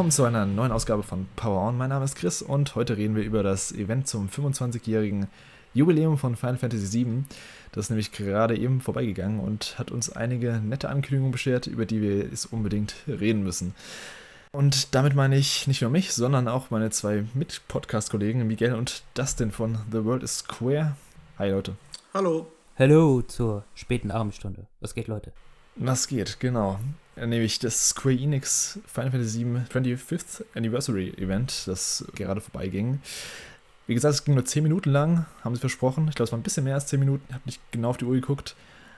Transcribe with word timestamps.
Willkommen 0.00 0.12
zu 0.12 0.24
einer 0.24 0.46
neuen 0.46 0.72
Ausgabe 0.72 1.02
von 1.02 1.28
Power 1.36 1.68
On. 1.68 1.76
Mein 1.76 1.90
Name 1.90 2.06
ist 2.06 2.16
Chris 2.16 2.40
und 2.40 2.74
heute 2.74 2.96
reden 2.96 3.16
wir 3.16 3.22
über 3.22 3.42
das 3.42 3.70
Event 3.70 4.08
zum 4.08 4.30
25-jährigen 4.30 5.26
Jubiläum 5.74 6.16
von 6.16 6.36
Final 6.36 6.56
Fantasy 6.56 7.04
VII. 7.04 7.24
Das 7.72 7.84
ist 7.84 7.90
nämlich 7.90 8.10
gerade 8.10 8.56
eben 8.56 8.80
vorbeigegangen 8.80 9.40
und 9.40 9.78
hat 9.78 9.90
uns 9.90 10.10
einige 10.10 10.52
nette 10.54 10.88
Ankündigungen 10.88 11.32
beschert, 11.32 11.66
über 11.66 11.84
die 11.84 12.00
wir 12.00 12.32
es 12.32 12.46
unbedingt 12.46 12.94
reden 13.06 13.42
müssen. 13.42 13.74
Und 14.52 14.94
damit 14.94 15.14
meine 15.14 15.36
ich 15.36 15.66
nicht 15.66 15.82
nur 15.82 15.90
mich, 15.90 16.14
sondern 16.14 16.48
auch 16.48 16.70
meine 16.70 16.88
zwei 16.88 17.26
Mit-Podcast-Kollegen 17.34 18.46
Miguel 18.46 18.76
und 18.76 19.02
Dustin 19.12 19.50
von 19.50 19.80
The 19.92 20.02
World 20.06 20.22
is 20.22 20.38
Square. 20.38 20.96
Hi 21.38 21.50
Leute. 21.50 21.76
Hallo. 22.14 22.46
Hallo 22.78 23.20
zur 23.20 23.64
späten 23.74 24.10
Abendstunde. 24.10 24.66
Was 24.80 24.94
geht, 24.94 25.08
Leute? 25.08 25.34
Was 25.76 26.08
geht, 26.08 26.40
genau. 26.40 26.80
Nämlich 27.16 27.58
das 27.58 27.90
Square 27.90 28.14
Enix 28.14 28.78
Final 28.86 29.10
Fantasy 29.10 29.44
VII 29.44 29.62
25th 29.68 30.44
Anniversary 30.54 31.10
Event, 31.18 31.64
das 31.66 32.04
gerade 32.14 32.40
vorbeiging. 32.40 33.00
Wie 33.86 33.94
gesagt, 33.94 34.14
es 34.14 34.24
ging 34.24 34.34
nur 34.34 34.44
10 34.44 34.62
Minuten 34.62 34.90
lang, 34.90 35.26
haben 35.42 35.54
sie 35.54 35.60
versprochen. 35.60 36.06
Ich 36.08 36.14
glaube, 36.14 36.26
es 36.26 36.32
war 36.32 36.38
ein 36.38 36.44
bisschen 36.44 36.64
mehr 36.64 36.74
als 36.74 36.86
10 36.86 37.00
Minuten. 37.00 37.34
Habe 37.34 37.42
nicht 37.44 37.60
genau 37.72 37.90
auf 37.90 37.96
die 37.96 38.04
Uhr 38.04 38.14
geguckt. 38.14 38.54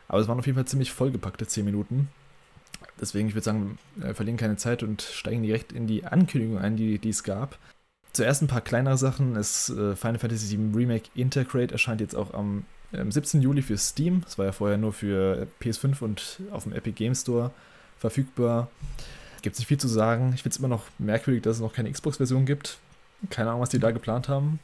Aber 0.06 0.20
es 0.20 0.28
waren 0.28 0.38
auf 0.38 0.46
jeden 0.46 0.56
Fall 0.56 0.66
ziemlich 0.66 0.92
vollgepackte 0.92 1.46
10 1.46 1.64
Minuten. 1.64 2.08
Deswegen, 3.00 3.28
ich 3.28 3.34
würde 3.34 3.44
sagen, 3.44 3.78
wir 3.96 4.14
verlieren 4.14 4.36
keine 4.36 4.56
Zeit 4.56 4.82
und 4.82 5.00
steigen 5.00 5.42
direkt 5.42 5.72
in 5.72 5.86
die 5.86 6.04
Ankündigung 6.04 6.58
ein, 6.58 6.76
die, 6.76 6.98
die 6.98 7.08
es 7.08 7.24
gab. 7.24 7.58
Zuerst 8.12 8.42
ein 8.42 8.48
paar 8.48 8.60
kleinere 8.60 8.98
Sachen. 8.98 9.34
Das 9.34 9.70
äh, 9.70 9.96
Final 9.96 10.18
Fantasy 10.18 10.58
VII 10.58 10.76
Remake 10.76 11.08
Intergrade 11.14 11.72
erscheint 11.72 12.02
jetzt 12.02 12.14
auch 12.14 12.34
am 12.34 12.66
17. 12.92 13.40
Juli 13.40 13.62
für 13.62 13.78
Steam. 13.78 14.20
Das 14.20 14.36
war 14.36 14.44
ja 14.44 14.52
vorher 14.52 14.76
nur 14.76 14.92
für 14.92 15.46
PS5 15.62 16.02
und 16.02 16.40
auf 16.50 16.64
dem 16.64 16.74
Epic 16.74 16.92
Game 16.92 17.14
Store 17.14 17.50
verfügbar. 18.02 18.68
Gibt 19.40 19.54
es 19.54 19.60
nicht 19.60 19.68
viel 19.68 19.78
zu 19.78 19.88
sagen. 19.88 20.32
Ich 20.34 20.42
finde 20.42 20.54
es 20.54 20.58
immer 20.58 20.68
noch 20.68 20.84
merkwürdig, 20.98 21.42
dass 21.42 21.56
es 21.56 21.62
noch 21.62 21.72
keine 21.72 21.90
Xbox-Version 21.90 22.44
gibt. 22.44 22.78
Keine 23.30 23.50
Ahnung, 23.50 23.62
was 23.62 23.70
die 23.70 23.78
da 23.78 23.90
geplant 23.90 24.28
haben. 24.28 24.60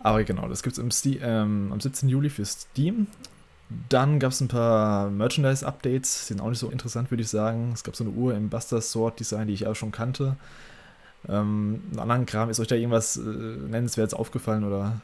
Aber 0.00 0.24
genau, 0.24 0.48
das 0.48 0.62
gibt 0.62 0.78
es 0.78 1.06
ähm, 1.06 1.70
am 1.72 1.80
17. 1.80 2.08
Juli 2.08 2.30
für 2.30 2.44
Steam. 2.44 3.06
Dann 3.88 4.18
gab 4.18 4.32
es 4.32 4.40
ein 4.40 4.48
paar 4.48 5.10
Merchandise-Updates, 5.10 6.28
sind 6.28 6.40
auch 6.40 6.48
nicht 6.48 6.58
so 6.58 6.70
interessant, 6.70 7.10
würde 7.10 7.22
ich 7.22 7.28
sagen. 7.28 7.72
Es 7.74 7.84
gab 7.84 7.96
so 7.96 8.04
eine 8.04 8.12
Uhr 8.12 8.34
im 8.34 8.48
Buster 8.48 8.80
Sword 8.80 9.20
Design, 9.20 9.48
die 9.48 9.54
ich 9.54 9.66
auch 9.66 9.74
schon 9.74 9.92
kannte. 9.92 10.36
Ähm, 11.28 11.82
einen 11.90 11.98
anderen 11.98 12.26
Kram, 12.26 12.48
ist 12.48 12.60
euch 12.60 12.68
da 12.68 12.76
irgendwas 12.76 13.16
äh, 13.16 13.20
nennenswertes 13.20 14.14
aufgefallen 14.14 14.64
oder 14.64 15.00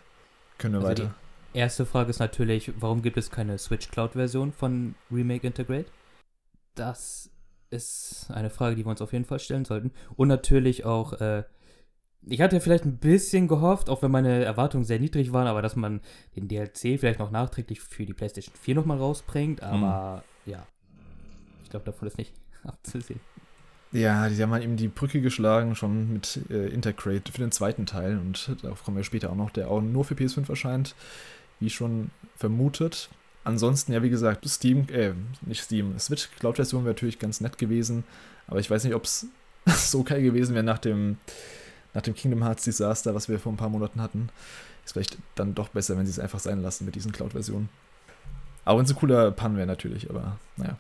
können 0.58 0.74
wir 0.74 0.78
also 0.78 0.90
weiter? 0.90 1.14
Die 1.52 1.58
erste 1.58 1.84
Frage 1.84 2.10
ist 2.10 2.20
natürlich, 2.20 2.72
warum 2.78 3.02
gibt 3.02 3.16
es 3.16 3.30
keine 3.30 3.58
Switch 3.58 3.90
Cloud-Version 3.90 4.52
von 4.52 4.94
Remake 5.10 5.46
Integrate? 5.46 5.86
Das 6.74 7.30
ist 7.70 8.30
eine 8.30 8.50
Frage, 8.50 8.76
die 8.76 8.84
wir 8.84 8.90
uns 8.90 9.02
auf 9.02 9.12
jeden 9.12 9.24
Fall 9.24 9.38
stellen 9.38 9.64
sollten. 9.64 9.92
Und 10.16 10.28
natürlich 10.28 10.84
auch, 10.84 11.14
äh, 11.14 11.44
ich 12.26 12.40
hatte 12.40 12.60
vielleicht 12.60 12.84
ein 12.84 12.98
bisschen 12.98 13.48
gehofft, 13.48 13.90
auch 13.90 14.02
wenn 14.02 14.10
meine 14.10 14.44
Erwartungen 14.44 14.84
sehr 14.84 14.98
niedrig 14.98 15.32
waren, 15.32 15.46
aber 15.46 15.60
dass 15.60 15.76
man 15.76 16.00
den 16.36 16.48
DLC 16.48 16.98
vielleicht 16.98 17.18
noch 17.18 17.30
nachträglich 17.30 17.80
für 17.80 18.06
die 18.06 18.14
PlayStation 18.14 18.54
4 18.54 18.76
nochmal 18.76 18.98
rausbringt. 18.98 19.62
Aber 19.62 20.22
mhm. 20.44 20.52
ja, 20.52 20.66
ich 21.62 21.70
glaube, 21.70 21.84
davon 21.84 22.08
ist 22.08 22.18
nicht 22.18 22.32
abzusehen. 22.64 23.20
Ja, 23.92 24.28
die 24.28 24.42
haben 24.42 24.50
halt 24.50 24.64
eben 24.64 24.76
die 24.76 24.88
Brücke 24.88 25.20
geschlagen, 25.20 25.76
schon 25.76 26.12
mit 26.12 26.40
äh, 26.50 26.66
Intercrate 26.66 27.30
für 27.30 27.38
den 27.38 27.52
zweiten 27.52 27.86
Teil. 27.86 28.18
Und 28.18 28.56
darauf 28.62 28.82
kommen 28.82 28.96
wir 28.96 29.04
später 29.04 29.30
auch 29.30 29.36
noch, 29.36 29.50
der 29.50 29.70
auch 29.70 29.80
nur 29.80 30.04
für 30.04 30.14
PS5 30.14 30.48
erscheint, 30.48 30.96
wie 31.60 31.70
schon 31.70 32.10
vermutet. 32.34 33.08
Ansonsten, 33.44 33.92
ja, 33.92 34.02
wie 34.02 34.10
gesagt, 34.10 34.48
Steam, 34.48 34.86
äh, 34.90 35.12
nicht 35.42 35.62
Steam, 35.62 35.98
Switch 35.98 36.30
Cloud-Version 36.38 36.84
wäre 36.84 36.94
natürlich 36.94 37.18
ganz 37.18 37.40
nett 37.40 37.58
gewesen. 37.58 38.04
Aber 38.46 38.58
ich 38.58 38.70
weiß 38.70 38.84
nicht, 38.84 38.94
ob 38.94 39.04
es 39.04 39.26
so 39.66 40.02
geil 40.02 40.22
gewesen 40.22 40.54
wäre 40.54 40.64
nach 40.64 40.78
dem 40.78 41.18
nach 41.94 42.02
dem 42.02 42.14
Kingdom 42.14 42.42
Hearts 42.42 42.64
Desaster, 42.64 43.14
was 43.14 43.28
wir 43.28 43.38
vor 43.38 43.52
ein 43.52 43.56
paar 43.56 43.68
Monaten 43.68 44.02
hatten, 44.02 44.28
ist 44.84 44.92
vielleicht 44.92 45.16
dann 45.36 45.54
doch 45.54 45.68
besser, 45.68 45.96
wenn 45.96 46.04
sie 46.04 46.10
es 46.10 46.18
einfach 46.18 46.40
sein 46.40 46.60
lassen 46.60 46.84
mit 46.84 46.94
diesen 46.94 47.12
Cloud-Versionen. 47.12 47.68
Auch 48.64 48.76
wenn 48.76 48.84
es 48.84 48.90
ein 48.90 48.96
cooler 48.96 49.30
Pun 49.30 49.56
wäre 49.56 49.66
natürlich, 49.66 50.10
aber 50.10 50.38
naja. 50.56 50.76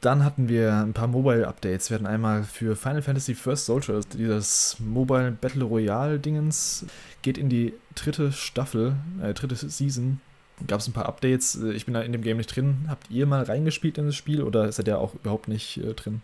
Dann 0.00 0.24
hatten 0.24 0.48
wir 0.48 0.74
ein 0.74 0.94
paar 0.94 1.06
Mobile-Updates. 1.06 1.90
Wir 1.90 1.94
hatten 1.96 2.06
einmal 2.06 2.42
für 2.42 2.74
Final 2.74 3.02
Fantasy 3.02 3.34
First 3.34 3.66
Soldier, 3.66 4.00
dieses 4.12 4.76
Mobile 4.80 5.30
Battle 5.30 5.64
Royale-Dingens, 5.64 6.86
geht 7.22 7.38
in 7.38 7.48
die 7.48 7.74
dritte 7.94 8.32
Staffel, 8.32 8.96
äh, 9.22 9.32
dritte 9.32 9.54
Season. 9.54 10.20
Gab 10.66 10.80
es 10.80 10.88
ein 10.88 10.92
paar 10.92 11.06
Updates. 11.06 11.54
Ich 11.56 11.84
bin 11.84 11.94
da 11.94 12.02
in 12.02 12.12
dem 12.12 12.22
Game 12.22 12.36
nicht 12.36 12.54
drin. 12.54 12.86
Habt 12.88 13.10
ihr 13.10 13.26
mal 13.26 13.42
reingespielt 13.42 13.98
in 13.98 14.06
das 14.06 14.16
Spiel 14.16 14.42
oder 14.42 14.66
ist 14.66 14.78
er 14.78 14.86
ja 14.86 14.98
auch 14.98 15.14
überhaupt 15.14 15.48
nicht 15.48 15.78
äh, 15.78 15.94
drin? 15.94 16.22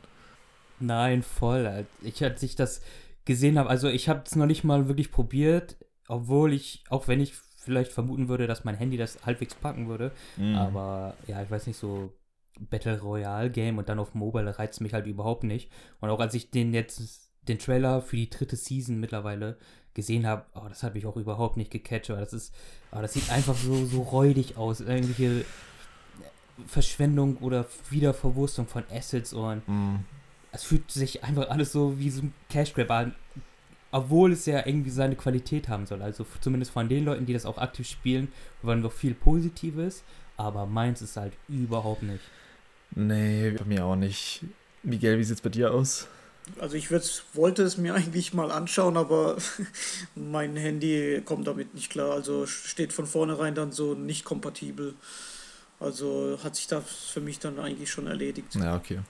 Nein, 0.81 1.23
voll. 1.23 1.87
Ich 2.03 2.23
hatte 2.23 2.39
sich 2.39 2.55
das 2.57 2.83
gesehen 3.25 3.59
habe. 3.59 3.69
Also 3.69 3.89
ich 3.89 4.09
habe 4.09 4.23
es 4.25 4.37
noch 4.37 4.47
nicht 4.47 4.65
mal 4.65 4.89
wirklich 4.89 5.11
probiert, 5.11 5.77
obwohl 6.09 6.53
ich, 6.53 6.85
auch 6.89 7.09
wenn 7.09 7.21
ich 7.21 7.35
vielleicht 7.35 7.93
vermuten 7.93 8.29
würde, 8.29 8.47
dass 8.47 8.65
mein 8.65 8.77
Handy 8.77 8.97
das 8.97 9.27
halbwegs 9.27 9.55
packen 9.55 9.89
würde. 9.89 10.13
Mhm. 10.37 10.55
Aber 10.55 11.15
ja, 11.27 11.43
ich 11.43 11.51
weiß 11.51 11.67
nicht, 11.67 11.79
so 11.79 12.13
Battle 12.59 13.01
Royale 13.01 13.51
Game 13.51 13.79
und 13.79 13.89
dann 13.89 13.99
auf 13.99 14.15
Mobile 14.15 14.59
reizt 14.59 14.81
mich 14.81 14.95
halt 14.95 15.07
überhaupt 15.07 15.45
nicht. 15.45 15.71
Und 16.01 16.11
auch 16.11 16.21
als 16.21 16.35
ich 16.35 16.51
den 16.51 16.73
jetzt, 16.73 17.31
den 17.43 17.59
Trailer 17.59 18.01
für 18.03 18.17
die 18.17 18.31
dritte 18.31 18.57
Season 18.57 18.99
mittlerweile 18.99 19.59
gesehen 19.99 20.27
habe, 20.27 20.45
oh, 20.55 20.63
das 20.69 20.83
hat 20.83 20.95
mich 20.95 21.05
auch 21.05 21.17
überhaupt 21.17 21.57
nicht 21.57 21.71
gecatcht. 21.71 22.09
Das 22.09 22.33
ist, 22.33 22.55
oh, 22.93 23.01
das 23.03 23.13
sieht 23.13 23.31
einfach 23.31 23.55
so, 23.55 23.85
so 23.85 24.01
räudig 24.03 24.57
aus. 24.57 24.81
Irgendwelche 24.81 25.45
Verschwendung 26.67 27.37
oder 27.39 27.67
Wiederverwurstung 27.91 28.67
von 28.67 28.85
Assets 28.91 29.33
und 29.33 29.69
mhm 29.69 30.05
es 30.53 30.65
fühlt 30.65 30.91
sich 30.91 31.25
einfach 31.25 31.49
alles 31.51 31.73
so 31.73 31.99
wie 31.99 32.11
so 32.11 32.23
ein 32.23 32.35
Cash 32.49 32.75
Grab 32.75 32.91
an, 32.91 33.15
obwohl 33.91 34.33
es 34.33 34.47
ja 34.47 34.67
irgendwie 34.67 34.91
seine 34.91 35.17
Qualität 35.17 35.69
haben 35.69 35.87
soll. 35.87 36.03
Also 36.03 36.27
zumindest 36.41 36.73
von 36.73 36.89
den 36.89 37.05
Leuten, 37.05 37.27
die 37.27 37.33
das 37.33 37.47
auch 37.47 37.59
aktiv 37.59 37.89
spielen, 37.89 38.29
wollen 38.63 38.83
wir 38.83 38.91
viel 38.91 39.15
Positives, 39.15 40.03
aber 40.37 40.67
meins 40.67 41.03
ist 41.03 41.17
halt 41.17 41.33
überhaupt 41.49 42.03
nicht. 42.03 42.23
Nee, 42.95 43.51
bei 43.51 43.65
mir 43.65 43.85
auch 43.85 43.97
nicht. 43.97 44.45
Miguel, 44.83 45.19
wie 45.19 45.25
sieht's 45.25 45.43
bei 45.43 45.51
dir 45.51 45.73
aus? 45.73 46.09
Also 46.61 46.77
ich 46.77 46.91
wollte 46.91 47.63
es 47.63 47.77
mir 47.77 47.95
eigentlich 47.97 48.35
mal 48.35 48.51
anschauen, 48.51 48.97
aber 48.97 49.37
mein 50.15 50.57
Handy 50.57 51.23
kommt 51.25 51.47
damit 51.47 51.75
nicht 51.75 51.91
klar. 51.91 52.13
Also 52.13 52.47
steht 52.47 52.93
von 52.93 53.07
vornherein 53.07 53.55
dann 53.55 53.73
so 53.73 53.95
nicht 53.95 54.25
kompatibel. 54.25 54.95
Also 55.81 56.39
hat 56.43 56.57
sich 56.57 56.67
das 56.67 56.85
für 56.85 57.21
mich 57.21 57.39
dann 57.39 57.59
eigentlich 57.59 57.91
schon 57.91 58.07
erledigt. 58.07 58.55
Ja, 58.57 58.77
okay. 58.77 59.01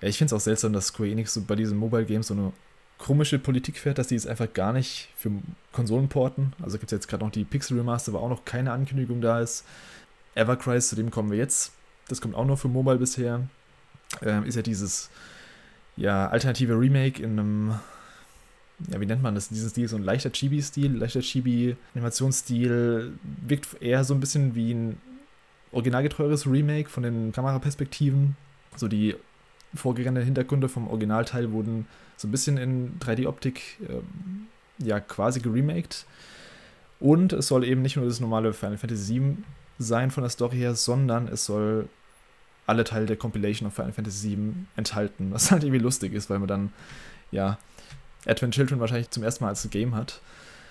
Ja, 0.00 0.08
ich 0.08 0.18
finde 0.18 0.34
es 0.34 0.40
auch 0.40 0.44
seltsam, 0.44 0.72
dass 0.72 0.88
Square 0.88 1.10
Enix 1.10 1.32
so 1.32 1.42
bei 1.42 1.56
diesen 1.56 1.78
Mobile 1.78 2.04
Games 2.04 2.26
so 2.26 2.34
eine 2.34 2.52
komische 2.98 3.38
Politik 3.38 3.78
fährt, 3.78 3.98
dass 3.98 4.08
die 4.08 4.14
es 4.14 4.26
einfach 4.26 4.52
gar 4.52 4.72
nicht 4.72 5.08
für 5.16 5.32
Konsolen 5.72 6.08
porten. 6.08 6.52
Also 6.62 6.78
gibt 6.78 6.92
es 6.92 6.96
jetzt 6.96 7.08
gerade 7.08 7.24
noch 7.24 7.32
die 7.32 7.44
Pixel 7.44 7.78
Remaster, 7.78 8.12
wo 8.12 8.18
auch 8.18 8.28
noch 8.28 8.44
keine 8.44 8.72
Ankündigung 8.72 9.20
da 9.20 9.40
ist. 9.40 9.64
Evercrise, 10.34 10.88
zu 10.88 10.96
dem 10.96 11.10
kommen 11.10 11.30
wir 11.30 11.38
jetzt. 11.38 11.72
Das 12.08 12.20
kommt 12.20 12.34
auch 12.34 12.44
nur 12.44 12.56
für 12.56 12.68
Mobile 12.68 12.98
bisher. 12.98 13.48
Ähm, 14.20 14.44
ist 14.44 14.54
ja 14.56 14.62
dieses 14.62 15.10
ja, 15.96 16.28
alternative 16.28 16.78
Remake 16.78 17.22
in 17.22 17.38
einem, 17.38 17.74
ja, 18.90 19.00
wie 19.00 19.06
nennt 19.06 19.22
man 19.22 19.34
das? 19.34 19.48
Dieses 19.48 19.72
Stil, 19.72 19.88
so 19.88 19.96
ein 19.96 20.04
leichter 20.04 20.30
Chibi-Stil, 20.30 20.96
leichter 20.96 21.20
Chibi-Animationsstil. 21.20 23.12
Wirkt 23.46 23.82
eher 23.82 24.04
so 24.04 24.14
ein 24.14 24.20
bisschen 24.20 24.54
wie 24.54 24.72
ein 24.72 24.98
originalgetreueres 25.72 26.46
Remake 26.46 26.88
von 26.88 27.02
den 27.02 27.32
Kameraperspektiven. 27.32 28.36
So 28.76 28.88
die 28.88 29.16
vorgegangenen 29.74 30.24
Hintergründe 30.24 30.68
vom 30.68 30.88
Originalteil 30.88 31.52
wurden 31.52 31.86
so 32.16 32.28
ein 32.28 32.30
bisschen 32.30 32.58
in 32.58 32.98
3D-Optik 33.00 33.78
ähm, 33.88 34.46
ja 34.78 35.00
quasi 35.00 35.40
geremaked. 35.40 36.06
Und 37.00 37.32
es 37.32 37.48
soll 37.48 37.64
eben 37.64 37.82
nicht 37.82 37.96
nur 37.96 38.06
das 38.06 38.20
normale 38.20 38.52
Final 38.52 38.78
Fantasy 38.78 39.14
VII 39.14 39.36
sein 39.78 40.10
von 40.10 40.22
der 40.22 40.30
Story 40.30 40.56
her, 40.56 40.74
sondern 40.74 41.26
es 41.28 41.44
soll 41.44 41.88
alle 42.66 42.84
Teile 42.84 43.06
der 43.06 43.16
Compilation 43.16 43.66
of 43.66 43.74
Final 43.74 43.92
Fantasy 43.92 44.36
VII 44.36 44.54
enthalten, 44.76 45.32
was 45.32 45.50
halt 45.50 45.64
irgendwie 45.64 45.82
lustig 45.82 46.12
ist, 46.12 46.30
weil 46.30 46.38
man 46.38 46.48
dann, 46.48 46.72
ja, 47.30 47.58
Advent 48.26 48.54
Children 48.54 48.80
wahrscheinlich 48.80 49.10
zum 49.10 49.22
ersten 49.22 49.44
Mal 49.44 49.50
als 49.50 49.68
Game 49.70 49.94
hat. 49.94 50.20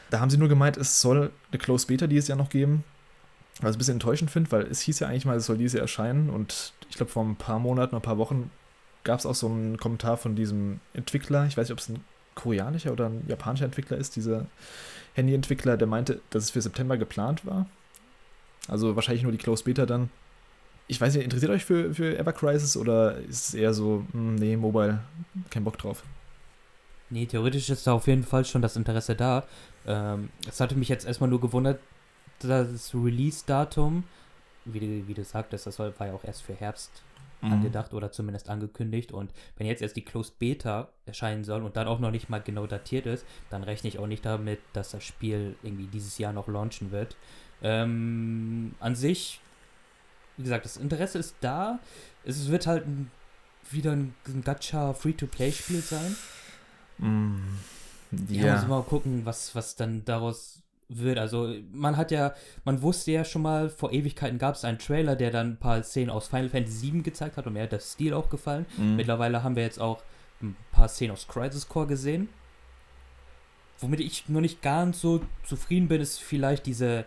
Da 0.09 0.19
haben 0.19 0.29
sie 0.29 0.37
nur 0.37 0.49
gemeint, 0.49 0.77
es 0.77 1.01
soll 1.01 1.31
eine 1.51 1.59
Closed 1.59 1.87
Beta 1.87 2.07
dieses 2.07 2.27
Jahr 2.27 2.37
noch 2.37 2.49
geben, 2.49 2.83
was 3.61 3.71
ich 3.71 3.75
ein 3.75 3.77
bisschen 3.79 3.95
enttäuschend 3.95 4.31
finde, 4.31 4.51
weil 4.51 4.63
es 4.63 4.81
hieß 4.81 4.99
ja 4.99 5.07
eigentlich 5.07 5.25
mal, 5.25 5.37
es 5.37 5.45
soll 5.45 5.57
dieses 5.57 5.73
Jahr 5.73 5.83
erscheinen 5.83 6.29
und 6.29 6.73
ich 6.89 6.95
glaube 6.95 7.11
vor 7.11 7.23
ein 7.23 7.35
paar 7.35 7.59
Monaten, 7.59 7.95
ein 7.95 8.01
paar 8.01 8.17
Wochen 8.17 8.51
gab 9.03 9.19
es 9.19 9.25
auch 9.25 9.35
so 9.35 9.47
einen 9.47 9.77
Kommentar 9.77 10.17
von 10.17 10.35
diesem 10.35 10.79
Entwickler, 10.93 11.45
ich 11.45 11.57
weiß 11.57 11.67
nicht, 11.67 11.73
ob 11.73 11.79
es 11.79 11.89
ein 11.89 12.03
koreanischer 12.35 12.91
oder 12.91 13.07
ein 13.07 13.23
japanischer 13.27 13.65
Entwickler 13.65 13.97
ist, 13.97 14.15
dieser 14.15 14.47
Handy-Entwickler, 15.13 15.77
der 15.77 15.87
meinte, 15.87 16.21
dass 16.29 16.43
es 16.43 16.51
für 16.51 16.61
September 16.61 16.97
geplant 16.97 17.45
war. 17.45 17.67
Also 18.67 18.95
wahrscheinlich 18.95 19.23
nur 19.23 19.31
die 19.31 19.37
Close 19.37 19.63
Beta 19.63 19.85
dann. 19.85 20.09
Ich 20.91 20.99
weiß 20.99 21.15
nicht, 21.15 21.23
interessiert 21.23 21.51
euch 21.51 21.63
für, 21.63 21.93
für 21.93 22.17
Ever 22.17 22.33
Crisis 22.33 22.75
oder 22.75 23.15
ist 23.15 23.49
es 23.49 23.53
eher 23.53 23.73
so, 23.73 24.05
mh, 24.11 24.13
hm, 24.13 24.35
nee, 24.35 24.57
Mobile, 24.57 24.99
kein 25.49 25.63
Bock 25.63 25.77
drauf? 25.77 26.03
Nee, 27.09 27.25
theoretisch 27.25 27.69
ist 27.69 27.87
da 27.87 27.93
auf 27.93 28.07
jeden 28.07 28.23
Fall 28.23 28.43
schon 28.43 28.61
das 28.61 28.75
Interesse 28.75 29.15
da. 29.15 29.45
Ähm, 29.87 30.29
es 30.47 30.59
hatte 30.59 30.75
mich 30.75 30.89
jetzt 30.89 31.05
erstmal 31.05 31.29
nur 31.29 31.39
gewundert, 31.39 31.79
das 32.39 32.93
Release-Datum 32.93 34.03
wie 34.65 34.79
du, 34.79 35.07
wie 35.07 35.13
du 35.13 35.23
sagtest, 35.23 35.65
das 35.65 35.79
war 35.79 35.93
ja 35.99 36.13
auch 36.13 36.23
erst 36.23 36.43
für 36.43 36.53
Herbst 36.53 37.03
mhm. 37.41 37.53
angedacht 37.53 37.93
oder 37.93 38.11
zumindest 38.11 38.49
angekündigt. 38.49 39.11
Und 39.11 39.31
wenn 39.57 39.67
jetzt 39.67 39.81
erst 39.81 39.95
die 39.95 40.03
Closed 40.03 40.37
Beta 40.39 40.89
erscheinen 41.05 41.43
soll 41.43 41.63
und 41.63 41.75
dann 41.77 41.87
auch 41.87 41.99
noch 41.99 42.11
nicht 42.11 42.29
mal 42.29 42.41
genau 42.41 42.67
datiert 42.67 43.05
ist, 43.05 43.25
dann 43.49 43.63
rechne 43.63 43.87
ich 43.87 43.99
auch 43.99 44.07
nicht 44.07 44.25
damit, 44.25 44.59
dass 44.73 44.91
das 44.91 45.03
Spiel 45.03 45.55
irgendwie 45.63 45.87
dieses 45.87 46.17
Jahr 46.17 46.33
noch 46.33 46.47
launchen 46.47 46.91
wird. 46.91 47.15
Ähm, 47.63 48.75
an 48.79 48.95
sich, 48.95 49.41
wie 50.41 50.43
gesagt, 50.43 50.65
das 50.65 50.77
Interesse 50.77 51.19
ist 51.19 51.35
da. 51.41 51.79
Es 52.25 52.49
wird 52.49 52.65
halt 52.65 52.87
ein, 52.87 53.11
wieder 53.69 53.91
ein, 53.91 54.15
ein 54.27 54.43
Gacha 54.43 54.93
Free-to-Play-Spiel 54.93 55.81
sein. 55.81 56.15
Mm, 56.97 57.37
ja. 58.29 58.45
ja, 58.45 58.55
muss 58.55 58.67
mal 58.67 58.83
gucken, 58.83 59.21
was, 59.23 59.53
was 59.53 59.75
dann 59.75 60.03
daraus 60.03 60.61
wird. 60.89 61.19
Also 61.19 61.53
man 61.71 61.95
hat 61.95 62.11
ja, 62.11 62.33
man 62.65 62.81
wusste 62.81 63.11
ja 63.11 63.23
schon 63.23 63.43
mal, 63.43 63.69
vor 63.69 63.93
Ewigkeiten 63.93 64.39
gab 64.39 64.55
es 64.55 64.65
einen 64.65 64.79
Trailer, 64.79 65.15
der 65.15 65.31
dann 65.31 65.51
ein 65.51 65.57
paar 65.57 65.83
Szenen 65.83 66.09
aus 66.09 66.27
Final 66.27 66.49
Fantasy 66.49 66.91
VII 66.91 67.03
gezeigt 67.03 67.37
hat 67.37 67.47
und 67.47 67.53
mir 67.53 67.63
hat 67.63 67.71
der 67.71 67.79
Stil 67.79 68.13
auch 68.13 68.29
gefallen. 68.29 68.65
Mhm. 68.77 68.95
Mittlerweile 68.95 69.43
haben 69.43 69.55
wir 69.55 69.63
jetzt 69.63 69.79
auch 69.79 70.01
ein 70.41 70.55
paar 70.71 70.87
Szenen 70.87 71.11
aus 71.11 71.27
Crisis 71.27 71.67
Core 71.67 71.87
gesehen. 71.87 72.29
Womit 73.79 73.99
ich 73.99 74.27
noch 74.27 74.41
nicht 74.41 74.61
ganz 74.61 75.01
so 75.01 75.21
zufrieden 75.43 75.87
bin, 75.87 76.01
ist 76.01 76.19
vielleicht 76.19 76.65
diese 76.65 77.05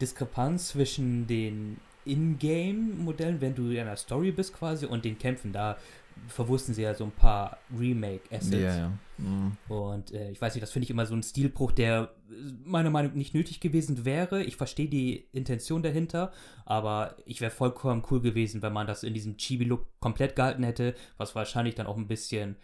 Diskrepanz 0.00 0.68
zwischen 0.68 1.26
den 1.26 1.78
Ingame-Modellen, 2.06 3.40
wenn 3.40 3.54
du 3.54 3.70
in 3.70 3.80
einer 3.80 3.96
Story 3.96 4.32
bist 4.32 4.54
quasi, 4.54 4.86
und 4.86 5.04
den 5.04 5.18
Kämpfen. 5.18 5.52
Da 5.52 5.76
verwussten 6.28 6.74
sie 6.74 6.82
ja 6.82 6.94
so 6.94 7.04
ein 7.04 7.10
paar 7.10 7.58
Remake-Assets. 7.78 8.50
Ja, 8.50 8.76
ja. 8.76 8.92
Mhm. 9.18 9.56
Und 9.68 10.12
äh, 10.12 10.30
ich 10.30 10.40
weiß 10.40 10.54
nicht, 10.54 10.62
das 10.62 10.72
finde 10.72 10.84
ich 10.84 10.90
immer 10.90 11.06
so 11.06 11.14
ein 11.14 11.22
Stilbruch, 11.22 11.72
der 11.72 12.14
meiner 12.64 12.90
Meinung 12.90 13.12
nach 13.12 13.16
nicht 13.16 13.34
nötig 13.34 13.60
gewesen 13.60 14.04
wäre. 14.04 14.42
Ich 14.42 14.56
verstehe 14.56 14.88
die 14.88 15.28
Intention 15.32 15.82
dahinter, 15.82 16.32
aber 16.64 17.16
ich 17.26 17.40
wäre 17.40 17.50
vollkommen 17.50 18.02
cool 18.10 18.20
gewesen, 18.20 18.62
wenn 18.62 18.72
man 18.72 18.86
das 18.86 19.02
in 19.02 19.14
diesem 19.14 19.36
Chibi-Look 19.36 19.86
komplett 20.00 20.36
gehalten 20.36 20.62
hätte, 20.62 20.94
was 21.16 21.34
wahrscheinlich 21.34 21.74
dann 21.74 21.86
auch 21.86 21.96
ein 21.96 22.08
bisschen 22.08 22.56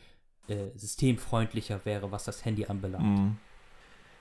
äh, 0.49 0.71
systemfreundlicher 0.75 1.85
wäre, 1.85 2.11
was 2.11 2.25
das 2.25 2.45
Handy 2.45 2.67
anbelangt. 2.67 3.19
Mhm. 3.19 3.37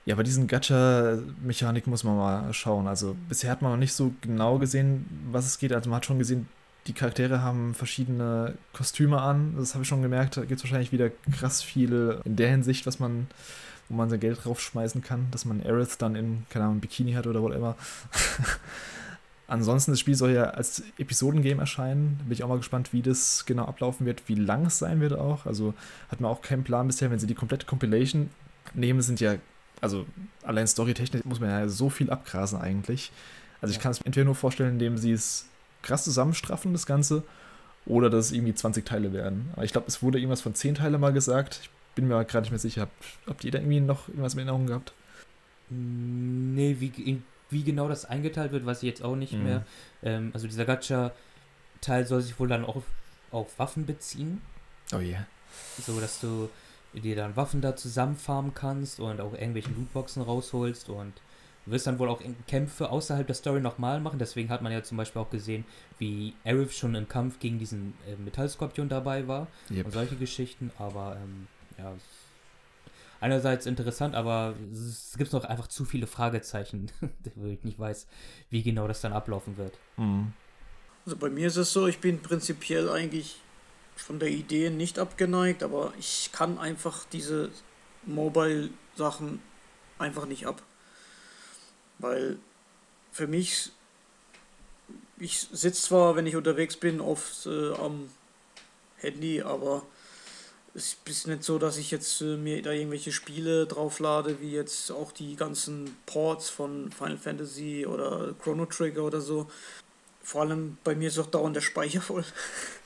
Ja, 0.06 0.16
bei 0.16 0.24
diesen 0.24 0.48
Gacha-Mechanik 0.48 1.86
muss 1.86 2.04
man 2.04 2.18
mal 2.18 2.54
schauen. 2.54 2.88
Also 2.88 3.16
bisher 3.30 3.52
hat 3.52 3.62
man 3.62 3.72
noch 3.72 3.78
nicht 3.78 3.94
so 3.94 4.14
genau 4.22 4.58
gesehen, 4.58 5.06
was 5.32 5.46
es 5.46 5.60
geht. 5.60 5.74
Also 5.74 5.90
man 5.90 5.98
hat 5.98 6.06
schon 6.06 6.18
gesehen, 6.18 6.48
die 6.88 6.94
Charaktere 6.94 7.42
haben 7.44 7.76
verschiedene 7.76 8.56
Kostüme 8.74 9.22
an. 9.22 9.54
Das 9.58 9.76
habe 9.76 9.84
ich 9.84 9.88
schon 9.88 10.02
gemerkt. 10.02 10.38
Da 10.38 10.42
gibt 10.42 10.58
es 10.58 10.64
wahrscheinlich 10.64 10.92
wieder 10.92 11.12
krass 11.32 11.62
viel 11.62 12.20
in 12.26 12.36
der 12.36 12.50
Hinsicht, 12.50 12.88
was 12.88 13.00
man, 13.00 13.28
wo 13.90 13.96
man 13.96 14.10
sein 14.10 14.20
Geld 14.20 14.44
draufschmeißen 14.44 15.04
kann, 15.04 15.28
dass 15.30 15.46
man 15.46 15.62
Aerith 15.62 15.98
dann 16.00 16.16
in, 16.16 16.46
keine 16.50 16.66
Ahnung, 16.66 16.80
Bikini 16.80 17.14
hat 17.14 17.28
oder 17.28 17.44
whatever. 17.44 17.76
Ansonsten, 19.48 19.92
das 19.92 20.00
Spiel 20.00 20.16
soll 20.16 20.32
ja 20.32 20.46
als 20.46 20.82
Episodengame 20.98 21.60
erscheinen. 21.60 22.18
Bin 22.24 22.32
ich 22.32 22.44
auch 22.44 22.48
mal 22.48 22.58
gespannt, 22.58 22.94
wie 22.94 23.02
das 23.02 23.46
genau 23.46 23.66
ablaufen 23.66 24.06
wird, 24.06 24.24
wie 24.28 24.36
lang 24.36 24.66
es 24.66 24.80
sein 24.80 25.02
wird 25.02 25.14
auch. 25.14 25.46
Also 25.46 25.74
hat 26.10 26.22
man 26.22 26.32
auch 26.32 26.42
keinen 26.42 26.64
Plan 26.64 26.88
bisher, 26.88 27.12
wenn 27.12 27.20
sie 27.20 27.28
die 27.28 27.36
komplette 27.36 27.66
Compilation 27.66 28.30
nehmen, 28.74 29.02
sind 29.02 29.20
ja, 29.20 29.36
also 29.82 30.06
allein 30.44 30.68
storytechnisch 30.68 31.26
muss 31.26 31.40
man 31.40 31.50
ja 31.50 31.68
so 31.68 31.90
viel 31.90 32.10
abgrasen 32.10 32.62
eigentlich. 32.62 33.12
Also 33.62 33.74
ich 33.74 33.80
kann 33.80 33.92
es 33.92 34.00
mir 34.00 34.06
entweder 34.06 34.26
nur 34.26 34.36
vorstellen, 34.36 34.74
indem 34.74 34.98
sie 34.98 35.12
es 35.12 35.48
krass 35.82 36.04
zusammenstraffen, 36.04 36.72
das 36.74 36.86
Ganze, 36.86 37.24
oder 37.86 38.10
dass 38.10 38.28
es 38.28 38.32
irgendwie 38.32 38.54
20 38.54 38.86
Teile 38.86 39.12
werden. 39.12 39.50
Aber 39.54 39.64
ich 39.64 39.72
glaube, 39.72 39.88
es 39.88 40.02
wurde 40.04 40.20
irgendwas 40.20 40.42
von 40.42 40.54
10 40.54 40.76
Teile 40.76 40.98
mal 40.98 41.14
gesagt. 41.14 41.60
Ich 41.64 41.70
bin 41.96 42.08
mir 42.08 42.24
gerade 42.26 42.44
nicht 42.44 42.52
mehr 42.52 42.60
sicher. 42.60 42.82
Habt, 42.82 42.94
habt 43.28 43.44
ihr 43.44 43.52
da 43.52 43.60
irgendwie 43.60 43.80
noch 43.80 44.08
irgendwas 44.08 44.34
in 44.34 44.40
Erinnerung 44.40 44.68
gehabt? 44.68 44.94
Nee, 45.70 46.78
wie, 46.80 47.22
wie 47.50 47.64
genau 47.64 47.88
das 47.88 48.06
eingeteilt 48.06 48.52
wird, 48.52 48.66
weiß 48.66 48.84
ich 48.84 48.88
jetzt 48.88 49.04
auch 49.04 49.16
nicht 49.16 49.34
mhm. 49.34 49.44
mehr. 49.44 49.66
Ähm, 50.04 50.32
also 50.34 50.48
dieser 50.48 50.66
Gacha-Teil 50.66 52.06
soll 52.06 52.22
sich 52.22 52.40
wohl 52.40 52.48
dann 52.48 52.66
auch 52.66 52.78
auf, 52.78 52.84
auf 53.32 53.60
Waffen 53.60 53.86
beziehen. 53.86 54.42
Oh 54.94 55.00
ja. 55.00 55.02
Yeah. 55.02 55.28
So, 55.86 56.00
dass 56.00 56.20
du 56.20 56.50
dir 56.94 57.16
dann 57.16 57.36
Waffen 57.36 57.62
da 57.62 57.76
zusammenfarmen 57.76 58.54
kannst 58.54 59.00
und 59.00 59.22
auch 59.22 59.34
irgendwelche 59.34 59.70
Lootboxen 59.72 60.22
rausholst 60.22 60.90
und 60.90 61.14
Du 61.66 61.72
wirst 61.72 61.86
dann 61.86 62.00
wohl 62.00 62.10
auch 62.10 62.22
Kämpfe 62.48 62.90
außerhalb 62.90 63.28
der 63.28 63.36
Story 63.36 63.62
nochmal 63.62 64.00
machen. 64.00 64.18
Deswegen 64.18 64.50
hat 64.50 64.62
man 64.62 64.72
ja 64.72 64.82
zum 64.82 64.98
Beispiel 64.98 65.22
auch 65.22 65.30
gesehen, 65.30 65.64
wie 66.00 66.34
Arif 66.44 66.74
schon 66.74 66.96
im 66.96 67.08
Kampf 67.08 67.40
gegen 67.40 67.60
diesen 67.60 67.94
äh, 68.08 68.16
Metallskorpion 68.16 68.90
dabei 68.90 69.28
war. 69.28 69.48
Yep. 69.70 69.86
Und 69.86 69.92
solche 69.92 70.16
Geschichten. 70.16 70.72
Aber 70.80 71.18
ähm, 71.22 71.48
ja, 71.78 71.94
einerseits 73.20 73.68
interessant, 73.68 74.16
aber 74.16 74.56
es 74.74 75.14
gibt 75.18 75.32
noch 75.34 75.46
einfach 75.46 75.68
zu 75.68 75.86
viele 75.86 76.08
Fragezeichen, 76.08 76.92
wo 77.36 77.46
ich 77.46 77.64
nicht 77.64 77.78
weiß, 77.78 78.08
wie 78.50 78.64
genau 78.64 78.88
das 78.88 79.02
dann 79.02 79.14
ablaufen 79.14 79.58
wird. 79.58 79.78
Mhm. 79.98 80.34
Also 81.06 81.18
bei 81.18 81.30
mir 81.30 81.48
ist 81.48 81.58
es 81.58 81.72
so, 81.72 81.88
ich 81.88 82.00
bin 82.00 82.22
prinzipiell 82.22 82.90
eigentlich 82.90 83.40
von 84.02 84.20
der 84.20 84.30
Idee 84.30 84.70
nicht 84.70 85.00
abgeneigt, 85.00 85.64
aber 85.64 85.94
ich 86.00 86.32
kann 86.32 86.58
einfach 86.58 87.06
diese 87.12 87.52
Mobile-Sachen 88.06 89.42
einfach 90.00 90.26
nicht 90.26 90.46
ab. 90.48 90.62
Weil 92.00 92.38
für 93.12 93.28
mich, 93.28 93.72
ich 95.20 95.40
sitze 95.52 95.82
zwar, 95.84 96.16
wenn 96.16 96.28
ich 96.28 96.36
unterwegs 96.36 96.78
bin, 96.78 97.00
oft 97.00 97.46
äh, 97.46 97.74
am 97.74 98.10
Handy, 98.98 99.42
aber 99.42 99.84
es 100.74 100.98
ist 101.06 101.28
nicht 101.28 101.44
so, 101.44 101.60
dass 101.60 101.78
ich 101.78 101.92
jetzt 101.92 102.22
äh, 102.22 102.38
mir 102.38 102.62
da 102.62 102.72
irgendwelche 102.72 103.12
Spiele 103.12 103.68
drauflade, 103.68 104.40
wie 104.42 104.52
jetzt 104.52 104.92
auch 104.92 105.12
die 105.12 105.36
ganzen 105.36 105.98
Ports 106.06 106.50
von 106.50 106.92
Final 106.92 107.18
Fantasy 107.18 107.86
oder 107.86 108.34
Chrono 108.42 108.66
Trigger 108.66 109.04
oder 109.04 109.22
so. 109.22 109.50
Vor 110.24 110.42
allem 110.42 110.78
bei 110.84 110.96
mir 110.96 111.10
ist 111.10 111.20
auch 111.20 111.28
dauernd 111.28 111.56
der 111.56 111.62
Speicher 111.62 112.02
voll. 112.02 112.24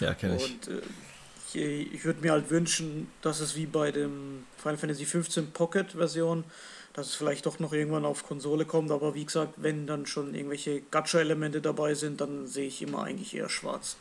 Ja, 0.00 0.14
kenne 0.14 0.36
ich. 0.36 0.44
Und 0.44 0.68
äh, 0.68 0.80
ich, 1.54 1.94
ich 1.94 2.04
würde 2.04 2.20
mir 2.20 2.32
halt 2.32 2.50
wünschen, 2.50 3.08
dass 3.22 3.40
es 3.40 3.56
wie 3.56 3.66
bei 3.66 3.92
dem 3.92 4.44
Final 4.56 4.76
Fantasy 4.76 5.04
15 5.04 5.52
Pocket 5.52 5.92
Version 5.92 6.44
dass 6.94 7.08
es 7.08 7.14
vielleicht 7.16 7.44
doch 7.44 7.58
noch 7.58 7.72
irgendwann 7.72 8.04
auf 8.04 8.24
Konsole 8.24 8.64
kommt. 8.64 8.90
Aber 8.90 9.14
wie 9.14 9.26
gesagt, 9.26 9.54
wenn 9.56 9.86
dann 9.86 10.06
schon 10.06 10.34
irgendwelche 10.34 10.80
Gacha-Elemente 10.80 11.60
dabei 11.60 11.94
sind, 11.94 12.20
dann 12.20 12.46
sehe 12.46 12.68
ich 12.68 12.80
immer 12.80 13.02
eigentlich 13.02 13.34
eher 13.34 13.50
schwarz. 13.50 13.96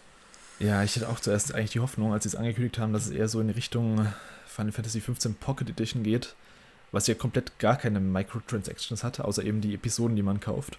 Ja, 0.59 0.83
ich 0.83 0.95
hatte 0.95 1.09
auch 1.09 1.19
zuerst 1.19 1.54
eigentlich 1.56 1.71
die 1.71 1.80
Hoffnung, 1.80 2.14
als 2.14 2.23
sie 2.23 2.30
es 2.30 2.35
angekündigt 2.35 2.78
haben, 2.78 2.94
dass 2.94 3.07
es 3.07 3.12
eher 3.12 3.28
so 3.28 3.42
in 3.42 3.50
Richtung 3.50 4.07
Final 4.45 4.71
Fantasy 4.71 5.02
XV 5.02 5.40
Pocket 5.40 5.68
Edition 5.68 6.04
geht, 6.04 6.35
was 6.92 7.07
ja 7.07 7.16
komplett 7.16 7.57
gar 7.57 7.78
keine 7.78 8.00
Microtransactions 8.00 9.04
hatte, 9.04 9.26
außer 9.26 9.44
eben 9.44 9.59
die 9.59 9.73
Episoden, 9.73 10.16
die 10.16 10.21
man 10.21 10.40
kauft. 10.40 10.78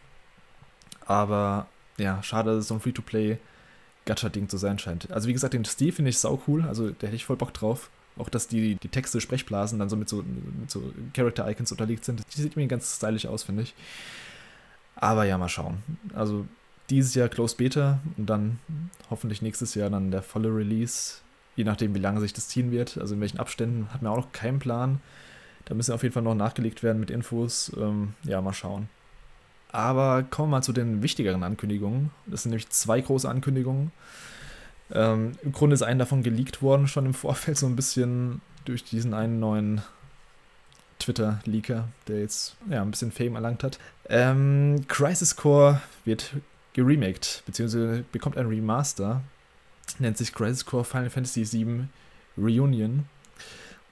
Aber 1.06 1.66
ja, 1.98 2.22
schade, 2.22 2.50
dass 2.52 2.60
es 2.60 2.68
so 2.68 2.74
ein 2.74 2.80
Free-to-Play 2.80 3.38
Gacha-Ding 4.06 4.48
zu 4.48 4.56
sein 4.56 4.78
scheint. 4.78 5.10
Also 5.10 5.28
wie 5.28 5.32
gesagt, 5.32 5.54
den 5.54 5.64
Stil 5.64 5.92
finde 5.92 6.10
ich 6.10 6.18
sau 6.18 6.42
cool, 6.46 6.64
also 6.64 6.90
der 6.90 7.08
hätte 7.08 7.16
ich 7.16 7.24
voll 7.24 7.36
Bock 7.36 7.54
drauf. 7.54 7.90
Auch, 8.16 8.28
dass 8.28 8.46
die, 8.46 8.76
die 8.76 8.88
Texte, 8.88 9.20
Sprechblasen 9.20 9.78
dann 9.80 9.88
so 9.88 9.96
mit 9.96 10.08
so, 10.08 10.22
so 10.68 10.92
Character-Icons 11.14 11.72
unterlegt 11.72 12.04
sind. 12.04 12.22
Die 12.32 12.40
sieht 12.40 12.52
irgendwie 12.52 12.68
ganz 12.68 12.96
stylisch 12.96 13.26
aus, 13.26 13.42
finde 13.42 13.62
ich. 13.62 13.74
Aber 14.94 15.24
ja, 15.24 15.36
mal 15.36 15.48
schauen. 15.48 15.82
Also 16.14 16.46
dieses 16.90 17.14
Jahr 17.14 17.28
Closed 17.28 17.56
Beta 17.56 17.98
und 18.16 18.26
dann 18.26 18.60
hoffentlich 19.10 19.42
nächstes 19.42 19.74
Jahr 19.74 19.90
dann 19.90 20.12
der 20.12 20.22
volle 20.22 20.54
Release. 20.54 21.16
Je 21.56 21.64
nachdem, 21.64 21.94
wie 21.94 22.00
lange 22.00 22.20
sich 22.20 22.32
das 22.32 22.48
ziehen 22.48 22.70
wird. 22.70 22.98
Also 22.98 23.14
in 23.14 23.20
welchen 23.20 23.38
Abständen, 23.38 23.92
hat 23.92 24.02
man 24.02 24.12
auch 24.12 24.18
noch 24.18 24.32
keinen 24.32 24.60
Plan. 24.60 25.00
Da 25.64 25.74
müssen 25.74 25.92
auf 25.92 26.02
jeden 26.02 26.12
Fall 26.12 26.22
noch 26.22 26.34
nachgelegt 26.34 26.82
werden 26.82 27.00
mit 27.00 27.10
Infos. 27.10 27.72
Ähm, 27.76 28.14
ja, 28.22 28.40
mal 28.40 28.52
schauen. 28.52 28.88
Aber 29.74 30.22
kommen 30.22 30.50
wir 30.50 30.58
mal 30.58 30.62
zu 30.62 30.72
den 30.72 31.02
wichtigeren 31.02 31.42
Ankündigungen. 31.42 32.12
Das 32.26 32.44
sind 32.44 32.50
nämlich 32.50 32.70
zwei 32.70 33.00
große 33.00 33.28
Ankündigungen. 33.28 33.90
Ähm, 34.92 35.32
Im 35.42 35.50
Grunde 35.50 35.74
ist 35.74 35.82
ein 35.82 35.98
davon 35.98 36.22
geleakt 36.22 36.62
worden, 36.62 36.86
schon 36.86 37.06
im 37.06 37.12
Vorfeld, 37.12 37.58
so 37.58 37.66
ein 37.66 37.74
bisschen 37.74 38.40
durch 38.66 38.84
diesen 38.84 39.14
einen 39.14 39.40
neuen 39.40 39.82
Twitter-Leaker, 41.00 41.88
der 42.06 42.20
jetzt 42.20 42.54
ja, 42.70 42.82
ein 42.82 42.92
bisschen 42.92 43.10
Fame 43.10 43.34
erlangt 43.34 43.64
hat. 43.64 43.80
Ähm, 44.08 44.84
Crisis 44.86 45.34
Core 45.34 45.80
wird 46.04 46.34
geremaked, 46.74 47.42
beziehungsweise 47.44 48.04
bekommt 48.12 48.36
ein 48.36 48.46
Remaster. 48.46 49.22
Nennt 49.98 50.16
sich 50.16 50.32
Crisis 50.32 50.64
Core 50.64 50.84
Final 50.84 51.10
Fantasy 51.10 51.44
VII 51.52 51.88
Reunion. 52.38 53.06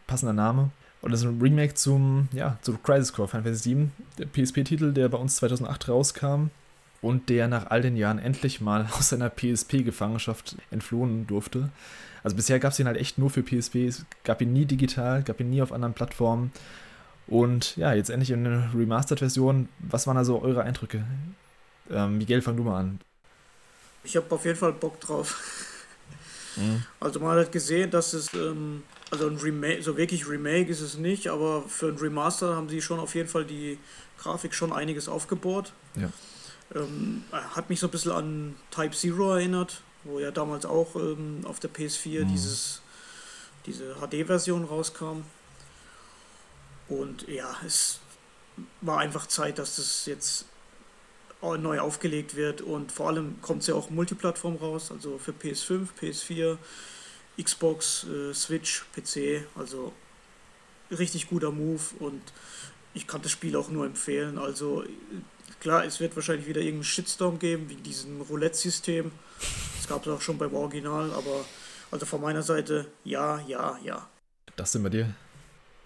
Passender 0.07 0.33
Name. 0.33 0.71
Und 1.03 1.11
das 1.11 1.23
ist 1.23 1.27
ein 1.27 1.41
Remake 1.41 1.75
zum, 1.75 2.29
ja, 2.33 2.57
zu 2.63 2.79
Crisis 2.79 3.13
Core 3.13 3.27
Final 3.27 3.43
Fantasy 3.43 3.75
VII, 3.75 3.91
der 4.23 4.29
PSP-Titel, 4.29 4.93
der 4.93 5.09
bei 5.09 5.19
uns 5.19 5.37
2008 5.37 5.89
rauskam 5.89 6.47
und 7.01 7.29
der 7.29 7.49
nach 7.49 7.71
all 7.71 7.83
den 7.83 7.97
Jahren 7.97 8.19
endlich 8.19 8.61
mal 8.61 8.89
aus 8.99 9.11
seiner 9.11 9.31
PSP-Gefangenschaft 9.31 10.57
entflohen 10.71 11.27
durfte. 11.27 11.71
Also 12.23 12.37
bisher 12.37 12.61
gab 12.61 12.73
es 12.73 12.79
ihn 12.79 12.87
halt 12.87 12.97
echt 12.97 13.19
nur 13.19 13.31
für 13.31 13.43
PSP, 13.43 13.87
es 13.87 14.05
gab 14.23 14.41
ihn 14.41 14.53
nie 14.53 14.65
digital, 14.65 15.23
gab 15.23 15.41
ihn 15.41 15.51
nie 15.51 15.61
auf 15.61 15.73
anderen 15.73 15.95
Plattformen. 15.95 16.53
Und 17.27 17.77
ja, 17.77 17.93
jetzt 17.93 18.11
endlich 18.11 18.31
in 18.31 18.47
einer 18.47 18.73
Remastered-Version. 18.75 19.69
Was 19.79 20.07
waren 20.07 20.17
also 20.17 20.41
eure 20.41 20.63
Eindrücke? 20.63 21.05
Ähm, 21.91 22.19
Miguel, 22.19 22.43
fang 22.43 22.57
du 22.57 22.63
mal 22.63 22.79
an. 22.79 23.01
Ich 24.05 24.17
habe 24.17 24.33
auf 24.33 24.45
jeden 24.45 24.59
Fall 24.59 24.73
Bock 24.73 25.01
drauf. 25.01 25.41
Mhm. 26.57 26.85
Also 27.01 27.21
man 27.21 27.39
hat 27.39 27.51
gesehen, 27.51 27.91
dass 27.91 28.13
es, 28.13 28.33
ähm, 28.35 28.83
also 29.13 29.29
ein 29.29 29.37
Remake, 29.37 29.83
so 29.83 29.99
wirklich 29.99 30.27
Remake 30.27 30.71
ist 30.71 30.81
es 30.81 30.97
nicht, 30.97 31.29
aber 31.29 31.63
für 31.69 31.89
ein 31.89 31.99
Remaster 31.99 32.57
haben 32.57 32.71
sie 32.71 32.81
schon 32.81 32.99
auf 32.99 33.15
jeden 33.15 33.29
Fall 33.29 33.45
die 33.45 33.79
Grafik 34.19 34.55
schon 34.55 34.73
einiges 34.73 35.07
aufgebohrt. 35.07 35.75
Ja. 35.97 36.11
Ähm, 36.75 37.23
hat 37.33 37.69
mich 37.69 37.79
so 37.79 37.89
ein 37.89 37.91
bisschen 37.91 38.13
an 38.13 38.57
Type 38.71 38.97
Zero 38.97 39.35
erinnert, 39.35 39.83
wo 40.05 40.19
ja 40.19 40.31
damals 40.31 40.65
auch 40.65 40.97
ähm, 40.97 41.43
auf 41.45 41.61
der 41.61 41.71
PS4 41.71 42.25
mhm. 42.25 42.29
dieses, 42.29 42.81
diese 43.67 43.97
HD-Version 43.97 44.65
rauskam. 44.65 45.25
Und 46.89 47.29
ja, 47.29 47.55
es 47.67 48.01
war 48.81 48.99
einfach 48.99 49.27
Zeit, 49.27 49.59
dass 49.59 49.77
das 49.77 50.07
jetzt 50.07 50.47
neu 51.43 51.81
aufgelegt 51.81 52.35
wird 52.35 52.63
und 52.63 52.93
vor 52.93 53.09
allem 53.09 53.43
kommt 53.43 53.61
es 53.63 53.67
ja 53.67 53.75
auch 53.75 53.91
Multiplattform 53.91 54.57
raus, 54.57 54.91
also 54.91 55.19
für 55.19 55.33
PS5, 55.33 55.89
PS4, 56.01 56.57
Xbox, 57.41 58.05
äh, 58.05 58.35
Switch, 58.35 58.85
PC, 58.95 59.47
also 59.55 59.93
richtig 60.91 61.29
guter 61.29 61.51
Move 61.51 61.83
und 62.01 62.21
ich 62.95 63.07
kann 63.07 63.23
das 63.23 63.33
Spiel 63.33 63.57
auch 63.57 63.71
nur 63.71 63.87
empfehlen. 63.87 64.39
Also 64.39 64.85
klar, 65.61 65.85
es 65.85 66.01
wird 66.01 66.15
wahrscheinlich 66.15 66.47
wieder 66.47 66.61
irgendeinen 66.61 66.85
Shitstorm 66.85 67.39
geben, 67.39 67.69
wie 67.71 67.77
diesem 67.77 68.21
Roulette-System. 68.21 69.11
Das 69.77 69.89
gab 69.89 70.07
es 70.07 70.13
auch 70.13 70.21
schon 70.21 70.39
beim 70.39 70.55
Original, 70.55 71.11
aber 71.13 71.45
also 71.91 72.07
von 72.07 72.21
meiner 72.21 72.43
Seite 72.43 72.87
ja, 73.05 73.41
ja, 73.41 73.79
ja. 73.83 74.09
Das 74.57 74.73
sind 74.73 74.83
wir 74.83 74.91
dir. 74.91 75.15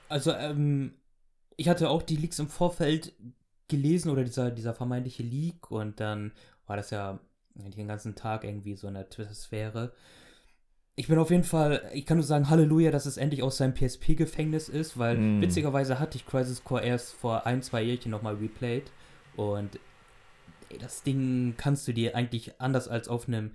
Also, 0.09 0.33
ähm, 0.33 0.95
ich 1.57 1.69
hatte 1.69 1.89
auch 1.89 2.03
die 2.03 2.17
Leaks 2.17 2.39
im 2.39 2.49
Vorfeld 2.49 3.13
gelesen 3.69 4.11
oder 4.11 4.25
dieser, 4.25 4.51
dieser 4.51 4.75
vermeintliche 4.75 5.23
Leak 5.23 5.71
und 5.71 6.01
dann 6.01 6.33
war 6.67 6.77
das 6.77 6.91
ja 6.91 7.19
den 7.55 7.89
ganzen 7.89 8.15
Tag 8.15 8.45
irgendwie 8.45 8.77
so 8.77 8.87
in 8.89 8.95
der 8.95 9.09
Twitter-Sphäre. 9.09 9.93
Ich 10.99 11.09
bin 11.09 11.19
auf 11.19 11.31
jeden 11.31 11.45
Fall, 11.45 11.91
ich 11.93 12.07
kann 12.07 12.17
nur 12.17 12.25
sagen, 12.25 12.49
Halleluja, 12.49 12.91
dass 12.91 13.05
es 13.05 13.19
endlich 13.19 13.43
aus 13.43 13.59
seinem 13.59 13.75
PSP-Gefängnis 13.75 14.71
ist, 14.71 14.99
weil 14.99 15.19
mm. 15.19 15.43
witzigerweise 15.43 15.99
hatte 15.99 16.17
ich 16.17 16.27
Crisis 16.27 16.65
Core 16.65 16.83
erst 16.83 17.13
vor 17.13 17.47
ein, 17.47 17.63
zwei 17.63 17.83
Jährchen 17.83 18.11
nochmal 18.11 18.37
replayed 18.37 18.91
und 19.37 19.79
ey, 20.71 20.79
das 20.79 21.03
Ding 21.03 21.55
kannst 21.59 21.87
du 21.87 21.93
dir 21.93 22.17
eigentlich 22.17 22.59
anders 22.59 22.89
als 22.89 23.09
auf 23.09 23.29
einem 23.29 23.51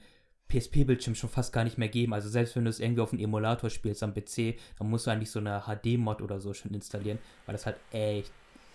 PSP-Bildschirm 0.50 1.16
schon 1.16 1.30
fast 1.30 1.52
gar 1.52 1.64
nicht 1.64 1.80
mehr 1.80 1.88
geben. 1.88 2.14
Also 2.14 2.30
selbst 2.30 2.56
wenn 2.56 2.66
du 2.66 2.70
es 2.70 2.80
irgendwie 2.80 3.02
auf 3.02 3.12
einem 3.12 3.24
Emulator 3.24 3.72
spielst 3.72 4.04
am 4.04 4.14
PC, 4.14 4.60
dann 4.78 4.90
musst 4.92 5.08
du 5.08 5.12
eigentlich 5.12 5.32
so 5.32 5.40
eine 5.40 5.62
HD-Mod 5.62 6.22
oder 6.22 6.40
so 6.40 6.54
schon 6.54 6.74
installieren, 6.76 7.18
weil 7.48 7.54
das 7.54 7.66
halt 7.66 7.78
echt, 7.92 8.32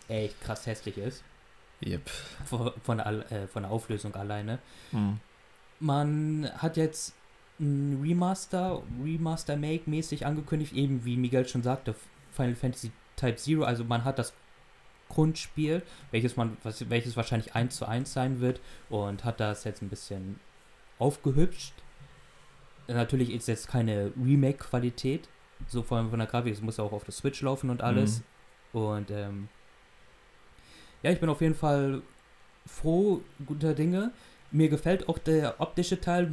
echt 0.09 0.41
krass 0.41 0.67
hässlich 0.67 0.99
ist. 0.99 1.23
Yep. 1.85 2.09
Von, 2.47 2.73
von, 2.83 2.99
der, 2.99 3.31
äh, 3.31 3.47
von 3.47 3.63
der 3.63 3.71
Auflösung 3.71 4.15
alleine. 4.17 4.59
Hm. 4.91 5.21
Man 5.79 6.51
hat 6.57 6.77
jetzt 6.77 7.15
ein 7.59 8.01
Remaster, 8.03 8.83
Remaster-Make-mäßig 9.03 10.27
angekündigt, 10.27 10.75
eben 10.75 11.05
wie 11.05 11.17
Miguel 11.17 11.47
schon 11.49 11.63
sagte, 11.63 11.95
Final 12.33 12.55
Fantasy 12.55 12.93
Type 13.17 13.37
Zero. 13.37 13.65
Also 13.65 13.85
man 13.85 14.05
hat 14.05 14.19
das 14.19 14.35
Grundspiel, 15.09 15.83
welches 16.11 16.37
man, 16.37 16.57
welches 16.63 17.17
wahrscheinlich 17.17 17.55
1 17.55 17.77
zu 17.77 17.87
1 17.87 18.13
sein 18.13 18.41
wird 18.41 18.61
und 18.91 19.25
hat 19.25 19.41
das 19.41 19.65
jetzt 19.65 19.83
ein 19.83 19.89
bisschen 19.89 20.41
aufgehübscht. 20.99 21.75
Natürlich 22.89 23.33
ist 23.33 23.49
jetzt 23.49 23.69
keine 23.69 24.13
Remake-Qualität, 24.17 25.29
so 25.67 25.83
vor 25.83 25.99
allem 25.99 26.11
von 26.11 26.19
der 26.19 26.29
Grafik, 26.29 26.53
es 26.53 26.61
muss 26.61 26.79
auch 26.79 26.93
auf 26.93 27.05
der 27.05 27.13
Switch 27.13 27.41
laufen 27.41 27.71
und 27.71 27.83
alles. 27.83 28.23
Mhm. 28.73 28.81
Und 28.81 29.11
ähm, 29.11 29.49
ja, 31.03 31.11
ich 31.11 31.21
bin 31.21 31.29
auf 31.29 31.41
jeden 31.41 31.55
Fall 31.55 32.03
froh, 32.67 33.23
guter 33.45 33.75
Dinge. 33.75 34.13
Mir 34.51 34.69
gefällt 34.69 35.09
auch 35.09 35.19
der 35.19 35.61
optische 35.61 36.01
Teil, 36.01 36.31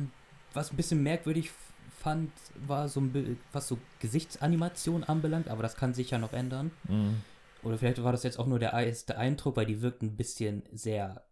was 0.53 0.71
ein 0.71 0.77
bisschen 0.77 1.03
merkwürdig 1.03 1.51
fand, 1.99 2.31
war 2.67 2.89
so 2.89 2.99
ein 2.99 3.11
Bild, 3.11 3.37
was 3.51 3.67
so 3.67 3.77
Gesichtsanimation 3.99 5.03
anbelangt, 5.03 5.47
aber 5.47 5.63
das 5.63 5.75
kann 5.75 5.93
sich 5.93 6.11
ja 6.11 6.17
noch 6.17 6.33
ändern. 6.33 6.71
Mhm. 6.87 7.21
Oder 7.63 7.77
vielleicht 7.77 8.03
war 8.03 8.11
das 8.11 8.23
jetzt 8.23 8.39
auch 8.39 8.47
nur 8.47 8.59
der 8.59 8.73
erste 8.73 9.17
Eindruck, 9.17 9.55
weil 9.55 9.65
die 9.65 9.81
wirkt 9.81 10.01
ein 10.01 10.17
bisschen 10.17 10.63
sehr 10.71 11.23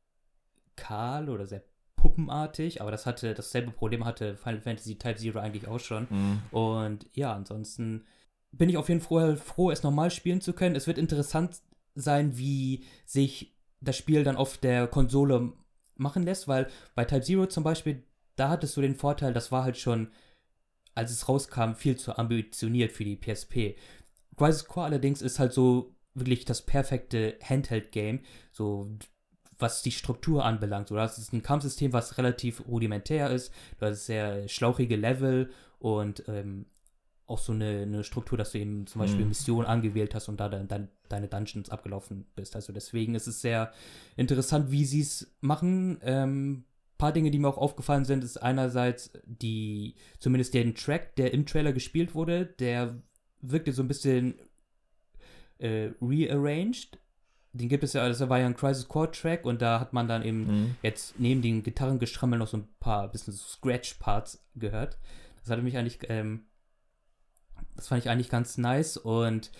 kahl 0.77 1.29
oder 1.29 1.45
sehr 1.45 1.63
puppenartig, 1.97 2.81
aber 2.81 2.89
das 2.89 3.05
hatte 3.05 3.33
dasselbe 3.33 3.71
Problem 3.71 4.05
hatte 4.05 4.35
Final 4.35 4.61
Fantasy 4.61 4.95
Type 4.95 5.17
Zero 5.17 5.39
eigentlich 5.39 5.67
auch 5.67 5.79
schon. 5.79 6.07
Mhm. 6.09 6.41
Und 6.51 7.05
ja, 7.13 7.33
ansonsten 7.33 8.05
bin 8.51 8.69
ich 8.69 8.77
auf 8.77 8.89
jeden 8.89 9.01
Fall 9.01 9.37
froh, 9.37 9.71
es 9.71 9.83
normal 9.83 10.09
spielen 10.09 10.41
zu 10.41 10.53
können. 10.53 10.75
Es 10.75 10.87
wird 10.87 10.97
interessant 10.97 11.61
sein, 11.95 12.37
wie 12.37 12.85
sich 13.05 13.55
das 13.81 13.97
Spiel 13.97 14.23
dann 14.23 14.35
auf 14.35 14.57
der 14.57 14.87
Konsole 14.87 15.53
machen 15.95 16.23
lässt, 16.23 16.47
weil 16.47 16.67
bei 16.95 17.05
Type 17.05 17.21
Zero 17.21 17.45
zum 17.45 17.63
Beispiel, 17.63 18.03
da 18.41 18.49
hattest 18.49 18.75
du 18.75 18.81
den 18.81 18.95
Vorteil, 18.95 19.33
das 19.33 19.51
war 19.51 19.63
halt 19.63 19.77
schon, 19.77 20.07
als 20.95 21.11
es 21.11 21.29
rauskam, 21.29 21.73
viel 21.75 21.95
zu 21.95 22.17
ambitioniert 22.17 22.91
für 22.91 23.05
die 23.05 23.15
PSP. 23.15 23.75
Crisis 24.35 24.65
Core 24.65 24.87
allerdings 24.87 25.21
ist 25.21 25.37
halt 25.37 25.53
so 25.53 25.95
wirklich 26.15 26.43
das 26.45 26.63
perfekte 26.63 27.37
Handheld-Game. 27.43 28.21
So, 28.51 28.89
was 29.59 29.83
die 29.83 29.91
Struktur 29.91 30.43
anbelangt. 30.43 30.87
So, 30.87 30.95
das 30.95 31.19
ist 31.19 31.33
ein 31.33 31.43
Kampfsystem, 31.43 31.93
was 31.93 32.17
relativ 32.17 32.67
rudimentär 32.67 33.29
ist. 33.29 33.53
Du 33.79 33.85
hast 33.85 34.07
sehr 34.07 34.47
schlauchige 34.47 34.95
Level 34.95 35.51
und 35.77 36.23
ähm, 36.27 36.65
auch 37.27 37.37
so 37.37 37.53
eine, 37.53 37.83
eine, 37.83 38.03
Struktur, 38.03 38.39
dass 38.39 38.53
du 38.53 38.57
eben 38.57 38.87
zum 38.87 39.01
Beispiel 39.01 39.21
mhm. 39.21 39.29
Missionen 39.29 39.67
angewählt 39.67 40.15
hast 40.15 40.29
und 40.29 40.39
da 40.39 40.49
dann, 40.49 40.67
dann 40.67 40.89
deine 41.09 41.27
Dungeons 41.27 41.69
abgelaufen 41.69 42.25
bist. 42.35 42.55
Also 42.55 42.73
deswegen 42.73 43.13
ist 43.13 43.27
es 43.27 43.39
sehr 43.39 43.71
interessant, 44.15 44.71
wie 44.71 44.85
sie 44.85 45.01
es 45.01 45.31
machen. 45.41 45.99
Ähm, 46.01 46.65
paar 47.01 47.11
Dinge, 47.11 47.31
die 47.31 47.39
mir 47.39 47.47
auch 47.47 47.57
aufgefallen 47.57 48.05
sind, 48.05 48.23
ist 48.23 48.37
einerseits 48.37 49.11
die, 49.25 49.95
zumindest 50.19 50.53
den 50.53 50.75
Track, 50.75 51.15
der 51.15 51.33
im 51.33 51.45
Trailer 51.45 51.73
gespielt 51.73 52.13
wurde, 52.13 52.45
der 52.45 53.01
wirkte 53.41 53.73
so 53.73 53.81
ein 53.81 53.87
bisschen 53.87 54.35
äh, 55.57 55.91
rearranged 55.99 57.01
den 57.53 57.67
gibt 57.67 57.83
es 57.83 57.93
ja, 57.93 58.07
das 58.07 58.27
war 58.29 58.39
ja 58.39 58.45
ein 58.45 58.55
Crisis 58.55 58.87
Core 58.87 59.11
Track 59.11 59.45
und 59.45 59.61
da 59.61 59.79
hat 59.79 59.91
man 59.91 60.07
dann 60.07 60.23
eben 60.23 60.45
mhm. 60.45 60.75
jetzt 60.81 61.19
neben 61.19 61.41
den 61.41 61.63
Gitarrengestrammel 61.63 62.39
noch 62.39 62.47
so 62.47 62.57
ein 62.57 62.67
paar 62.79 63.09
bisschen 63.09 63.33
so 63.33 63.43
Scratch-Parts 63.43 64.45
gehört. 64.55 64.97
Das 65.41 65.49
hatte 65.49 65.61
mich 65.61 65.77
eigentlich, 65.77 65.99
ähm, 66.07 66.45
das 67.75 67.89
fand 67.89 68.03
ich 68.03 68.09
eigentlich 68.09 68.29
ganz 68.29 68.57
nice 68.57 68.95
und 68.95 69.51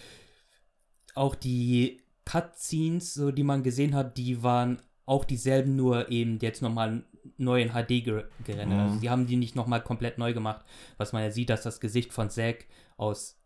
auch 1.15 1.35
die 1.35 2.01
Cutscenes, 2.23 3.13
so 3.13 3.31
die 3.31 3.43
man 3.43 3.63
gesehen 3.63 3.93
hat, 3.93 4.17
die 4.17 4.41
waren 4.41 4.81
auch 5.05 5.25
dieselben, 5.25 5.75
nur 5.75 6.09
eben 6.09 6.39
jetzt 6.39 6.61
nochmal 6.61 7.03
neu 7.37 7.61
in 7.61 7.69
HD 7.69 8.03
gerendert. 8.03 8.67
Mhm. 8.67 8.79
Also 8.79 8.99
die 8.99 9.09
haben 9.09 9.27
die 9.27 9.37
nicht 9.37 9.55
nochmal 9.55 9.81
komplett 9.81 10.17
neu 10.17 10.33
gemacht, 10.33 10.65
was 10.97 11.13
man 11.13 11.23
ja 11.23 11.31
sieht, 11.31 11.49
dass 11.49 11.63
das 11.63 11.79
Gesicht 11.79 12.13
von 12.13 12.29
Zack 12.29 12.65
aus 12.97 13.37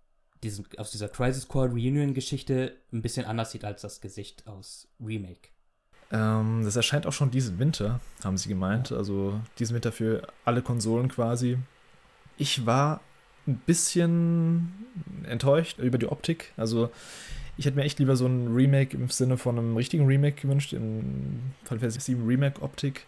diesem, 0.43 0.65
aus 0.77 0.91
dieser 0.91 1.09
Crisis 1.09 1.47
Core 1.47 1.69
Reunion-Geschichte 1.69 2.75
ein 2.93 3.01
bisschen 3.01 3.25
anders 3.25 3.51
sieht 3.51 3.65
als 3.65 3.81
das 3.81 4.01
Gesicht 4.01 4.47
aus 4.47 4.87
Remake. 4.99 5.49
Ähm, 6.11 6.61
das 6.63 6.75
erscheint 6.75 7.07
auch 7.07 7.13
schon 7.13 7.31
diesen 7.31 7.59
Winter, 7.59 7.99
haben 8.23 8.37
sie 8.37 8.49
gemeint. 8.49 8.91
Also 8.91 9.39
diesen 9.59 9.73
Winter 9.73 9.91
für 9.91 10.27
alle 10.43 10.61
Konsolen 10.61 11.09
quasi. 11.09 11.57
Ich 12.37 12.65
war 12.65 13.01
ein 13.47 13.57
bisschen 13.65 14.73
enttäuscht 15.23 15.79
über 15.79 15.97
die 15.97 16.07
Optik. 16.07 16.53
Also 16.57 16.89
ich 17.57 17.65
hätte 17.65 17.77
mir 17.77 17.83
echt 17.83 17.99
lieber 17.99 18.15
so 18.15 18.25
ein 18.25 18.53
Remake 18.53 18.95
im 18.95 19.09
Sinne 19.09 19.37
von 19.37 19.57
einem 19.57 19.77
richtigen 19.77 20.05
Remake 20.05 20.41
gewünscht, 20.41 20.73
in 20.73 21.53
Final 21.63 21.79
Fantasy 21.79 21.99
7 21.99 22.25
Remake-Optik. 22.25 23.05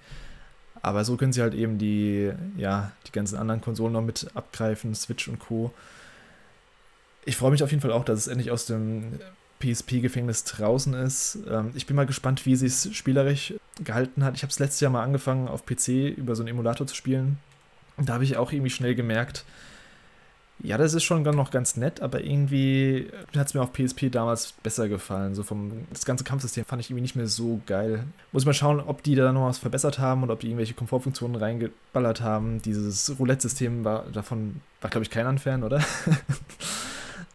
Aber 0.81 1.05
so 1.05 1.17
können 1.17 1.34
sie 1.34 1.41
halt 1.41 1.53
eben 1.53 1.77
die, 1.77 2.31
ja, 2.57 2.91
die 3.07 3.12
ganzen 3.12 3.38
anderen 3.38 3.62
Konsolen 3.62 3.93
noch 3.93 4.01
mit 4.01 4.27
abgreifen, 4.36 4.96
Switch 4.96 5.27
und 5.27 5.39
Co 5.39 5.74
ich 7.27 7.36
freue 7.36 7.51
mich 7.51 7.62
auf 7.62 7.72
jeden 7.72 7.81
Fall 7.81 7.91
auch, 7.91 8.05
dass 8.05 8.19
es 8.19 8.27
endlich 8.27 8.51
aus 8.51 8.65
dem 8.67 9.19
PSP-Gefängnis 9.60 10.46
draußen 10.46 10.93
ist. 10.93 11.39
Ähm, 11.50 11.72
ich 11.75 11.86
bin 11.86 11.96
mal 11.96 12.05
gespannt, 12.05 12.46
wie 12.46 12.55
sie 12.55 12.67
es 12.67 12.96
spielerisch 12.96 13.53
gehalten 13.84 14.24
hat. 14.24 14.36
Ich 14.36 14.43
habe 14.43 14.51
es 14.51 14.60
letztes 14.60 14.79
Jahr 14.79 14.91
mal 14.91 15.03
angefangen, 15.03 15.50
auf 15.50 15.65
PC 15.65 16.15
über 16.15 16.36
so 16.36 16.41
einen 16.41 16.50
Emulator 16.50 16.88
zu 16.88 16.96
spielen. 16.96 17.38
Da 17.98 18.13
habe 18.13 18.24
ich 18.24 18.38
auch 18.38 18.53
irgendwie 18.53 18.69
schnell 18.69 18.96
gemerkt, 18.96 19.43
ja, 20.59 20.77
das 20.77 20.93
ist 20.93 21.03
schon 21.03 21.21
noch 21.21 21.51
ganz 21.51 21.77
nett, 21.77 22.01
aber 22.01 22.23
irgendwie 22.23 23.11
hat 23.35 23.47
es 23.47 23.53
mir 23.53 23.61
auf 23.61 23.73
PSP 23.73 24.09
damals 24.09 24.53
besser 24.63 24.89
gefallen. 24.89 25.35
So 25.35 25.43
vom, 25.43 25.85
das 25.91 26.05
ganze 26.05 26.23
Kampfsystem 26.23 26.65
fand 26.65 26.81
ich 26.81 26.89
irgendwie 26.89 27.03
nicht 27.03 27.15
mehr 27.15 27.27
so 27.27 27.61
geil. 27.67 28.05
Muss 28.31 28.45
mal 28.45 28.53
schauen, 28.53 28.79
ob 28.79 29.03
die 29.03 29.15
da 29.15 29.31
noch 29.31 29.47
was 29.47 29.59
verbessert 29.59 29.99
haben 29.99 30.23
und 30.23 30.31
ob 30.31 30.39
die 30.39 30.47
irgendwelche 30.47 30.73
Komfortfunktionen 30.73 31.35
reingeballert 31.35 32.21
haben. 32.21 32.61
Dieses 32.61 33.17
Roulette-System 33.19 33.85
war 33.85 34.05
davon, 34.11 34.61
war 34.81 34.89
glaube 34.89 35.03
ich 35.03 35.11
kein 35.11 35.37
Fan, 35.37 35.63
oder? 35.63 35.83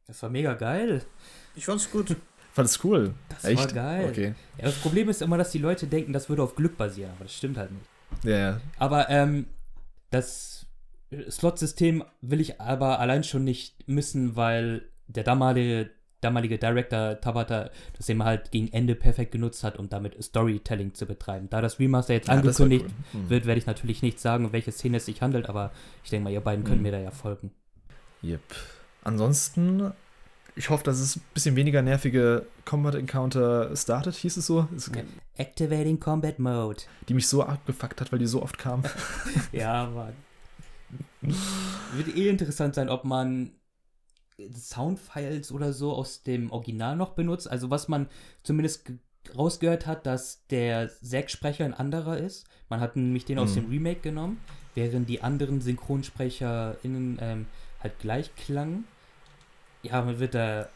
Das 0.08 0.22
war 0.22 0.28
mega 0.28 0.52
geil. 0.52 1.02
Ich 1.54 1.64
fand's 1.64 1.90
gut. 1.90 2.16
Fand 2.52 2.68
es 2.68 2.84
cool. 2.84 3.14
Das 3.30 3.44
Echt? 3.44 3.60
war 3.60 3.72
geil. 3.72 4.08
Okay. 4.10 4.34
Ja, 4.58 4.64
das 4.64 4.74
Problem 4.74 5.08
ist 5.08 5.22
immer, 5.22 5.38
dass 5.38 5.52
die 5.52 5.58
Leute 5.58 5.86
denken, 5.86 6.12
das 6.12 6.28
würde 6.28 6.42
auf 6.42 6.54
Glück 6.54 6.76
basieren, 6.76 7.12
aber 7.16 7.24
das 7.24 7.34
stimmt 7.34 7.56
halt 7.56 7.70
nicht. 7.70 7.86
Ja, 8.24 8.36
ja. 8.36 8.60
Aber 8.78 9.08
ähm, 9.08 9.46
das 10.10 10.66
Slot-System 11.31 12.04
will 12.21 12.40
ich 12.40 12.61
aber 12.61 12.99
allein 13.00 13.25
schon 13.25 13.45
nicht 13.45 13.88
missen, 13.88 14.37
weil 14.37 14.88
der 15.07 15.25
damalige, 15.25 15.90
damalige 16.21 16.59
Director 16.59 17.21
Tabata 17.21 17.71
das 17.97 18.09
eben 18.09 18.25
halt 18.25 18.50
gegen 18.50 18.73
Ende 18.73 18.95
perfekt 18.95 19.33
genutzt 19.33 19.64
hat, 19.64 19.78
um 19.78 19.88
damit 19.88 20.23
Storytelling 20.23 20.95
zu 20.95 21.07
betreiben. 21.07 21.49
Da 21.50 21.61
das 21.61 21.78
Remaster 21.78 22.14
jetzt 22.14 22.28
ja, 22.28 22.35
angekündigt 22.35 22.87
cool. 22.87 23.23
hm. 23.23 23.31
wird, 23.31 23.47
werde 23.47 23.59
ich 23.59 23.66
natürlich 23.66 24.02
nicht 24.02 24.21
sagen, 24.21 24.47
um 24.47 24.52
welche 24.52 24.73
Szene 24.73 24.99
es 24.99 25.07
sich 25.07 25.21
handelt, 25.23 25.49
aber 25.49 25.73
ich 26.04 26.11
denke 26.11 26.25
mal, 26.25 26.33
ihr 26.33 26.40
beiden 26.40 26.64
könnt 26.64 26.76
hm. 26.76 26.83
mir 26.83 26.92
da 26.92 26.99
ja 26.99 27.11
folgen. 27.11 27.50
Yep. 28.23 28.40
Ansonsten 29.02 29.92
Ich 30.54 30.71
hoffe, 30.71 30.85
dass 30.85 31.00
es 31.00 31.16
ein 31.16 31.23
bisschen 31.35 31.57
weniger 31.57 31.83
nervige 31.83 32.47
Combat 32.64 32.95
Encounter 32.95 33.75
startet, 33.75 34.14
hieß 34.16 34.37
es 34.37 34.47
so. 34.47 34.69
Es, 34.76 34.90
Activating 35.37 35.99
Combat 35.99 36.38
Mode. 36.38 36.83
Die 37.09 37.14
mich 37.14 37.26
so 37.26 37.42
abgefuckt 37.42 38.00
hat, 38.00 38.12
weil 38.12 38.19
die 38.19 38.26
so 38.26 38.42
oft 38.42 38.59
kam. 38.59 38.83
ja, 39.52 39.88
Mann. 39.88 40.12
Wird 41.22 42.16
eh 42.16 42.28
interessant 42.28 42.74
sein, 42.74 42.88
ob 42.88 43.04
man 43.04 43.52
Soundfiles 44.54 45.52
oder 45.52 45.72
so 45.72 45.92
aus 45.92 46.22
dem 46.22 46.50
Original 46.50 46.96
noch 46.96 47.10
benutzt. 47.10 47.48
Also 47.50 47.70
was 47.70 47.88
man 47.88 48.08
zumindest 48.42 48.90
rausgehört 49.36 49.86
hat, 49.86 50.06
dass 50.06 50.46
der 50.48 50.90
Zack-Sprecher 51.02 51.64
ein 51.64 51.74
anderer 51.74 52.18
ist. 52.18 52.46
Man 52.68 52.80
hat 52.80 52.96
nämlich 52.96 53.24
den 53.24 53.36
mhm. 53.36 53.44
aus 53.44 53.54
dem 53.54 53.68
Remake 53.68 54.00
genommen, 54.00 54.40
während 54.74 55.08
die 55.08 55.22
anderen 55.22 55.60
SynchronsprecherInnen 55.60 57.18
ähm, 57.20 57.46
halt 57.80 57.98
gleich 57.98 58.34
klangen. 58.34 58.84
Ja, 59.82 60.02
man 60.02 60.18
wird 60.18 60.34
da. 60.34 60.68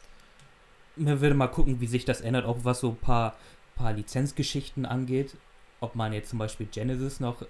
Man 0.97 1.21
würde 1.21 1.35
mal 1.35 1.49
gucken, 1.49 1.81
wie 1.81 1.87
sich 1.87 2.05
das 2.07 2.23
ändert, 2.23 2.47
auch 2.47 2.59
was 2.63 2.81
so 2.81 2.91
ein 2.91 2.97
paar, 2.97 3.37
paar 3.75 3.93
Lizenzgeschichten 3.93 4.87
angeht. 4.87 5.37
Ob 5.81 5.95
man 5.95 6.15
jetzt 6.15 6.31
zum 6.31 6.39
Beispiel 6.39 6.67
Genesis 6.67 7.21
noch 7.21 7.43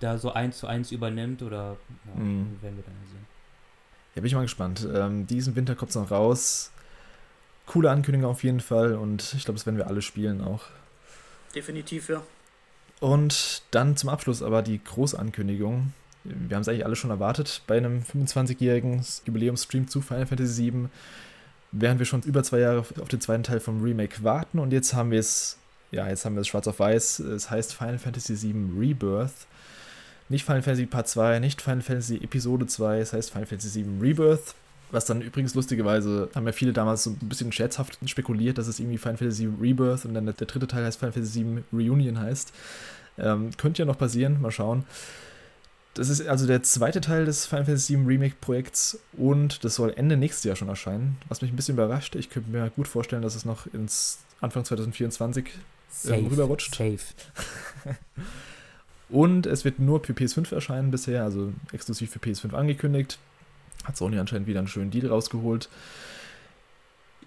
da 0.00 0.18
so 0.18 0.32
eins 0.32 0.58
zu 0.58 0.66
eins 0.66 0.90
übernimmt 0.90 1.42
oder 1.42 1.76
ja, 2.06 2.20
mhm. 2.20 2.58
werden 2.60 2.76
wir 2.76 2.84
dann 2.84 2.94
sehen. 3.10 3.26
Ja, 4.14 4.22
bin 4.22 4.26
ich 4.26 4.34
mal 4.34 4.42
gespannt. 4.42 4.86
Ähm, 4.92 5.26
diesen 5.26 5.54
Winter 5.54 5.76
kommt 5.76 5.90
es 5.90 5.96
noch 5.96 6.10
raus. 6.10 6.72
Coole 7.66 7.90
Ankündigung 7.90 8.28
auf 8.28 8.42
jeden 8.42 8.60
Fall 8.60 8.94
und 8.94 9.34
ich 9.36 9.44
glaube, 9.44 9.58
das 9.58 9.66
werden 9.66 9.76
wir 9.76 9.86
alle 9.86 10.02
spielen 10.02 10.40
auch. 10.40 10.64
Definitiv, 11.54 12.08
ja. 12.08 12.22
Und 13.00 13.62
dann 13.70 13.96
zum 13.96 14.10
Abschluss 14.10 14.42
aber 14.42 14.62
die 14.62 14.82
Großankündigung. 14.82 15.92
Wir 16.24 16.56
haben 16.56 16.62
es 16.62 16.68
eigentlich 16.68 16.84
alle 16.84 16.96
schon 16.96 17.10
erwartet 17.10 17.62
bei 17.66 17.78
einem 17.78 18.00
25-jährigen 18.00 19.04
Jubiläumsstream 19.24 19.88
zu 19.88 20.02
Final 20.02 20.26
Fantasy 20.26 20.72
VII. 20.72 20.88
Während 21.72 21.98
wir 21.98 22.06
schon 22.06 22.22
über 22.22 22.42
zwei 22.42 22.58
Jahre 22.58 22.80
auf 22.80 23.08
den 23.08 23.20
zweiten 23.20 23.44
Teil 23.44 23.60
vom 23.60 23.82
Remake 23.82 24.22
warten 24.22 24.58
und 24.58 24.72
jetzt 24.72 24.92
haben 24.92 25.12
wir 25.12 25.20
es, 25.20 25.56
ja, 25.92 26.08
jetzt 26.08 26.24
haben 26.24 26.34
wir 26.34 26.40
es 26.40 26.48
schwarz 26.48 26.66
auf 26.66 26.80
weiß. 26.80 27.20
Es 27.20 27.50
heißt 27.50 27.74
Final 27.74 27.98
Fantasy 27.98 28.42
VII 28.42 28.70
Rebirth. 28.78 29.46
Nicht 30.30 30.44
Final 30.44 30.62
Fantasy 30.62 30.86
Part 30.86 31.08
2, 31.08 31.40
nicht 31.40 31.60
Final 31.60 31.82
Fantasy 31.82 32.16
Episode 32.22 32.66
2, 32.66 33.00
es 33.00 33.12
heißt 33.12 33.30
Final 33.30 33.46
Fantasy 33.46 33.84
VII 33.84 34.00
Rebirth. 34.00 34.54
Was 34.92 35.04
dann 35.04 35.22
übrigens 35.22 35.54
lustigerweise, 35.54 36.30
haben 36.34 36.46
ja 36.46 36.52
viele 36.52 36.72
damals 36.72 37.04
so 37.04 37.10
ein 37.10 37.28
bisschen 37.28 37.52
scherzhaft 37.52 37.98
spekuliert, 38.06 38.56
dass 38.56 38.68
es 38.68 38.78
irgendwie 38.78 38.98
Final 38.98 39.18
Fantasy 39.18 39.48
Rebirth 39.60 40.04
und 40.04 40.14
dann 40.14 40.26
der 40.26 40.34
dritte 40.34 40.66
Teil 40.66 40.84
heißt 40.84 40.98
Final 40.98 41.12
Fantasy 41.12 41.44
VII 41.44 41.64
Reunion 41.72 42.18
heißt. 42.18 42.52
Ähm, 43.18 43.50
könnte 43.56 43.82
ja 43.82 43.86
noch 43.86 43.98
passieren, 43.98 44.40
mal 44.40 44.52
schauen. 44.52 44.84
Das 45.94 46.08
ist 46.08 46.26
also 46.26 46.46
der 46.46 46.62
zweite 46.62 47.00
Teil 47.00 47.24
des 47.24 47.46
Final 47.46 47.64
Fantasy 47.64 47.96
VII 47.96 48.06
Remake-Projekts 48.06 49.00
und 49.14 49.64
das 49.64 49.74
soll 49.74 49.92
Ende 49.96 50.16
nächstes 50.16 50.44
Jahr 50.44 50.54
schon 50.54 50.68
erscheinen, 50.68 51.18
was 51.28 51.42
mich 51.42 51.52
ein 51.52 51.56
bisschen 51.56 51.74
überrascht. 51.74 52.14
Ich 52.14 52.30
könnte 52.30 52.50
mir 52.50 52.70
gut 52.70 52.86
vorstellen, 52.86 53.22
dass 53.22 53.34
es 53.34 53.44
noch 53.44 53.66
ins 53.74 54.18
Anfang 54.40 54.64
2024 54.64 55.46
ähm, 56.06 56.26
rüberrutscht. 56.28 56.74
Safe. 56.76 56.98
Und 59.10 59.46
es 59.46 59.64
wird 59.64 59.78
nur 59.78 60.04
für 60.04 60.12
PS5 60.12 60.54
erscheinen 60.54 60.90
bisher, 60.90 61.24
also 61.24 61.52
exklusiv 61.72 62.10
für 62.10 62.18
PS5 62.20 62.54
angekündigt. 62.54 63.18
Hat 63.84 63.96
Sony 63.96 64.18
anscheinend 64.18 64.46
wieder 64.46 64.60
einen 64.60 64.68
schönen 64.68 64.90
Deal 64.90 65.08
rausgeholt. 65.08 65.68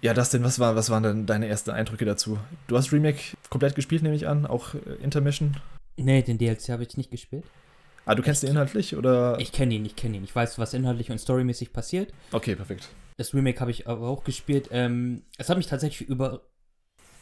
Ja, 0.00 0.14
das 0.14 0.30
denn, 0.30 0.44
was, 0.44 0.58
war, 0.58 0.76
was 0.76 0.90
waren 0.90 1.02
denn 1.02 1.26
deine 1.26 1.48
ersten 1.48 1.70
Eindrücke 1.70 2.04
dazu? 2.04 2.38
Du 2.66 2.76
hast 2.76 2.92
Remake 2.92 3.20
komplett 3.50 3.74
gespielt, 3.74 4.02
nehme 4.02 4.14
ich 4.14 4.28
an, 4.28 4.46
auch 4.46 4.74
äh, 4.74 5.02
Intermission? 5.02 5.56
Nee, 5.96 6.22
den 6.22 6.38
DLC 6.38 6.68
habe 6.70 6.82
ich 6.82 6.96
nicht 6.96 7.10
gespielt. 7.10 7.44
Ah, 8.04 8.14
du 8.14 8.22
kennst 8.22 8.42
ich, 8.42 8.48
den 8.48 8.56
inhaltlich, 8.56 8.96
oder? 8.96 9.38
Ich 9.40 9.52
kenne 9.52 9.74
ihn, 9.74 9.84
ich 9.84 9.96
kenne 9.96 10.16
ihn. 10.18 10.24
Ich 10.24 10.34
weiß, 10.34 10.58
was 10.58 10.74
inhaltlich 10.74 11.10
und 11.10 11.18
storymäßig 11.18 11.72
passiert. 11.72 12.12
Okay, 12.32 12.54
perfekt. 12.54 12.88
Das 13.16 13.32
Remake 13.32 13.60
habe 13.60 13.70
ich 13.70 13.86
aber 13.88 14.08
auch 14.08 14.24
gespielt. 14.24 14.68
Ähm, 14.72 15.22
es 15.38 15.48
hat 15.48 15.56
mich 15.56 15.68
tatsächlich 15.68 16.08
über... 16.08 16.42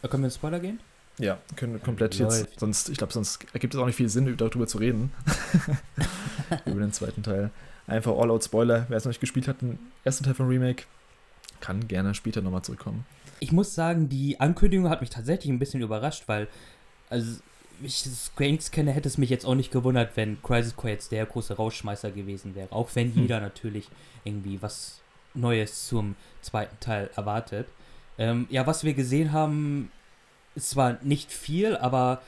Können 0.02 0.24
wir 0.24 0.28
in 0.28 0.32
Spoiler 0.32 0.58
gehen? 0.58 0.80
Ja, 1.22 1.38
können 1.54 1.74
wir 1.74 1.80
komplett 1.80 2.18
Läuft. 2.18 2.40
jetzt. 2.40 2.60
Sonst, 2.60 2.88
ich 2.88 2.98
glaube, 2.98 3.12
sonst 3.12 3.46
ergibt 3.52 3.74
es 3.74 3.80
auch 3.80 3.86
nicht 3.86 3.94
viel 3.94 4.08
Sinn, 4.08 4.36
darüber 4.36 4.66
zu 4.66 4.78
reden. 4.78 5.12
Über 6.66 6.80
den 6.80 6.92
zweiten 6.92 7.22
Teil. 7.22 7.50
Einfach 7.86 8.18
All-Out-Spoiler. 8.18 8.86
Wer 8.88 8.96
es 8.96 9.04
noch 9.04 9.10
nicht 9.10 9.20
gespielt 9.20 9.46
hat, 9.46 9.62
den 9.62 9.78
ersten 10.02 10.24
Teil 10.24 10.34
vom 10.34 10.48
Remake, 10.48 10.82
kann 11.60 11.86
gerne 11.86 12.14
später 12.14 12.42
nochmal 12.42 12.62
zurückkommen. 12.62 13.06
Ich 13.38 13.52
muss 13.52 13.72
sagen, 13.72 14.08
die 14.08 14.40
Ankündigung 14.40 14.88
hat 14.88 15.00
mich 15.00 15.10
tatsächlich 15.10 15.52
ein 15.52 15.60
bisschen 15.60 15.80
überrascht, 15.80 16.24
weil, 16.26 16.48
also, 17.08 17.40
ich 17.84 17.98
Square 17.98 18.48
Enix 18.48 18.72
kenne, 18.72 18.90
hätte 18.90 19.08
es 19.08 19.16
mich 19.16 19.30
jetzt 19.30 19.46
auch 19.46 19.54
nicht 19.54 19.70
gewundert, 19.70 20.16
wenn 20.16 20.42
Crisis 20.42 20.74
Core 20.74 20.94
jetzt 20.94 21.12
der 21.12 21.24
große 21.26 21.54
Rausschmeißer 21.54 22.10
gewesen 22.10 22.56
wäre. 22.56 22.72
Auch 22.72 22.90
wenn 22.94 23.14
hm. 23.14 23.22
jeder 23.22 23.38
natürlich 23.38 23.88
irgendwie 24.24 24.60
was 24.60 25.00
Neues 25.34 25.86
zum 25.86 26.16
zweiten 26.40 26.78
Teil 26.80 27.10
erwartet. 27.14 27.68
Ähm, 28.18 28.46
ja, 28.50 28.66
was 28.66 28.82
wir 28.82 28.94
gesehen 28.94 29.32
haben, 29.32 29.90
ist 30.54 30.70
zwar 30.70 30.98
nicht 31.02 31.30
viel, 31.30 31.76
aber 31.76 32.22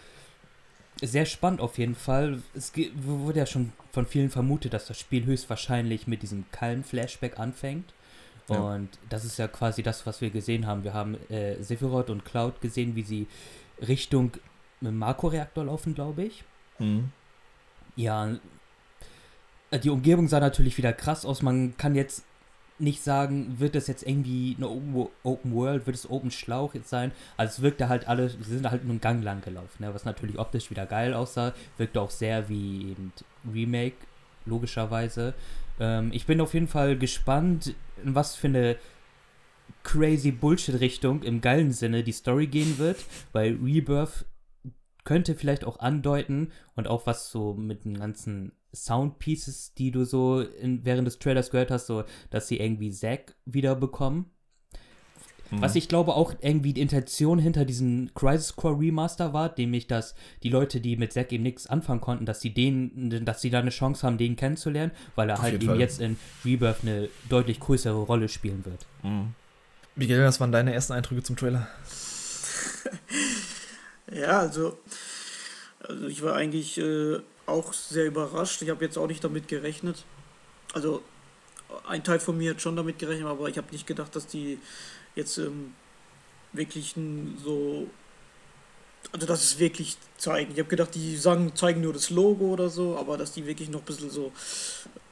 sehr 1.00 1.26
spannend 1.26 1.60
auf 1.60 1.78
jeden 1.78 1.94
Fall. 1.94 2.42
Es 2.54 2.72
wurde 2.94 3.40
ja 3.40 3.46
schon 3.46 3.72
von 3.92 4.06
vielen 4.06 4.30
vermutet, 4.30 4.72
dass 4.72 4.87
das 4.87 4.98
Spiel 4.98 5.24
höchstwahrscheinlich 5.24 6.06
mit 6.06 6.22
diesem 6.22 6.44
kalmen 6.52 6.84
Flashback 6.84 7.38
anfängt. 7.38 7.92
Ja. 8.48 8.58
Und 8.58 8.88
das 9.08 9.24
ist 9.24 9.38
ja 9.38 9.48
quasi 9.48 9.82
das, 9.82 10.06
was 10.06 10.20
wir 10.20 10.30
gesehen 10.30 10.66
haben. 10.66 10.84
Wir 10.84 10.94
haben 10.94 11.16
äh, 11.30 11.62
Sephiroth 11.62 12.10
und 12.10 12.24
Cloud 12.24 12.60
gesehen, 12.60 12.94
wie 12.94 13.02
sie 13.02 13.26
Richtung 13.87 14.32
Marco-Reaktor 14.80 15.64
laufen, 15.64 15.94
glaube 15.94 16.24
ich. 16.24 16.44
Mhm. 16.78 17.10
Ja, 17.96 18.37
die 19.72 19.90
Umgebung 19.90 20.28
sah 20.28 20.40
natürlich 20.40 20.76
wieder 20.78 20.92
krass 20.92 21.24
aus. 21.24 21.42
Man 21.42 21.76
kann 21.76 21.94
jetzt 21.94 22.24
nicht 22.78 23.02
sagen, 23.02 23.60
wird 23.60 23.74
das 23.74 23.87
jetzt 23.87 24.06
irgendwie 24.06 24.56
eine 24.56 24.68
Open 24.68 25.54
World, 25.54 25.87
wird 25.87 25.96
es 25.96 26.10
Open 26.10 26.30
Schlauch 26.30 26.74
jetzt 26.74 26.88
sein. 26.88 27.12
Also 27.37 27.52
es 27.52 27.62
wirkte 27.62 27.88
halt 27.88 28.08
alle, 28.08 28.28
sie 28.28 28.42
sind 28.42 28.70
halt 28.70 28.84
nur 28.84 28.92
einen 28.92 29.00
Gang 29.00 29.22
lang 29.22 29.42
gelaufen, 29.42 29.82
ne? 29.82 29.94
was 29.94 30.04
natürlich 30.04 30.38
optisch 30.38 30.70
wieder 30.70 30.87
geil 30.87 31.14
aussah, 31.14 31.54
wirkte 31.78 32.00
auch 32.00 32.10
sehr 32.10 32.48
wie 32.48 32.90
eben 32.90 33.12
Remake, 33.52 33.96
logischerweise. 34.44 35.34
Ähm, 35.78 36.10
ich 36.12 36.26
bin 36.26 36.40
auf 36.40 36.54
jeden 36.54 36.68
Fall 36.68 36.98
gespannt, 36.98 37.74
in 38.02 38.14
was 38.14 38.34
für 38.34 38.48
eine 38.48 38.76
crazy 39.84 40.32
Bullshit-Richtung 40.32 41.22
im 41.22 41.40
geilen 41.40 41.72
Sinne 41.72 42.02
die 42.02 42.12
Story 42.12 42.48
gehen 42.48 42.78
wird, 42.78 42.98
weil 43.32 43.58
Rebirth 43.62 44.24
könnte 45.04 45.34
vielleicht 45.34 45.64
auch 45.64 45.78
andeuten 45.80 46.50
und 46.74 46.88
auch 46.88 47.06
was 47.06 47.30
so 47.30 47.54
mit 47.54 47.84
den 47.84 47.98
ganzen 47.98 48.52
Soundpieces, 48.74 49.74
die 49.74 49.90
du 49.90 50.04
so 50.04 50.40
in, 50.40 50.84
während 50.84 51.06
des 51.06 51.18
Trailers 51.18 51.50
gehört 51.50 51.70
hast, 51.70 51.87
so, 51.87 52.04
dass 52.30 52.48
sie 52.48 52.58
irgendwie 52.58 52.90
Zack 52.90 53.37
wiederbekommen. 53.44 54.26
Mhm. 55.50 55.60
Was 55.62 55.74
ich 55.76 55.88
glaube 55.88 56.14
auch 56.14 56.34
irgendwie 56.40 56.72
die 56.72 56.80
Intention 56.80 57.38
hinter 57.38 57.64
diesem 57.64 58.10
Crisis 58.14 58.56
Core 58.56 58.78
Remaster 58.78 59.32
war, 59.32 59.54
nämlich, 59.56 59.87
dass 59.87 60.14
die 60.42 60.48
Leute, 60.48 60.80
die 60.80 60.96
mit 60.96 61.12
Zack 61.12 61.32
eben 61.32 61.42
nichts 61.42 61.66
anfangen 61.66 62.00
konnten, 62.00 62.26
dass 62.26 62.40
sie 62.40 62.50
den, 62.50 63.24
dass 63.24 63.40
sie 63.40 63.50
da 63.50 63.60
eine 63.60 63.70
Chance 63.70 64.06
haben, 64.06 64.18
den 64.18 64.37
kennenzulernen, 64.37 64.92
weil 65.14 65.28
er 65.28 65.37
Auf 65.37 65.42
halt 65.42 65.54
eben 65.54 65.66
Fall. 65.66 65.80
jetzt 65.80 66.00
in 66.00 66.16
Rebirth 66.44 66.78
eine 66.82 67.08
deutlich 67.28 67.60
größere 67.60 68.02
Rolle 68.02 68.28
spielen 68.28 68.64
wird. 68.64 68.87
Mhm. 69.02 69.34
Miguel, 69.96 70.24
was 70.24 70.40
waren 70.40 70.50
deine 70.50 70.74
ersten 70.74 70.92
Eindrücke 70.92 71.22
zum 71.22 71.37
Trailer? 71.37 71.68
ja, 74.12 74.40
also, 74.40 74.78
also 75.78 76.06
ich 76.08 76.22
war 76.22 76.34
eigentlich 76.34 76.78
äh, 76.78 77.20
auch 77.46 77.72
sehr 77.72 78.07
überrascht. 78.07 78.62
Ich 78.62 78.70
habe 78.70 78.85
jetzt 78.85 78.96
auch 78.98 79.07
nicht 79.07 79.22
damit 79.22 79.48
gerechnet. 79.48 80.04
Also 80.72 81.02
ein 81.87 82.04
Teil 82.04 82.20
von 82.20 82.37
mir 82.37 82.50
hat 82.50 82.61
schon 82.61 82.76
damit 82.76 82.98
gerechnet, 82.98 83.26
aber 83.26 83.48
ich 83.48 83.59
habe 83.59 83.70
nicht 83.70 83.87
gedacht, 83.87 84.14
dass 84.16 84.26
die 84.26 84.59
jetzt 85.14 85.38
ähm, 85.38 85.74
wirklich 86.52 86.94
so. 87.42 87.88
Also 89.12 89.26
dass 89.26 89.44
es 89.44 89.59
wirklich 89.59 89.98
zeigen. 90.16 90.52
Ich 90.52 90.59
habe 90.59 90.68
gedacht, 90.68 90.94
die 90.94 91.16
sagen, 91.16 91.54
zeigen 91.54 91.83
nur 91.83 91.92
das 91.92 92.09
Logo 92.09 92.46
oder 92.46 92.70
so, 92.70 92.96
aber 92.96 93.18
dass 93.18 93.33
die 93.33 93.46
wirklich 93.46 93.68
noch 93.68 93.80
ein 93.80 93.85
bisschen 93.85 94.11
so 94.11 94.33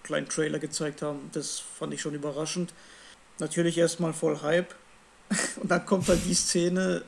kleinen 0.03 0.29
Trailer 0.29 0.59
gezeigt 0.59 1.03
haben, 1.03 1.31
das 1.33 1.59
fand 1.59 1.93
ich 1.93 2.01
schon 2.01 2.15
überraschend. 2.15 2.73
Natürlich 3.39 3.77
erstmal 3.77 4.13
voll 4.13 4.41
Hype. 4.43 4.75
Und 5.61 5.71
dann 5.71 5.85
kommt 5.85 6.09
halt 6.09 6.25
die 6.25 6.35
Szene, 6.35 7.03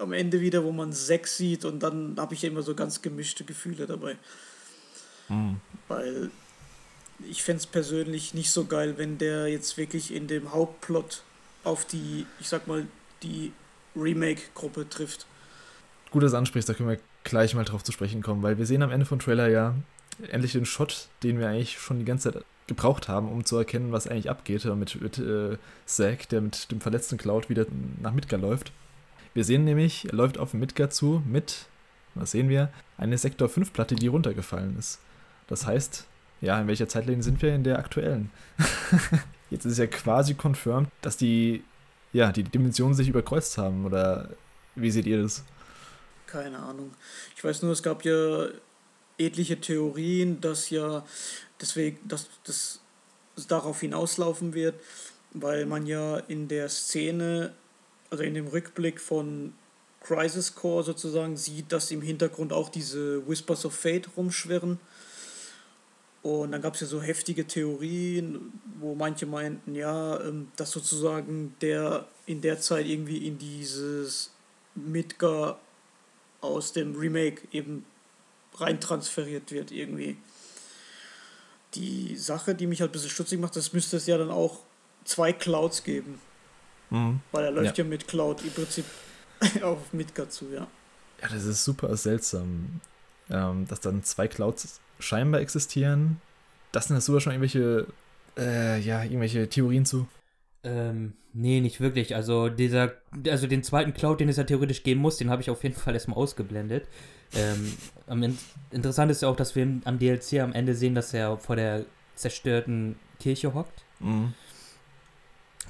am 0.00 0.12
Ende 0.12 0.40
wieder, 0.40 0.64
wo 0.64 0.72
man 0.72 0.92
sechs 0.92 1.36
sieht 1.36 1.64
und 1.64 1.82
dann 1.82 2.16
habe 2.18 2.34
ich 2.34 2.44
immer 2.44 2.62
so 2.62 2.74
ganz 2.74 3.02
gemischte 3.02 3.44
Gefühle 3.44 3.86
dabei. 3.86 4.16
Mhm. 5.28 5.60
Weil 5.88 6.30
ich 7.28 7.42
fände 7.42 7.58
es 7.58 7.66
persönlich 7.66 8.34
nicht 8.34 8.50
so 8.50 8.64
geil, 8.64 8.94
wenn 8.96 9.18
der 9.18 9.48
jetzt 9.48 9.76
wirklich 9.76 10.12
in 10.12 10.26
dem 10.26 10.52
Hauptplot 10.52 11.22
auf 11.64 11.84
die, 11.84 12.26
ich 12.40 12.48
sag 12.48 12.66
mal, 12.66 12.86
die 13.22 13.52
Remake-Gruppe 13.94 14.88
trifft. 14.88 15.26
Gut, 16.10 16.22
dass 16.22 16.32
du 16.32 16.38
ansprichst, 16.38 16.68
da 16.68 16.74
können 16.74 16.88
wir 16.88 16.98
gleich 17.24 17.54
mal 17.54 17.64
drauf 17.64 17.84
zu 17.84 17.92
sprechen 17.92 18.22
kommen, 18.22 18.42
weil 18.42 18.58
wir 18.58 18.66
sehen 18.66 18.82
am 18.82 18.90
Ende 18.90 19.06
von 19.06 19.18
Trailer 19.18 19.48
ja 19.48 19.74
endlich 20.30 20.52
den 20.52 20.66
Shot, 20.66 21.08
den 21.22 21.38
wir 21.38 21.48
eigentlich 21.48 21.78
schon 21.78 21.98
die 21.98 22.04
ganze 22.04 22.32
Zeit 22.32 22.44
gebraucht 22.66 23.08
haben, 23.08 23.28
um 23.28 23.44
zu 23.44 23.56
erkennen, 23.56 23.92
was 23.92 24.06
eigentlich 24.06 24.30
abgeht 24.30 24.64
mit, 24.64 25.00
mit 25.00 25.18
äh, 25.18 25.56
Zack, 25.86 26.28
der 26.28 26.40
mit 26.40 26.70
dem 26.70 26.80
verletzten 26.80 27.18
Cloud 27.18 27.48
wieder 27.48 27.66
nach 28.00 28.12
Midgar 28.12 28.40
läuft. 28.40 28.72
Wir 29.34 29.44
sehen 29.44 29.64
nämlich, 29.64 30.06
er 30.06 30.14
läuft 30.14 30.38
auf 30.38 30.54
Midgar 30.54 30.90
zu 30.90 31.22
mit, 31.26 31.66
was 32.14 32.32
sehen 32.32 32.48
wir, 32.48 32.70
eine 32.98 33.18
Sektor 33.18 33.48
5 33.48 33.72
Platte, 33.72 33.94
die 33.94 34.08
runtergefallen 34.08 34.78
ist. 34.78 35.00
Das 35.46 35.66
heißt, 35.66 36.06
ja, 36.40 36.60
in 36.60 36.66
welcher 36.66 36.88
Zeitlinie 36.88 37.22
sind 37.22 37.40
wir? 37.40 37.54
In 37.54 37.64
der 37.64 37.78
aktuellen. 37.78 38.30
jetzt 39.50 39.64
ist 39.64 39.78
ja 39.78 39.86
quasi 39.86 40.34
confirmed, 40.34 40.88
dass 41.00 41.16
die, 41.16 41.62
ja, 42.12 42.32
die 42.32 42.42
Dimensionen 42.42 42.94
sich 42.94 43.08
überkreuzt 43.08 43.58
haben. 43.58 43.86
Oder 43.86 44.30
wie 44.74 44.90
seht 44.90 45.06
ihr 45.06 45.22
das? 45.22 45.44
Keine 46.26 46.58
Ahnung. 46.58 46.92
Ich 47.36 47.44
weiß 47.44 47.62
nur, 47.62 47.72
es 47.72 47.82
gab 47.82 48.04
ja 48.04 48.48
etliche 49.18 49.60
Theorien, 49.60 50.40
dass 50.40 50.70
ja 50.70 51.04
deswegen, 51.60 51.98
dass 52.08 52.28
das 52.44 52.80
darauf 53.48 53.80
hinauslaufen 53.80 54.54
wird, 54.54 54.74
weil 55.32 55.64
man 55.66 55.86
ja 55.86 56.18
in 56.18 56.48
der 56.48 56.68
Szene, 56.68 57.52
also 58.12 58.24
in 58.24 58.34
dem 58.34 58.46
Rückblick 58.46 59.00
von 59.00 59.54
Crisis 60.02 60.54
Core 60.54 60.84
sozusagen 60.84 61.38
sieht, 61.38 61.72
dass 61.72 61.90
im 61.90 62.02
Hintergrund 62.02 62.52
auch 62.52 62.68
diese 62.68 63.26
Whispers 63.26 63.64
of 63.64 63.74
Fate 63.74 64.06
rumschwirren. 64.18 64.78
Und 66.20 66.52
dann 66.52 66.60
gab 66.60 66.74
es 66.74 66.82
ja 66.82 66.86
so 66.86 67.00
heftige 67.00 67.46
Theorien, 67.46 68.60
wo 68.78 68.94
manche 68.94 69.24
meinten, 69.24 69.74
ja, 69.74 70.20
ähm, 70.20 70.48
dass 70.56 70.72
sozusagen 70.72 71.54
der 71.62 72.06
in 72.26 72.42
der 72.42 72.60
Zeit 72.60 72.86
irgendwie 72.86 73.26
in 73.26 73.38
dieses 73.38 74.30
Midgar 74.74 75.58
aus 76.42 76.74
dem 76.74 76.94
Remake 76.94 77.48
eben 77.50 77.86
reintransferiert 78.56 79.50
wird 79.52 79.72
irgendwie. 79.72 80.18
Die 81.74 82.16
Sache, 82.16 82.54
die 82.54 82.66
mich 82.66 82.82
halt 82.82 82.90
ein 82.90 82.92
bisschen 82.92 83.10
stutzig 83.10 83.40
macht, 83.40 83.56
das 83.56 83.72
müsste 83.72 83.96
es 83.96 84.06
ja 84.06 84.18
dann 84.18 84.30
auch 84.30 84.58
zwei 85.04 85.32
Clouds 85.32 85.82
geben. 85.82 86.20
Mhm. 86.92 87.20
Weil 87.32 87.44
er 87.44 87.50
läuft 87.50 87.78
ja. 87.78 87.84
ja 87.84 87.90
mit 87.90 88.06
Cloud 88.06 88.44
im 88.44 88.50
Prinzip 88.50 88.84
auf 89.62 89.92
Midgar 89.92 90.28
zu, 90.28 90.46
ja. 90.52 90.66
Ja, 91.22 91.28
das 91.28 91.44
ist 91.44 91.64
super 91.64 91.96
seltsam, 91.96 92.80
ähm, 93.30 93.66
dass 93.66 93.80
dann 93.80 94.04
zwei 94.04 94.28
Clouds 94.28 94.80
scheinbar 94.98 95.40
existieren. 95.40 96.20
Das 96.70 96.86
sind 96.86 96.96
das 96.96 97.06
sogar 97.06 97.20
schon 97.20 97.32
irgendwelche, 97.32 97.86
äh, 98.36 98.78
ja, 98.80 99.02
irgendwelche 99.02 99.48
Theorien 99.48 99.86
zu. 99.86 100.06
Ähm, 100.64 101.14
nee, 101.32 101.60
nicht 101.60 101.80
wirklich. 101.80 102.14
Also 102.14 102.48
dieser, 102.48 102.92
also 103.26 103.46
den 103.46 103.62
zweiten 103.62 103.94
Cloud, 103.94 104.20
den 104.20 104.28
es 104.28 104.36
ja 104.36 104.44
theoretisch 104.44 104.82
geben 104.82 105.00
muss, 105.00 105.16
den 105.16 105.30
habe 105.30 105.42
ich 105.42 105.50
auf 105.50 105.62
jeden 105.62 105.74
Fall 105.74 105.94
erstmal 105.94 106.18
ausgeblendet. 106.18 106.86
Ähm, 107.34 108.36
interessant 108.70 109.10
ist 109.10 109.22
ja 109.22 109.28
auch, 109.28 109.36
dass 109.36 109.56
wir 109.56 109.66
am 109.84 109.98
DLC 109.98 110.40
am 110.40 110.52
Ende 110.52 110.74
sehen, 110.74 110.94
dass 110.94 111.14
er 111.14 111.38
vor 111.38 111.56
der 111.56 111.86
zerstörten 112.14 112.96
Kirche 113.18 113.54
hockt. 113.54 113.84
Mhm. 114.00 114.34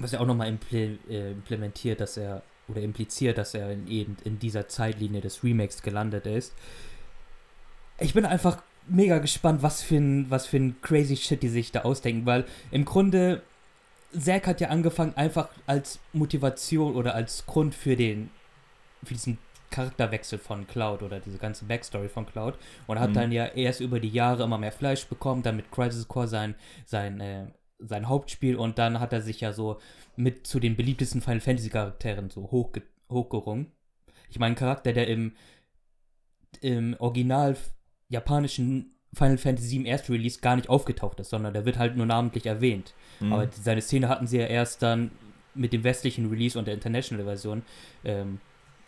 Was 0.03 0.11
ja 0.11 0.19
auch 0.19 0.25
nochmal 0.25 0.49
impl 0.49 0.99
äh, 1.09 1.31
implementiert, 1.31 1.99
dass 1.99 2.17
er, 2.17 2.43
oder 2.67 2.81
impliziert, 2.81 3.37
dass 3.37 3.53
er 3.53 3.71
in, 3.71 3.87
eben 3.87 4.17
in 4.23 4.39
dieser 4.39 4.67
Zeitlinie 4.67 5.21
des 5.21 5.43
Remakes 5.43 5.81
gelandet 5.81 6.25
ist. 6.25 6.53
Ich 7.99 8.13
bin 8.13 8.25
einfach 8.25 8.61
mega 8.87 9.19
gespannt, 9.19 9.63
was 9.63 9.81
für 9.81 9.95
ein, 9.95 10.29
was 10.29 10.45
für 10.45 10.57
ein 10.57 10.75
crazy 10.81 11.15
Shit 11.15 11.41
die 11.41 11.49
sich 11.49 11.71
da 11.71 11.81
ausdenken, 11.81 12.25
weil 12.25 12.45
im 12.71 12.85
Grunde 12.85 13.41
Zack 14.17 14.47
hat 14.47 14.61
ja 14.61 14.69
angefangen 14.69 15.15
einfach 15.15 15.49
als 15.65 15.99
Motivation 16.11 16.95
oder 16.95 17.15
als 17.15 17.45
Grund 17.45 17.73
für 17.73 17.95
den 17.95 18.29
für 19.03 19.13
diesen 19.13 19.37
Charakterwechsel 19.71 20.37
von 20.37 20.67
Cloud 20.67 21.01
oder 21.01 21.19
diese 21.19 21.39
ganze 21.39 21.65
Backstory 21.65 22.07
von 22.07 22.25
Cloud 22.27 22.55
und 22.85 22.99
hat 22.99 23.09
mhm. 23.09 23.13
dann 23.15 23.31
ja 23.31 23.45
erst 23.45 23.81
über 23.81 23.99
die 23.99 24.09
Jahre 24.09 24.43
immer 24.43 24.59
mehr 24.59 24.71
Fleisch 24.71 25.05
bekommen, 25.07 25.41
dann 25.41 25.55
mit 25.55 25.71
Crisis 25.71 26.07
Core 26.07 26.27
sein 26.27 26.55
sein 26.85 27.19
äh, 27.19 27.45
sein 27.87 28.07
Hauptspiel 28.07 28.55
und 28.55 28.77
dann 28.77 28.99
hat 28.99 29.13
er 29.13 29.21
sich 29.21 29.41
ja 29.41 29.53
so 29.53 29.79
mit 30.15 30.47
zu 30.47 30.59
den 30.59 30.75
beliebtesten 30.75 31.21
Final 31.21 31.41
Fantasy 31.41 31.69
Charakteren 31.69 32.29
so 32.29 32.51
hochge 32.51 32.83
hochgerungen. 33.09 33.71
Ich 34.29 34.39
meine, 34.39 34.53
ein 34.53 34.57
Charakter, 34.57 34.93
der 34.93 35.07
im 35.07 35.33
im 36.61 36.95
Original 36.99 37.57
japanischen 38.09 38.93
Final 39.13 39.37
Fantasy 39.37 39.79
VII 39.79 39.87
Erst 39.87 40.09
Release 40.09 40.39
gar 40.39 40.55
nicht 40.55 40.69
aufgetaucht 40.69 41.19
ist, 41.19 41.29
sondern 41.29 41.53
der 41.53 41.65
wird 41.65 41.77
halt 41.77 41.95
nur 41.95 42.05
namentlich 42.05 42.45
erwähnt. 42.45 42.93
Mhm. 43.19 43.33
Aber 43.33 43.49
seine 43.51 43.81
Szene 43.81 44.09
hatten 44.09 44.27
sie 44.27 44.37
ja 44.37 44.45
erst 44.45 44.81
dann 44.81 45.11
mit 45.55 45.73
dem 45.73 45.83
westlichen 45.83 46.29
Release 46.29 46.57
und 46.57 46.65
der 46.65 46.73
International 46.73 47.25
Version 47.25 47.63
ähm, 48.03 48.39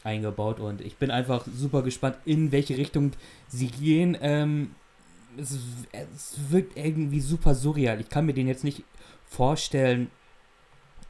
eingebaut 0.04 0.60
und 0.60 0.82
ich 0.82 0.98
bin 0.98 1.12
einfach 1.12 1.46
super 1.46 1.84
gespannt, 1.84 2.18
in 2.26 2.52
welche 2.52 2.78
Richtung 2.78 3.12
sie 3.48 3.68
gehen. 3.68 4.18
Ähm, 4.22 4.72
es, 5.40 5.58
es 5.92 6.36
wirkt 6.50 6.78
irgendwie 6.78 7.22
super 7.22 7.56
surreal. 7.56 8.00
Ich 8.00 8.10
kann 8.10 8.26
mir 8.26 8.34
den 8.34 8.48
jetzt 8.48 8.64
nicht 8.64 8.84
vorstellen, 9.26 10.10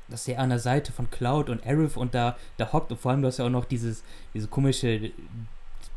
dass 0.08 0.28
er 0.28 0.40
an 0.40 0.50
der 0.50 0.60
Seite 0.60 0.92
von 0.92 1.10
Cloud 1.10 1.50
und 1.50 1.66
Arif 1.66 1.98
und 1.98 2.14
da, 2.14 2.38
da 2.58 2.72
hockt 2.72 2.92
und 2.92 3.00
vor 3.00 3.12
allem, 3.12 3.22
du 3.22 3.28
hast 3.28 3.38
ja 3.38 3.46
auch 3.46 3.50
noch 3.50 3.66
dieses, 3.66 4.04
diese 4.34 4.48
komische 4.48 5.12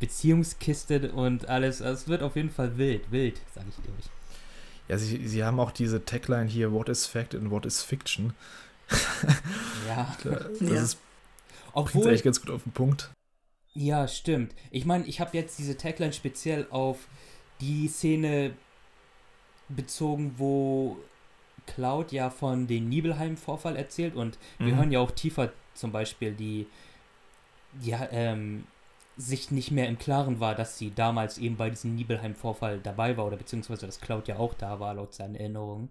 Beziehungskiste 0.00 1.12
und 1.12 1.48
alles. 1.48 1.82
Also 1.82 2.02
es 2.02 2.08
wird 2.08 2.22
auf 2.22 2.36
jeden 2.36 2.50
Fall 2.50 2.78
wild, 2.78 3.10
wild, 3.10 3.40
sage 3.54 3.66
ich 3.68 3.76
dir. 3.76 3.92
Ja, 4.88 4.96
sie, 4.96 5.28
sie 5.28 5.44
haben 5.44 5.60
auch 5.60 5.70
diese 5.70 6.04
Tagline 6.04 6.46
hier, 6.46 6.72
What 6.72 6.88
is 6.88 7.06
Fact 7.06 7.34
and 7.34 7.50
What 7.50 7.66
is 7.66 7.82
Fiction. 7.82 8.32
ja. 9.86 10.16
das 10.24 10.60
ja. 10.60 10.82
ist 10.82 10.98
Obwohl, 11.74 12.08
eigentlich 12.08 12.22
ganz 12.22 12.40
gut 12.40 12.50
auf 12.50 12.62
den 12.62 12.72
Punkt. 12.72 13.10
Ja, 13.74 14.08
stimmt. 14.08 14.54
Ich 14.70 14.86
meine, 14.86 15.04
ich 15.04 15.20
habe 15.20 15.36
jetzt 15.36 15.58
diese 15.58 15.76
Tagline 15.76 16.14
speziell 16.14 16.66
auf 16.70 17.06
die 17.60 17.88
Szene 17.88 18.52
bezogen, 19.68 20.34
wo 20.36 20.96
Cloud 21.66 22.12
ja 22.12 22.30
von 22.30 22.66
dem 22.66 22.88
Nibelheim-Vorfall 22.88 23.76
erzählt 23.76 24.14
und 24.14 24.38
wir 24.58 24.72
mhm. 24.72 24.76
hören 24.78 24.92
ja 24.92 25.00
auch 25.00 25.10
tiefer 25.10 25.52
zum 25.74 25.92
Beispiel 25.92 26.32
die, 26.32 26.66
ja, 27.82 28.08
ähm, 28.10 28.64
sich 29.16 29.50
nicht 29.50 29.70
mehr 29.72 29.88
im 29.88 29.98
Klaren 29.98 30.40
war, 30.40 30.54
dass 30.54 30.78
sie 30.78 30.94
damals 30.94 31.38
eben 31.38 31.56
bei 31.56 31.70
diesem 31.70 31.94
Nibelheim-Vorfall 31.96 32.78
dabei 32.80 33.16
war 33.16 33.26
oder 33.26 33.36
beziehungsweise 33.36 33.86
dass 33.86 34.00
Cloud 34.00 34.28
ja 34.28 34.38
auch 34.38 34.54
da 34.54 34.80
war, 34.80 34.94
laut 34.94 35.12
seinen 35.12 35.34
Erinnerungen. 35.34 35.90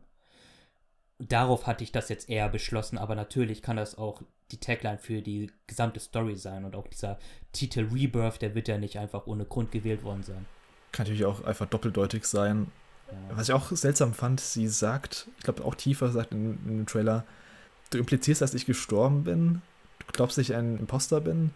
Darauf 1.20 1.68
hatte 1.68 1.84
ich 1.84 1.92
das 1.92 2.10
jetzt 2.10 2.30
eher 2.30 2.48
beschlossen, 2.48 2.98
aber 2.98 3.16
natürlich 3.16 3.62
kann 3.62 3.76
das 3.76 3.98
auch 3.98 4.22
die 4.52 4.60
Tagline 4.60 4.98
für 4.98 5.22
die 5.22 5.52
gesamte 5.66 6.00
Story 6.00 6.36
sein 6.36 6.64
und 6.64 6.76
auch 6.76 6.88
dieser 6.88 7.20
Titel 7.52 7.90
Rebirth, 7.92 8.42
der 8.42 8.56
wird 8.56 8.68
ja 8.68 8.78
nicht 8.78 8.98
einfach 8.98 9.28
ohne 9.28 9.46
Grund 9.46 9.72
gewählt 9.72 10.04
worden 10.04 10.24
sein. 10.24 10.46
Kann 10.92 11.06
natürlich 11.06 11.26
auch 11.26 11.44
einfach 11.44 11.66
doppeldeutig 11.66 12.26
sein. 12.26 12.72
Ja. 13.12 13.38
Was 13.38 13.50
ich 13.50 13.54
auch 13.54 13.72
seltsam 13.72 14.14
fand, 14.14 14.40
sie 14.40 14.68
sagt, 14.68 15.28
ich 15.38 15.44
glaube 15.44 15.64
auch 15.64 15.76
tiefer 15.76 16.12
sagt 16.12 16.32
in, 16.32 16.58
in 16.66 16.78
dem 16.78 16.86
Trailer, 16.86 17.24
du 17.90 17.98
implizierst, 17.98 18.42
dass 18.42 18.54
ich 18.54 18.66
gestorben 18.66 19.24
bin, 19.24 19.62
du 20.00 20.06
glaubst, 20.12 20.38
dass 20.38 20.50
ich 20.50 20.56
ein 20.56 20.78
Imposter 20.78 21.22
bin, 21.22 21.52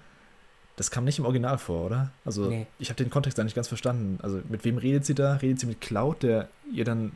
das 0.77 0.89
kam 0.89 1.03
nicht 1.03 1.19
im 1.19 1.25
Original 1.25 1.57
vor, 1.57 1.85
oder? 1.85 2.11
Also 2.25 2.47
nee. 2.47 2.67
ich 2.79 2.89
habe 2.89 2.97
den 2.97 3.09
Kontext 3.09 3.37
da 3.37 3.43
nicht 3.43 3.55
ganz 3.55 3.67
verstanden. 3.67 4.19
Also 4.23 4.41
mit 4.49 4.63
wem 4.63 4.77
redet 4.77 5.05
sie 5.05 5.13
da? 5.13 5.35
Redet 5.35 5.59
sie 5.59 5.65
mit 5.65 5.81
Cloud, 5.81 6.23
der 6.23 6.47
ihr 6.73 6.85
dann 6.85 7.11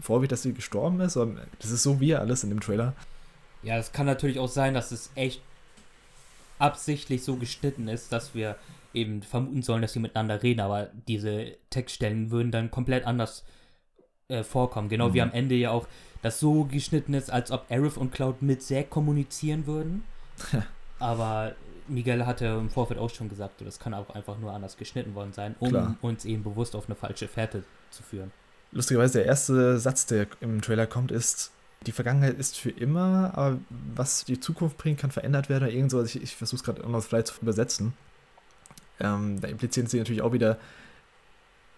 vorwirft, 0.00 0.32
dass 0.32 0.42
sie 0.42 0.52
gestorben 0.52 1.00
ist? 1.00 1.16
Das 1.16 1.70
ist 1.70 1.82
so 1.82 2.00
wie 2.00 2.14
alles 2.14 2.44
in 2.44 2.50
dem 2.50 2.60
Trailer. 2.60 2.92
Ja, 3.62 3.78
es 3.78 3.92
kann 3.92 4.06
natürlich 4.06 4.38
auch 4.38 4.48
sein, 4.48 4.74
dass 4.74 4.92
es 4.92 5.10
echt 5.14 5.40
absichtlich 6.58 7.24
so 7.24 7.36
geschnitten 7.36 7.88
ist, 7.88 8.12
dass 8.12 8.34
wir 8.34 8.56
eben 8.94 9.22
vermuten 9.22 9.62
sollen, 9.62 9.82
dass 9.82 9.92
sie 9.92 10.00
miteinander 10.00 10.42
reden, 10.42 10.60
aber 10.60 10.90
diese 11.08 11.56
Textstellen 11.70 12.30
würden 12.30 12.50
dann 12.50 12.70
komplett 12.70 13.06
anders 13.06 13.44
äh, 14.28 14.42
vorkommen. 14.42 14.88
Genau 14.88 15.10
mhm. 15.10 15.14
wie 15.14 15.22
am 15.22 15.32
Ende 15.32 15.54
ja 15.54 15.70
auch 15.70 15.86
das 16.22 16.40
so 16.40 16.64
geschnitten 16.64 17.14
ist, 17.14 17.30
als 17.30 17.50
ob 17.50 17.70
Arif 17.70 17.96
und 17.96 18.12
Cloud 18.12 18.40
mit 18.40 18.62
Zack 18.62 18.90
kommunizieren 18.90 19.66
würden. 19.66 20.04
aber 20.98 21.54
Miguel 21.86 22.24
hatte 22.24 22.46
im 22.46 22.70
Vorfeld 22.70 22.98
auch 22.98 23.10
schon 23.10 23.28
gesagt, 23.28 23.60
das 23.60 23.78
kann 23.78 23.92
auch 23.92 24.10
einfach 24.10 24.38
nur 24.38 24.52
anders 24.52 24.76
geschnitten 24.76 25.14
worden 25.14 25.32
sein, 25.32 25.54
um 25.60 25.68
Klar. 25.68 25.96
uns 26.00 26.24
eben 26.24 26.42
bewusst 26.42 26.74
auf 26.74 26.86
eine 26.86 26.94
falsche 26.94 27.28
Fährte 27.28 27.64
zu 27.90 28.02
führen. 28.02 28.32
Lustigerweise, 28.72 29.18
der 29.18 29.26
erste 29.26 29.78
Satz, 29.78 30.06
der 30.06 30.26
im 30.40 30.60
Trailer 30.62 30.86
kommt, 30.86 31.12
ist, 31.12 31.52
die 31.86 31.92
Vergangenheit 31.92 32.38
ist 32.38 32.58
für 32.58 32.70
immer, 32.70 33.36
aber 33.36 33.58
was 33.94 34.24
die 34.24 34.40
Zukunft 34.40 34.78
bringt, 34.78 34.98
kann 34.98 35.10
verändert 35.10 35.48
werden 35.48 35.64
oder 35.64 35.72
irgend 35.72 35.90
so. 35.90 36.02
Ich, 36.02 36.20
ich 36.20 36.34
versuche 36.34 36.56
es 36.56 36.64
gerade 36.64 36.82
on 36.82 36.98
the 36.98 37.24
zu 37.24 37.34
übersetzen. 37.42 37.92
Ähm, 39.00 39.40
da 39.40 39.48
implizieren 39.48 39.86
sie 39.86 39.98
natürlich 39.98 40.22
auch 40.22 40.32
wieder 40.32 40.58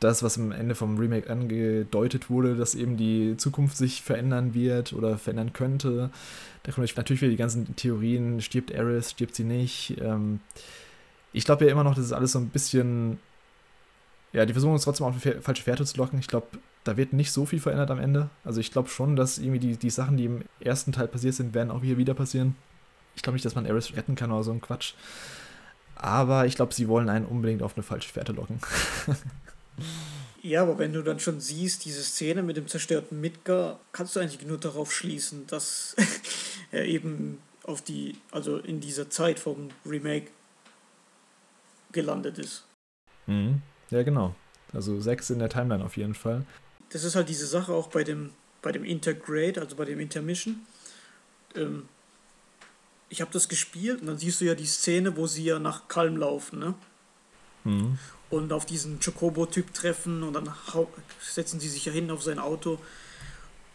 das, 0.01 0.23
was 0.23 0.39
am 0.39 0.53
Ende 0.53 0.75
vom 0.75 0.99
Remake 0.99 1.31
angedeutet 1.31 2.29
wurde, 2.29 2.55
dass 2.55 2.75
eben 2.75 2.97
die 2.97 3.37
Zukunft 3.39 3.77
sich 3.77 4.03
verändern 4.03 4.55
wird 4.55 4.93
oder 4.93 5.17
verändern 5.17 5.53
könnte. 5.53 6.11
Da 6.63 6.73
kommen 6.73 6.87
natürlich 6.97 7.23
wieder 7.23 7.31
die 7.31 7.37
ganzen 7.37 7.77
Theorien, 7.77 8.41
stirbt 8.43 8.71
Eris, 8.71 9.13
stirbt 9.13 9.35
sie 9.35 9.45
nicht. 9.45 9.97
Ähm, 10.01 10.41
ich 11.33 11.45
glaube 11.45 11.65
ja 11.65 11.71
immer 11.71 11.85
noch, 11.85 11.95
das 11.95 12.05
ist 12.05 12.13
alles 12.13 12.33
so 12.33 12.39
ein 12.39 12.49
bisschen. 12.49 13.19
Ja, 14.33 14.45
die 14.45 14.53
versuchen 14.53 14.73
uns 14.73 14.85
trotzdem 14.85 15.07
auf 15.07 15.15
eine 15.25 15.41
falsche 15.41 15.63
Fährte 15.63 15.85
zu 15.87 15.97
locken. 15.97 16.19
Ich 16.19 16.29
glaube, 16.29 16.47
da 16.85 16.97
wird 16.97 17.13
nicht 17.15 17.33
so 17.33 17.47
viel 17.47 17.61
verändert 17.61 17.91
am 17.91 17.99
Ende. 17.99 18.29
Also 18.45 18.61
ich 18.61 18.71
glaube 18.71 18.91
schon, 18.91 19.17
dass 19.17 19.39
irgendwie 19.39 19.61
die, 19.61 19.77
die 19.77 19.91
Sachen, 19.91 20.17
die 20.19 20.27
im 20.27 20.43
ersten 20.61 20.93
Teil 20.93 21.09
passiert 21.09 21.35
sind, 21.35 21.55
werden 21.55 21.71
auch 21.71 21.83
hier 21.83 21.97
wieder 21.97 22.13
passieren. 22.13 22.55
Ich 23.15 23.23
glaube 23.23 23.35
nicht, 23.35 23.47
dass 23.47 23.55
man 23.55 23.65
Eris 23.65 23.97
retten 23.97 24.15
kann 24.15 24.31
oder 24.31 24.43
so 24.43 24.53
ein 24.53 24.61
Quatsch. 24.61 24.93
Aber 25.97 26.47
ich 26.47 26.55
glaube, 26.55 26.75
sie 26.75 26.89
wollen 26.89 27.09
einen 27.09 27.27
unbedingt 27.27 27.63
auf 27.63 27.77
eine 27.77 27.83
falsche 27.83 28.13
Fährte 28.13 28.33
locken. 28.33 28.61
Ja, 30.43 30.63
aber 30.63 30.79
wenn 30.79 30.93
du 30.93 31.03
dann 31.03 31.19
schon 31.19 31.41
siehst, 31.41 31.85
diese 31.85 32.05
Szene 32.05 32.41
mit 32.41 32.57
dem 32.57 32.69
zerstörten 32.69 33.21
Midgar, 33.21 33.81
kannst 33.91 34.15
du 34.15 34.21
eigentlich 34.21 34.47
nur 34.47 34.59
darauf 34.59 34.93
schließen, 34.93 35.45
dass 35.49 35.97
er 36.71 36.85
eben 36.85 37.41
auf 37.65 37.83
die, 37.83 38.15
also 38.31 38.59
in 38.59 38.79
dieser 38.79 39.11
Zeit 39.11 39.41
vom 39.41 39.71
Remake 39.85 40.29
gelandet 41.91 42.39
ist. 42.39 42.65
Mhm. 43.27 43.61
Ja, 43.91 44.05
genau. 44.05 44.37
Also 44.73 45.01
sechs 45.01 45.31
in 45.31 45.41
der 45.41 45.49
Timeline 45.49 45.85
auf 45.85 45.97
jeden 45.97 46.15
Fall. 46.15 46.47
Das 46.91 47.03
ist 47.03 47.17
halt 47.17 47.29
diese 47.29 47.47
Sache 47.47 47.73
auch 47.73 47.89
bei 47.89 48.05
dem 48.05 48.31
bei 48.67 48.73
dem 48.73 48.85
Intergrade, 48.85 49.61
also 49.61 49.77
bei 49.77 49.85
dem 49.85 50.01
Intermission. 50.01 50.57
Ähm, 51.55 51.89
ich 53.09 53.21
habe 53.21 53.31
das 53.33 53.49
gespielt 53.49 54.01
und 54.01 54.09
dann 54.09 54.19
siehst 54.19 54.41
du 54.41 54.45
ja 54.45 54.55
die 54.55 54.67
Szene, 54.67 55.17
wo 55.17 55.27
sie 55.27 55.45
ja 55.45 55.59
nach 55.59 55.89
Kalm 55.89 56.17
laufen, 56.17 56.59
ne? 56.59 56.75
Mhm. 57.65 57.99
Und 58.29 58.53
auf 58.53 58.67
diesen 58.67 58.99
Chocobo-Typ 58.99 59.73
treffen 59.73 60.25
und 60.25 60.33
dann 60.33 60.53
setzen 61.21 61.61
sie 61.61 61.69
sich 61.69 61.85
ja 61.85 61.93
hin 61.93 62.11
auf 62.11 62.23
sein 62.23 62.41
Auto. 62.41 62.81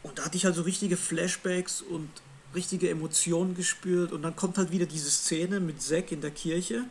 Und 0.04 0.20
da 0.20 0.26
hatte 0.26 0.36
ich 0.36 0.44
halt 0.44 0.56
so 0.56 0.64
richtige 0.64 0.98
Flashbacks 0.98 1.82
und 1.82 2.10
richtige 2.54 2.90
Emotionen 2.90 3.56
gespürt. 3.56 4.12
Und 4.12 4.24
dann 4.24 4.36
kommt 4.36 4.58
halt 4.58 4.72
wieder 4.72 4.86
diese 4.86 5.10
Szene 5.10 5.62
mit 5.62 5.82
Zack 5.82 6.12
in 6.12 6.20
der 6.20 6.32
Kirche. 6.32 6.84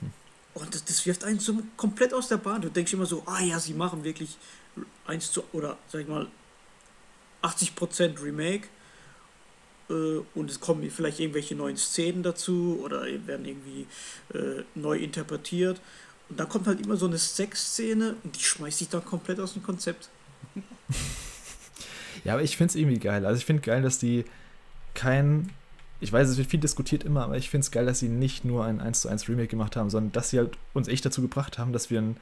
Und 0.54 0.74
das, 0.74 0.84
das 0.84 1.06
wirft 1.06 1.22
einen 1.22 1.38
so 1.38 1.56
komplett 1.76 2.12
aus 2.12 2.26
der 2.26 2.38
Bahn. 2.38 2.60
Du 2.60 2.68
denkst 2.68 2.92
immer 2.92 3.06
so, 3.06 3.22
ah 3.26 3.40
ja, 3.40 3.60
sie 3.60 3.74
machen 3.74 4.02
wirklich 4.02 4.36
eins 5.06 5.30
zu, 5.30 5.44
oder 5.52 5.78
sag 5.88 6.00
ich 6.00 6.08
mal, 6.08 6.26
80% 7.42 8.20
Remake 8.20 8.68
und 10.34 10.50
es 10.50 10.60
kommen 10.60 10.88
vielleicht 10.90 11.20
irgendwelche 11.20 11.54
neuen 11.54 11.76
Szenen 11.76 12.22
dazu 12.22 12.80
oder 12.82 13.04
werden 13.26 13.46
irgendwie 13.46 13.86
äh, 14.34 14.62
neu 14.74 14.98
interpretiert. 14.98 15.80
Und 16.28 16.38
dann 16.38 16.48
kommt 16.48 16.66
halt 16.66 16.84
immer 16.84 16.96
so 16.96 17.06
eine 17.06 17.16
Sexszene 17.16 18.16
und 18.22 18.36
die 18.36 18.44
schmeißt 18.44 18.78
sich 18.78 18.88
dann 18.88 19.04
komplett 19.04 19.40
aus 19.40 19.54
dem 19.54 19.62
Konzept. 19.62 20.10
ja, 22.24 22.34
aber 22.34 22.42
ich 22.42 22.56
finde 22.56 22.70
es 22.70 22.76
irgendwie 22.76 22.98
geil. 22.98 23.24
Also 23.24 23.38
ich 23.38 23.46
finde 23.46 23.62
geil, 23.62 23.80
dass 23.82 23.98
die 23.98 24.24
kein, 24.94 25.50
ich 26.00 26.12
weiß, 26.12 26.28
es 26.28 26.36
wird 26.36 26.50
viel 26.50 26.60
diskutiert 26.60 27.04
immer, 27.04 27.24
aber 27.24 27.38
ich 27.38 27.48
finde 27.48 27.64
es 27.64 27.70
geil, 27.70 27.86
dass 27.86 28.00
sie 28.00 28.08
nicht 28.08 28.44
nur 28.44 28.64
ein 28.64 28.80
1 28.80 29.00
zu 29.00 29.08
1 29.08 29.28
Remake 29.28 29.48
gemacht 29.48 29.76
haben, 29.76 29.88
sondern 29.88 30.12
dass 30.12 30.30
sie 30.30 30.38
halt 30.38 30.58
uns 30.74 30.88
echt 30.88 31.06
dazu 31.06 31.22
gebracht 31.22 31.58
haben, 31.58 31.72
dass 31.72 31.90
wir 31.90 32.00
ein 32.00 32.18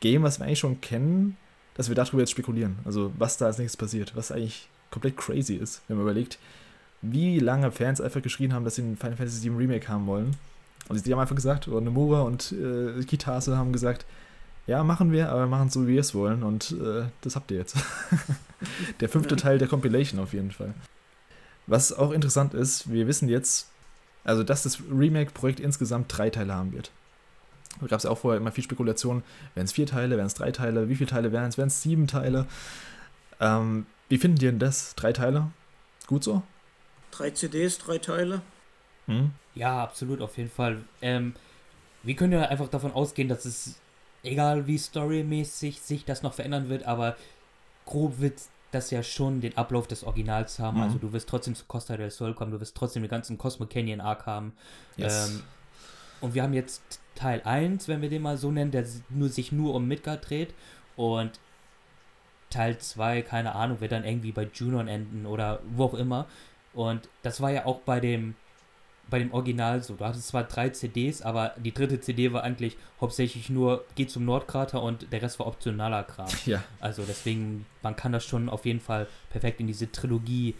Game, 0.00 0.22
was 0.22 0.38
wir 0.38 0.46
eigentlich 0.46 0.58
schon 0.58 0.80
kennen, 0.80 1.36
dass 1.74 1.88
wir 1.88 1.94
darüber 1.94 2.20
jetzt 2.20 2.30
spekulieren. 2.30 2.78
Also 2.84 3.12
was 3.18 3.36
da 3.36 3.46
als 3.46 3.58
nächstes 3.58 3.76
passiert, 3.76 4.16
was 4.16 4.32
eigentlich 4.32 4.68
komplett 4.90 5.16
crazy 5.16 5.54
ist, 5.54 5.82
wenn 5.88 5.96
man 5.96 6.04
überlegt, 6.04 6.38
wie 7.10 7.38
lange 7.38 7.70
Fans 7.70 8.00
einfach 8.00 8.22
geschrien 8.22 8.52
haben, 8.52 8.64
dass 8.64 8.76
sie 8.76 8.82
ein 8.82 8.96
Final 8.96 9.16
Fantasy 9.16 9.48
VII 9.48 9.56
Remake 9.56 9.88
haben 9.88 10.06
wollen. 10.06 10.36
Und 10.88 11.04
die 11.04 11.12
haben 11.12 11.20
einfach 11.20 11.34
gesagt, 11.34 11.68
oder 11.68 11.80
Nomura 11.80 12.22
und 12.22 12.52
äh, 12.52 13.02
Kitase 13.04 13.56
haben 13.56 13.72
gesagt, 13.72 14.04
ja, 14.66 14.82
machen 14.82 15.12
wir, 15.12 15.30
aber 15.30 15.40
wir 15.40 15.46
machen 15.46 15.68
es 15.68 15.74
so, 15.74 15.86
wie 15.86 15.92
wir 15.92 16.00
es 16.00 16.14
wollen. 16.14 16.42
Und 16.42 16.72
äh, 16.72 17.04
das 17.20 17.36
habt 17.36 17.50
ihr 17.50 17.58
jetzt. 17.58 17.76
der 19.00 19.08
fünfte 19.08 19.36
Teil 19.36 19.58
der 19.58 19.68
Compilation 19.68 20.20
auf 20.20 20.32
jeden 20.32 20.52
Fall. 20.52 20.74
Was 21.66 21.92
auch 21.92 22.12
interessant 22.12 22.54
ist, 22.54 22.90
wir 22.90 23.06
wissen 23.06 23.28
jetzt, 23.28 23.68
also 24.24 24.42
dass 24.42 24.62
das 24.62 24.78
Remake-Projekt 24.90 25.60
insgesamt 25.60 26.16
drei 26.16 26.30
Teile 26.30 26.54
haben 26.54 26.72
wird. 26.72 26.90
Da 27.80 27.86
gab 27.86 27.98
es 27.98 28.04
ja 28.04 28.10
auch 28.10 28.18
vorher 28.18 28.40
immer 28.40 28.52
viel 28.52 28.64
Spekulation, 28.64 29.22
wären 29.54 29.64
es 29.64 29.72
vier 29.72 29.86
Teile, 29.86 30.16
wären 30.16 30.26
es 30.26 30.34
drei 30.34 30.52
Teile, 30.52 30.88
wie 30.88 30.94
viele 30.94 31.10
Teile 31.10 31.32
wären 31.32 31.48
es, 31.48 31.58
wären 31.58 31.68
es 31.68 31.82
sieben 31.82 32.06
Teile. 32.06 32.46
Ähm, 33.40 33.86
wie 34.08 34.18
finden 34.18 34.38
die 34.38 34.46
denn 34.46 34.58
das? 34.58 34.94
Drei 34.94 35.12
Teile? 35.12 35.50
Gut 36.06 36.22
so? 36.22 36.42
Drei 37.16 37.30
CDs, 37.30 37.78
drei 37.78 37.98
Teile. 37.98 38.42
Hm? 39.06 39.32
Ja, 39.54 39.82
absolut, 39.82 40.20
auf 40.20 40.36
jeden 40.36 40.50
Fall. 40.50 40.82
Ähm, 41.00 41.34
wir 42.02 42.16
können 42.16 42.32
ja 42.32 42.42
einfach 42.42 42.68
davon 42.68 42.92
ausgehen, 42.92 43.28
dass 43.28 43.44
es, 43.44 43.76
egal 44.22 44.66
wie 44.66 44.78
storymäßig 44.78 45.80
sich 45.80 46.04
das 46.04 46.22
noch 46.22 46.34
verändern 46.34 46.68
wird, 46.68 46.84
aber 46.84 47.16
grob 47.86 48.20
wird 48.20 48.40
das 48.72 48.90
ja 48.90 49.02
schon 49.02 49.40
den 49.40 49.56
Ablauf 49.56 49.86
des 49.86 50.02
Originals 50.02 50.58
haben. 50.58 50.78
Mhm. 50.78 50.82
Also 50.82 50.98
du 50.98 51.12
wirst 51.12 51.28
trotzdem 51.28 51.54
zu 51.54 51.64
Costa 51.66 51.96
del 51.96 52.10
Sol 52.10 52.34
kommen, 52.34 52.50
du 52.50 52.60
wirst 52.60 52.76
trotzdem 52.76 53.02
den 53.02 53.10
ganzen 53.10 53.38
Cosmo 53.38 53.66
Canyon 53.66 54.00
Arc 54.00 54.26
haben. 54.26 54.52
Yes. 54.96 55.28
Ähm, 55.28 55.42
und 56.20 56.34
wir 56.34 56.42
haben 56.42 56.54
jetzt 56.54 56.82
Teil 57.14 57.42
1, 57.44 57.86
wenn 57.86 58.02
wir 58.02 58.08
den 58.08 58.22
mal 58.22 58.36
so 58.38 58.50
nennen, 58.50 58.70
der 58.70 58.84
nur, 59.10 59.28
sich 59.28 59.52
nur 59.52 59.74
um 59.74 59.86
Midgard 59.86 60.28
dreht. 60.28 60.54
Und 60.96 61.38
Teil 62.50 62.78
2, 62.78 63.22
keine 63.22 63.54
Ahnung, 63.54 63.80
wird 63.80 63.92
dann 63.92 64.04
irgendwie 64.04 64.32
bei 64.32 64.48
Junon 64.52 64.88
enden 64.88 65.26
oder 65.26 65.60
wo 65.74 65.84
auch 65.84 65.94
immer. 65.94 66.26
Und 66.74 67.08
das 67.22 67.40
war 67.40 67.50
ja 67.50 67.66
auch 67.66 67.80
bei 67.80 68.00
dem, 68.00 68.34
bei 69.08 69.18
dem 69.18 69.32
Original 69.32 69.82
so. 69.82 69.94
Du 69.94 70.04
hattest 70.04 70.28
zwar 70.28 70.44
drei 70.44 70.70
CDs, 70.70 71.22
aber 71.22 71.54
die 71.56 71.72
dritte 71.72 72.00
CD 72.00 72.32
war 72.32 72.42
eigentlich 72.42 72.76
hauptsächlich 73.00 73.50
nur 73.50 73.84
Geht 73.94 74.10
zum 74.10 74.24
Nordkrater 74.24 74.82
und 74.82 75.12
der 75.12 75.22
Rest 75.22 75.38
war 75.38 75.46
optionaler 75.46 76.04
Kram. 76.04 76.28
Ja. 76.46 76.62
Also 76.80 77.04
deswegen, 77.06 77.66
man 77.82 77.96
kann 77.96 78.12
das 78.12 78.24
schon 78.24 78.48
auf 78.48 78.66
jeden 78.66 78.80
Fall 78.80 79.06
perfekt 79.30 79.60
in 79.60 79.66
diese 79.66 79.90
Trilogie 79.90 80.54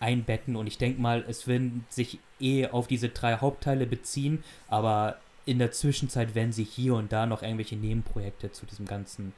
einbetten 0.00 0.56
und 0.56 0.66
ich 0.66 0.78
denke 0.78 1.00
mal, 1.00 1.24
es 1.28 1.46
werden 1.46 1.86
sich 1.88 2.18
eh 2.40 2.66
auf 2.66 2.88
diese 2.88 3.10
drei 3.10 3.36
Hauptteile 3.36 3.86
beziehen, 3.86 4.42
aber 4.68 5.18
in 5.44 5.58
der 5.58 5.72
Zwischenzeit 5.72 6.34
werden 6.34 6.52
sich 6.52 6.68
hier 6.70 6.94
und 6.94 7.12
da 7.12 7.26
noch 7.26 7.42
irgendwelche 7.42 7.76
Nebenprojekte 7.76 8.52
zu 8.52 8.66
diesem 8.66 8.86
ganzen 8.86 9.32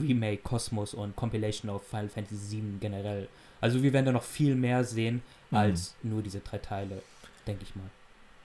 Remake, 0.00 0.42
Kosmos 0.42 0.94
und 0.94 1.16
Compilation 1.16 1.70
of 1.70 1.86
Final 1.86 2.08
Fantasy 2.08 2.56
VII 2.56 2.78
generell. 2.80 3.28
Also 3.60 3.82
wir 3.82 3.92
werden 3.92 4.06
da 4.06 4.12
noch 4.12 4.22
viel 4.22 4.54
mehr 4.54 4.84
sehen 4.84 5.22
mhm. 5.50 5.56
als 5.56 5.94
mhm. 6.02 6.10
nur 6.10 6.22
diese 6.22 6.40
drei 6.40 6.58
Teile, 6.58 7.02
denke 7.46 7.62
ich 7.62 7.74
mal. 7.76 7.88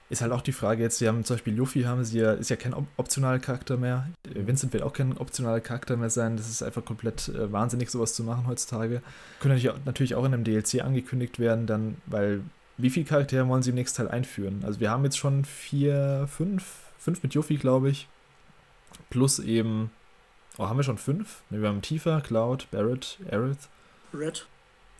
Ist 0.08 0.20
halt 0.20 0.32
auch 0.32 0.42
die 0.42 0.52
Frage 0.52 0.82
jetzt, 0.82 0.98
sie 0.98 1.08
haben 1.08 1.24
zum 1.24 1.36
Beispiel 1.36 1.54
Luffy, 1.54 1.82
haben 1.84 2.04
sie 2.04 2.18
ja, 2.18 2.32
ist 2.32 2.50
ja 2.50 2.56
kein 2.56 2.74
op 2.74 2.86
optionaler 2.98 3.38
Charakter 3.38 3.78
mehr. 3.78 4.10
Vincent 4.24 4.74
wird 4.74 4.82
auch 4.82 4.92
kein 4.92 5.16
optionaler 5.16 5.60
Charakter 5.60 5.96
mehr 5.96 6.10
sein. 6.10 6.36
Das 6.36 6.50
ist 6.50 6.62
einfach 6.62 6.84
komplett 6.84 7.28
äh, 7.28 7.50
wahnsinnig, 7.50 7.90
sowas 7.90 8.12
zu 8.14 8.22
machen 8.22 8.46
heutzutage. 8.46 9.00
Können 9.40 9.54
natürlich 9.54 9.70
auch, 9.70 9.78
natürlich 9.86 10.14
auch 10.14 10.24
in 10.24 10.34
einem 10.34 10.44
DLC 10.44 10.84
angekündigt 10.84 11.38
werden, 11.38 11.66
dann, 11.66 11.96
weil 12.04 12.42
wie 12.76 12.90
viele 12.90 13.06
Charaktere 13.06 13.48
wollen 13.48 13.62
sie 13.62 13.70
im 13.70 13.76
nächsten 13.76 13.98
Teil 13.98 14.08
einführen? 14.08 14.62
Also 14.66 14.80
wir 14.80 14.90
haben 14.90 15.04
jetzt 15.04 15.16
schon 15.16 15.46
vier, 15.46 16.26
fünf, 16.28 16.81
fünf 17.02 17.22
mit 17.22 17.34
Yuffie, 17.34 17.58
glaube 17.58 17.90
ich. 17.90 18.08
Plus 19.10 19.38
eben, 19.38 19.90
oh, 20.58 20.68
haben 20.68 20.78
wir 20.78 20.84
schon 20.84 20.98
fünf? 20.98 21.42
Wir 21.50 21.68
haben 21.68 21.82
Tifa, 21.82 22.20
Cloud, 22.20 22.68
Barrett, 22.70 23.18
Aerith. 23.30 23.68
Red. 24.14 24.46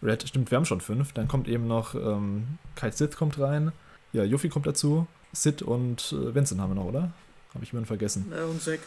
Red, 0.03 0.27
stimmt, 0.27 0.51
wir 0.51 0.57
haben 0.57 0.65
schon 0.65 0.81
fünf. 0.81 1.13
Dann 1.13 1.29
kommt 1.29 1.47
eben 1.47 1.67
noch 1.69 1.95
ähm, 1.95 2.59
Kite 2.75 2.97
Sith 2.97 3.17
kommt 3.17 3.39
rein. 3.39 3.73
Ja, 4.13 4.25
Yuffie 4.25 4.49
kommt 4.49 4.67
dazu. 4.67 5.07
Sid 5.33 5.63
und 5.63 6.13
äh, 6.13 6.35
Vincent 6.35 6.61
haben 6.61 6.71
wir 6.71 6.75
noch, 6.75 6.87
oder? 6.87 7.13
Habe 7.55 7.65
ich 7.65 7.73
jemanden 7.73 7.87
vergessen. 7.87 8.31
Ja, 8.35 8.45
und 8.45 8.61
Zack. 8.61 8.81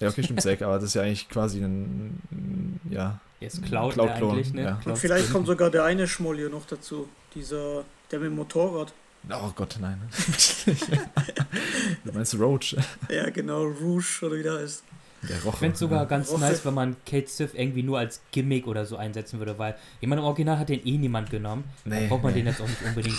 Ja, 0.00 0.08
okay, 0.08 0.22
stimmt, 0.22 0.40
Zack, 0.40 0.62
aber 0.62 0.76
das 0.76 0.84
ist 0.84 0.94
ja 0.94 1.02
eigentlich 1.02 1.28
quasi 1.28 1.60
ein, 1.60 2.20
ein 2.30 2.80
ja. 2.90 3.20
Jetzt 3.40 3.62
Cloud, 3.64 3.92
Cloud 3.92 4.10
eigentlich, 4.10 4.52
ne? 4.52 4.62
Ja. 4.62 4.80
Und 4.84 4.98
vielleicht 4.98 5.30
kommt 5.30 5.46
sogar 5.46 5.70
der 5.70 5.84
eine 5.84 6.08
Schmoll 6.08 6.36
hier 6.36 6.48
noch 6.48 6.66
dazu. 6.66 7.08
Dieser, 7.34 7.84
der 8.10 8.18
mit 8.18 8.30
dem 8.30 8.36
Motorrad. 8.36 8.92
Oh 9.30 9.52
Gott, 9.54 9.76
nein. 9.80 10.00
du 12.04 12.12
meinst 12.12 12.38
Roach. 12.38 12.76
Ja, 13.10 13.28
genau, 13.30 13.64
Rouge 13.64 14.20
oder 14.22 14.36
wie 14.36 14.42
der 14.42 14.58
heißt. 14.58 14.84
Der 15.22 15.36
Roche. 15.42 15.48
Ich 15.48 15.58
fände 15.58 15.74
es 15.74 15.80
sogar 15.80 16.06
ganz 16.06 16.30
Roche. 16.30 16.40
nice, 16.40 16.64
wenn 16.64 16.74
man 16.74 16.96
Kate 17.04 17.26
Sith 17.26 17.50
irgendwie 17.54 17.82
nur 17.82 17.98
als 17.98 18.22
Gimmick 18.30 18.66
oder 18.66 18.86
so 18.86 18.96
einsetzen 18.96 19.38
würde, 19.38 19.58
weil 19.58 19.76
ich 20.00 20.08
meine, 20.08 20.20
im 20.20 20.26
Original 20.26 20.58
hat 20.58 20.68
den 20.68 20.86
eh 20.86 20.96
niemand 20.96 21.30
genommen. 21.30 21.64
Nee, 21.84 22.00
dann 22.00 22.08
braucht 22.08 22.22
man 22.22 22.32
nee. 22.32 22.40
den 22.40 22.46
jetzt 22.46 22.60
auch 22.60 22.68
nicht 22.68 22.82
unbedingt 22.82 23.16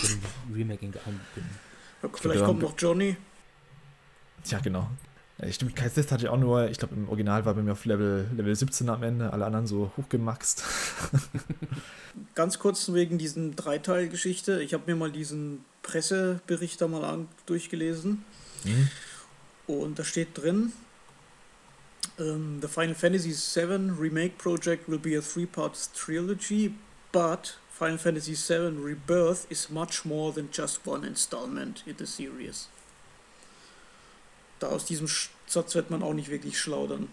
im 0.48 0.54
Remaking 0.54 0.94
einbinden. 0.94 1.58
Ja, 2.02 2.08
vielleicht 2.14 2.44
kommt 2.44 2.62
noch 2.62 2.74
Johnny. 2.76 3.16
Ja, 4.46 4.58
genau. 4.58 4.88
Ja, 5.40 5.50
stimmt, 5.52 5.78
Sith 5.78 6.12
hatte 6.12 6.24
ich 6.24 6.28
auch 6.28 6.38
nur, 6.38 6.68
ich 6.68 6.78
glaube 6.78 6.94
im 6.94 7.08
Original 7.08 7.44
war 7.44 7.54
bei 7.54 7.62
mir 7.62 7.72
auf 7.72 7.84
Level, 7.84 8.28
Level 8.36 8.54
17 8.54 8.88
am 8.88 9.02
Ende, 9.02 9.32
alle 9.32 9.46
anderen 9.46 9.66
so 9.66 9.90
hochgemaxt. 9.96 10.64
Ganz 12.34 12.58
kurz 12.58 12.92
wegen 12.92 13.16
diesen 13.16 13.56
Dreiteil-Geschichte. 13.56 14.62
Ich 14.62 14.74
habe 14.74 14.84
mir 14.86 14.96
mal 14.96 15.10
diesen 15.10 15.64
Pressebericht 15.82 16.80
da 16.80 16.88
mal 16.88 17.04
an, 17.04 17.28
durchgelesen. 17.46 18.24
Mhm. 18.64 18.88
Und 19.66 19.98
da 19.98 20.04
steht 20.04 20.36
drin, 20.36 20.72
Um, 22.18 22.60
the 22.60 22.68
Final 22.68 22.94
Fantasy 22.94 23.32
VII 23.32 23.90
Remake 23.90 24.36
project 24.36 24.88
will 24.88 24.98
be 24.98 25.16
a 25.16 25.22
three 25.22 25.46
part 25.46 25.88
trilogy, 25.94 26.74
but 27.12 27.56
Final 27.70 27.96
Fantasy 27.96 28.34
VII 28.34 28.76
Rebirth 28.76 29.46
is 29.50 29.70
much 29.70 30.04
more 30.04 30.32
than 30.32 30.50
just 30.50 30.86
one 30.86 31.02
installment 31.02 31.82
in 31.86 31.96
the 31.96 32.06
series. 32.06 32.68
Da 34.60 34.68
aus 34.68 34.84
diesem 34.84 35.08
Satz 35.46 35.74
wird 35.74 35.90
man 35.90 36.02
auch 36.02 36.14
nicht 36.14 36.30
wirklich 36.30 36.58
schlau 36.58 36.86
dann. 36.86 37.08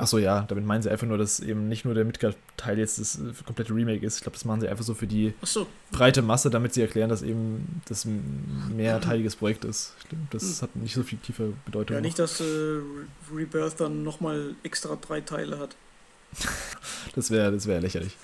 Achso, 0.00 0.16
ja, 0.16 0.46
damit 0.48 0.64
meinen 0.64 0.80
sie 0.80 0.90
einfach 0.90 1.06
nur, 1.06 1.18
dass 1.18 1.40
eben 1.40 1.68
nicht 1.68 1.84
nur 1.84 1.92
der 1.92 2.06
Midgard-Teil 2.06 2.78
jetzt 2.78 2.98
das 2.98 3.16
äh, 3.16 3.34
komplette 3.44 3.74
Remake 3.74 4.04
ist. 4.04 4.16
Ich 4.16 4.22
glaube, 4.22 4.34
das 4.34 4.46
machen 4.46 4.62
sie 4.62 4.68
einfach 4.68 4.84
so 4.84 4.94
für 4.94 5.06
die 5.06 5.34
so. 5.42 5.66
breite 5.92 6.22
Masse, 6.22 6.48
damit 6.48 6.72
sie 6.72 6.80
erklären, 6.80 7.10
dass 7.10 7.20
eben 7.20 7.82
das 7.84 8.06
ein 8.06 8.72
mehrteiliges 8.74 9.36
Projekt 9.36 9.66
ist. 9.66 9.92
Ich 10.00 10.08
glaube, 10.08 10.24
das 10.30 10.42
hm. 10.42 10.62
hat 10.62 10.76
nicht 10.76 10.94
so 10.94 11.02
viel 11.02 11.18
tiefe 11.18 11.52
Bedeutung. 11.66 11.96
Ja, 11.96 12.00
nicht, 12.00 12.18
dass 12.18 12.40
äh, 12.40 12.80
Rebirth 13.30 13.78
dann 13.78 14.02
nochmal 14.02 14.54
extra 14.62 14.96
drei 14.96 15.20
Teile 15.20 15.58
hat. 15.58 15.76
das 17.14 17.30
wäre 17.30 17.52
das 17.52 17.66
wär 17.66 17.80
lächerlich. 17.82 18.16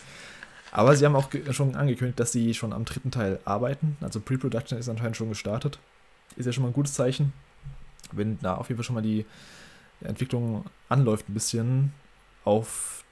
Aber 0.72 0.96
sie 0.96 1.04
haben 1.04 1.16
auch 1.16 1.28
schon 1.50 1.74
angekündigt, 1.74 2.18
dass 2.18 2.32
sie 2.32 2.54
schon 2.54 2.72
am 2.72 2.86
dritten 2.86 3.10
Teil 3.10 3.38
arbeiten. 3.44 3.98
Also 4.00 4.20
Pre-Production 4.20 4.78
ist 4.78 4.88
anscheinend 4.88 5.18
schon 5.18 5.28
gestartet. 5.28 5.78
Ist 6.36 6.46
ja 6.46 6.52
schon 6.52 6.62
mal 6.62 6.70
ein 6.70 6.74
gutes 6.74 6.94
Zeichen. 6.94 7.34
Wenn 8.12 8.38
da 8.40 8.54
auf 8.54 8.68
jeden 8.68 8.78
Fall 8.78 8.84
schon 8.84 8.94
mal 8.94 9.02
die 9.02 9.24
Entwicklung 10.00 10.64
anläuft 10.88 11.28
ein 11.28 11.34
bisschen. 11.34 11.92
Auf 12.44 13.04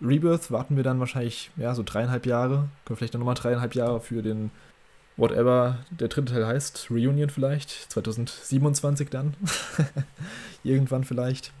Rebirth 0.00 0.50
warten 0.50 0.76
wir 0.76 0.82
dann 0.82 1.00
wahrscheinlich, 1.00 1.50
ja, 1.56 1.74
so 1.74 1.82
dreieinhalb 1.84 2.26
Jahre. 2.26 2.68
Können 2.84 2.96
vielleicht 2.96 3.14
dann 3.14 3.20
nochmal 3.20 3.34
dreieinhalb 3.34 3.74
Jahre 3.74 4.00
für 4.00 4.22
den 4.22 4.50
whatever 5.16 5.78
der 5.90 6.08
dritte 6.08 6.32
Teil 6.32 6.46
heißt, 6.46 6.88
Reunion 6.90 7.30
vielleicht, 7.30 7.70
2027 7.92 9.10
dann. 9.10 9.34
Irgendwann 10.64 11.04
vielleicht. 11.04 11.52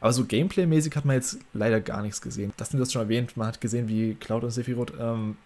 Aber 0.00 0.12
so 0.12 0.24
Gameplay-mäßig 0.24 0.94
hat 0.94 1.04
man 1.04 1.16
jetzt 1.16 1.38
leider 1.52 1.80
gar 1.80 2.02
nichts 2.02 2.20
gesehen. 2.20 2.52
Das 2.56 2.70
sind 2.70 2.78
das 2.78 2.92
schon 2.92 3.02
erwähnt. 3.02 3.36
Man 3.36 3.48
hat 3.48 3.60
gesehen, 3.60 3.88
wie 3.88 4.14
Cloud 4.14 4.44
und 4.44 4.50
Sephiroth 4.50 4.92
ähm, 4.98 5.36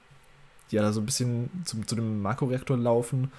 ja 0.71 0.93
so 0.93 1.01
ein 1.01 1.07
bisschen 1.07 1.51
zum, 1.65 1.87
zu 1.87 1.95
dem 1.95 2.21
Makroreaktor 2.21 2.77
laufen 2.77 3.31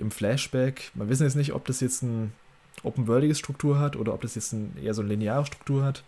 im 0.00 0.10
Flashback. 0.10 0.90
Man 0.94 1.08
wissen 1.08 1.24
jetzt 1.24 1.36
nicht, 1.36 1.52
ob 1.52 1.64
das 1.66 1.80
jetzt 1.80 2.02
ein 2.02 2.32
open-worldige 2.82 3.34
Struktur 3.34 3.78
hat 3.78 3.96
oder 3.96 4.14
ob 4.14 4.22
das 4.22 4.34
jetzt 4.34 4.52
ein, 4.52 4.76
eher 4.82 4.94
so 4.94 5.02
eine 5.02 5.10
lineare 5.10 5.46
Struktur 5.46 5.84
hat. 5.84 6.02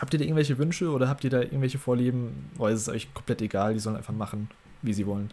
Habt 0.00 0.14
ihr 0.14 0.18
da 0.18 0.24
irgendwelche 0.24 0.58
Wünsche 0.58 0.90
oder 0.90 1.08
habt 1.08 1.22
ihr 1.24 1.30
da 1.30 1.40
irgendwelche 1.40 1.78
Vorlieben? 1.78 2.50
Oder 2.58 2.72
ist 2.72 2.82
es 2.82 2.88
euch 2.88 3.12
komplett 3.12 3.42
egal, 3.42 3.74
die 3.74 3.80
sollen 3.80 3.96
einfach 3.96 4.14
machen, 4.14 4.48
wie 4.80 4.94
sie 4.94 5.06
wollen? 5.06 5.32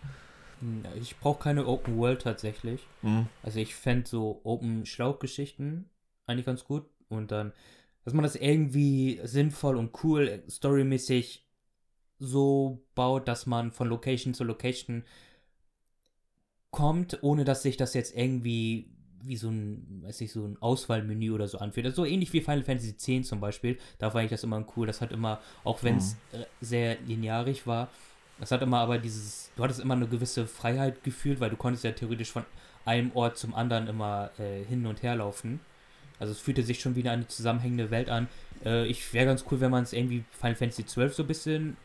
Hm, 0.59 0.83
ich 1.01 1.17
brauche 1.17 1.41
keine 1.41 1.65
Open 1.65 1.97
World 1.97 2.21
tatsächlich. 2.21 2.85
Mhm. 3.01 3.27
Also 3.41 3.59
ich 3.59 3.75
fände 3.75 4.07
so 4.07 4.41
Open 4.43 4.85
Schlauchgeschichten 4.85 5.89
eigentlich 6.27 6.45
ganz 6.45 6.63
gut. 6.63 6.85
Und 7.07 7.31
dann, 7.31 7.53
dass 8.03 8.13
man 8.13 8.23
das 8.23 8.35
irgendwie 8.35 9.19
sinnvoll 9.23 9.77
und 9.77 10.03
cool, 10.03 10.43
storymäßig 10.49 11.45
so 12.19 12.85
baut, 12.95 13.27
dass 13.27 13.45
man 13.45 13.71
von 13.71 13.87
Location 13.87 14.33
zu 14.33 14.43
Location 14.43 15.03
kommt, 16.71 17.19
ohne 17.21 17.45
dass 17.45 17.63
sich 17.63 17.77
das 17.77 17.93
jetzt 17.93 18.15
irgendwie 18.15 18.87
wie 19.21 19.35
so 19.35 19.49
ein, 19.49 20.01
weiß 20.05 20.21
ich, 20.21 20.31
so 20.31 20.45
ein 20.45 20.57
Auswahlmenü 20.61 21.31
oder 21.31 21.47
so 21.47 21.57
anfühlt. 21.57 21.85
Also 21.85 22.03
so 22.03 22.05
ähnlich 22.05 22.31
wie 22.31 22.41
Final 22.41 22.63
Fantasy 22.63 22.95
X 23.17 23.27
zum 23.27 23.41
Beispiel. 23.41 23.77
Da 23.97 24.09
fand 24.11 24.25
ich 24.25 24.31
das 24.31 24.43
immer 24.43 24.65
cool. 24.75 24.87
Das 24.87 25.01
hat 25.01 25.11
immer, 25.11 25.41
auch 25.63 25.83
wenn 25.83 25.97
es 25.97 26.15
mhm. 26.31 26.45
sehr 26.61 26.97
linearig 27.05 27.67
war, 27.67 27.89
das 28.39 28.51
hat 28.51 28.61
immer 28.61 28.79
aber 28.79 28.97
dieses, 28.97 29.51
du 29.55 29.63
hattest 29.63 29.81
immer 29.81 29.95
eine 29.95 30.07
gewisse 30.07 30.47
Freiheit 30.47 31.03
gefühlt, 31.03 31.39
weil 31.39 31.49
du 31.49 31.57
konntest 31.57 31.83
ja 31.83 31.91
theoretisch 31.91 32.31
von 32.31 32.45
einem 32.85 33.11
Ort 33.13 33.37
zum 33.37 33.53
anderen 33.53 33.87
immer 33.87 34.31
äh, 34.39 34.63
hin 34.63 34.85
und 34.85 35.03
her 35.03 35.15
laufen. 35.15 35.59
Also 36.19 36.31
es 36.31 36.39
fühlte 36.39 36.63
sich 36.63 36.79
schon 36.79 36.95
wieder 36.95 37.11
eine 37.11 37.27
zusammenhängende 37.27 37.91
Welt 37.91 38.09
an. 38.09 38.27
Äh, 38.63 38.87
ich 38.87 39.13
wäre 39.13 39.25
ganz 39.25 39.43
cool, 39.51 39.59
wenn 39.59 39.71
man 39.71 39.83
es 39.83 39.93
irgendwie 39.93 40.23
Final 40.31 40.55
Fantasy 40.55 40.83
XII 40.83 41.09
so 41.09 41.23
ein 41.23 41.27
bisschen 41.27 41.77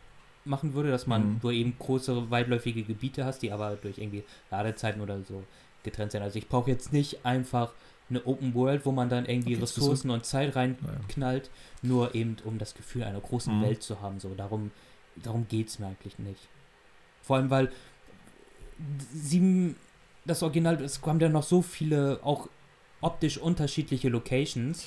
machen 0.44 0.74
würde, 0.74 0.90
dass 0.90 1.06
man 1.06 1.34
mhm. 1.34 1.40
nur 1.42 1.52
eben 1.52 1.76
größere, 1.78 2.30
weitläufige 2.30 2.82
Gebiete 2.82 3.24
hast, 3.24 3.40
die 3.40 3.52
aber 3.52 3.76
durch 3.76 3.98
irgendwie 3.98 4.24
Ladezeiten 4.50 5.00
oder 5.00 5.22
so 5.22 5.42
getrennt 5.82 6.12
sind. 6.12 6.22
Also 6.22 6.38
ich 6.38 6.48
brauche 6.48 6.70
jetzt 6.70 6.92
nicht 6.92 7.24
einfach 7.24 7.72
eine 8.10 8.26
Open 8.26 8.54
World, 8.54 8.84
wo 8.84 8.92
man 8.92 9.08
dann 9.08 9.26
irgendwie 9.26 9.54
okay, 9.54 9.62
Ressourcen 9.62 10.10
und 10.10 10.26
Zeit 10.26 10.54
reinknallt, 10.56 11.46
ja. 11.46 11.88
nur 11.88 12.14
eben 12.14 12.36
um 12.44 12.58
das 12.58 12.74
Gefühl 12.74 13.04
einer 13.04 13.20
großen 13.20 13.58
mhm. 13.58 13.62
Welt 13.62 13.82
zu 13.82 14.00
haben. 14.00 14.20
So, 14.20 14.34
darum, 14.34 14.70
darum 15.16 15.46
geht 15.48 15.68
es 15.68 15.78
mir 15.78 15.86
eigentlich 15.86 16.18
nicht. 16.18 16.48
Vor 17.22 17.36
allem, 17.36 17.50
weil 17.50 17.72
sieben, 19.12 19.76
das 20.26 20.42
Original, 20.42 20.82
es 20.82 21.00
kommen 21.00 21.20
ja 21.20 21.28
noch 21.28 21.42
so 21.42 21.62
viele 21.62 22.20
auch 22.22 22.48
optisch 23.00 23.38
unterschiedliche 23.38 24.08
Locations. 24.08 24.84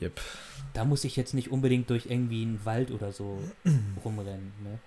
Yep. 0.00 0.20
Da 0.72 0.84
muss 0.84 1.04
ich 1.04 1.16
jetzt 1.16 1.34
nicht 1.34 1.50
unbedingt 1.50 1.90
durch 1.90 2.06
irgendwie 2.06 2.42
einen 2.42 2.64
Wald 2.64 2.90
oder 2.90 3.12
so 3.12 3.38
rumrennen. 4.04 4.52
Ne? 4.62 4.78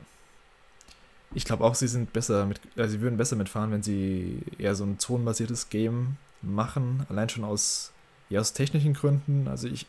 Ich 1.36 1.46
glaube 1.46 1.64
auch, 1.64 1.76
sie 1.76 1.88
sind 1.88 2.14
besser 2.14 2.46
mit, 2.46 2.60
äh, 2.76 2.88
sie 2.88 3.02
würden 3.02 3.18
besser 3.18 3.36
mitfahren, 3.36 3.72
wenn 3.72 3.84
sie 3.84 4.40
eher 4.58 4.76
so 4.76 4.84
ein 4.84 5.00
zonenbasiertes 5.00 5.70
Game 5.70 6.18
machen, 6.42 7.06
allein 7.10 7.30
schon 7.30 7.44
aus, 7.44 7.92
ja, 8.30 8.40
aus 8.40 8.54
technischen 8.54 8.94
Gründen. 8.94 9.48
Also 9.48 9.68
ich, 9.68 9.88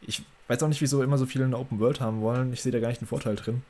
ich 0.00 0.22
weiß 0.48 0.62
auch 0.62 0.68
nicht, 0.68 0.80
wieso 0.80 1.02
immer 1.02 1.18
so 1.18 1.26
viele 1.26 1.44
eine 1.44 1.58
Open 1.58 1.80
World 1.80 2.00
haben 2.00 2.20
wollen. 2.20 2.52
Ich 2.52 2.62
sehe 2.62 2.72
da 2.72 2.80
gar 2.80 2.88
nicht 2.88 3.00
einen 3.00 3.08
Vorteil 3.08 3.36
drin. 3.36 3.62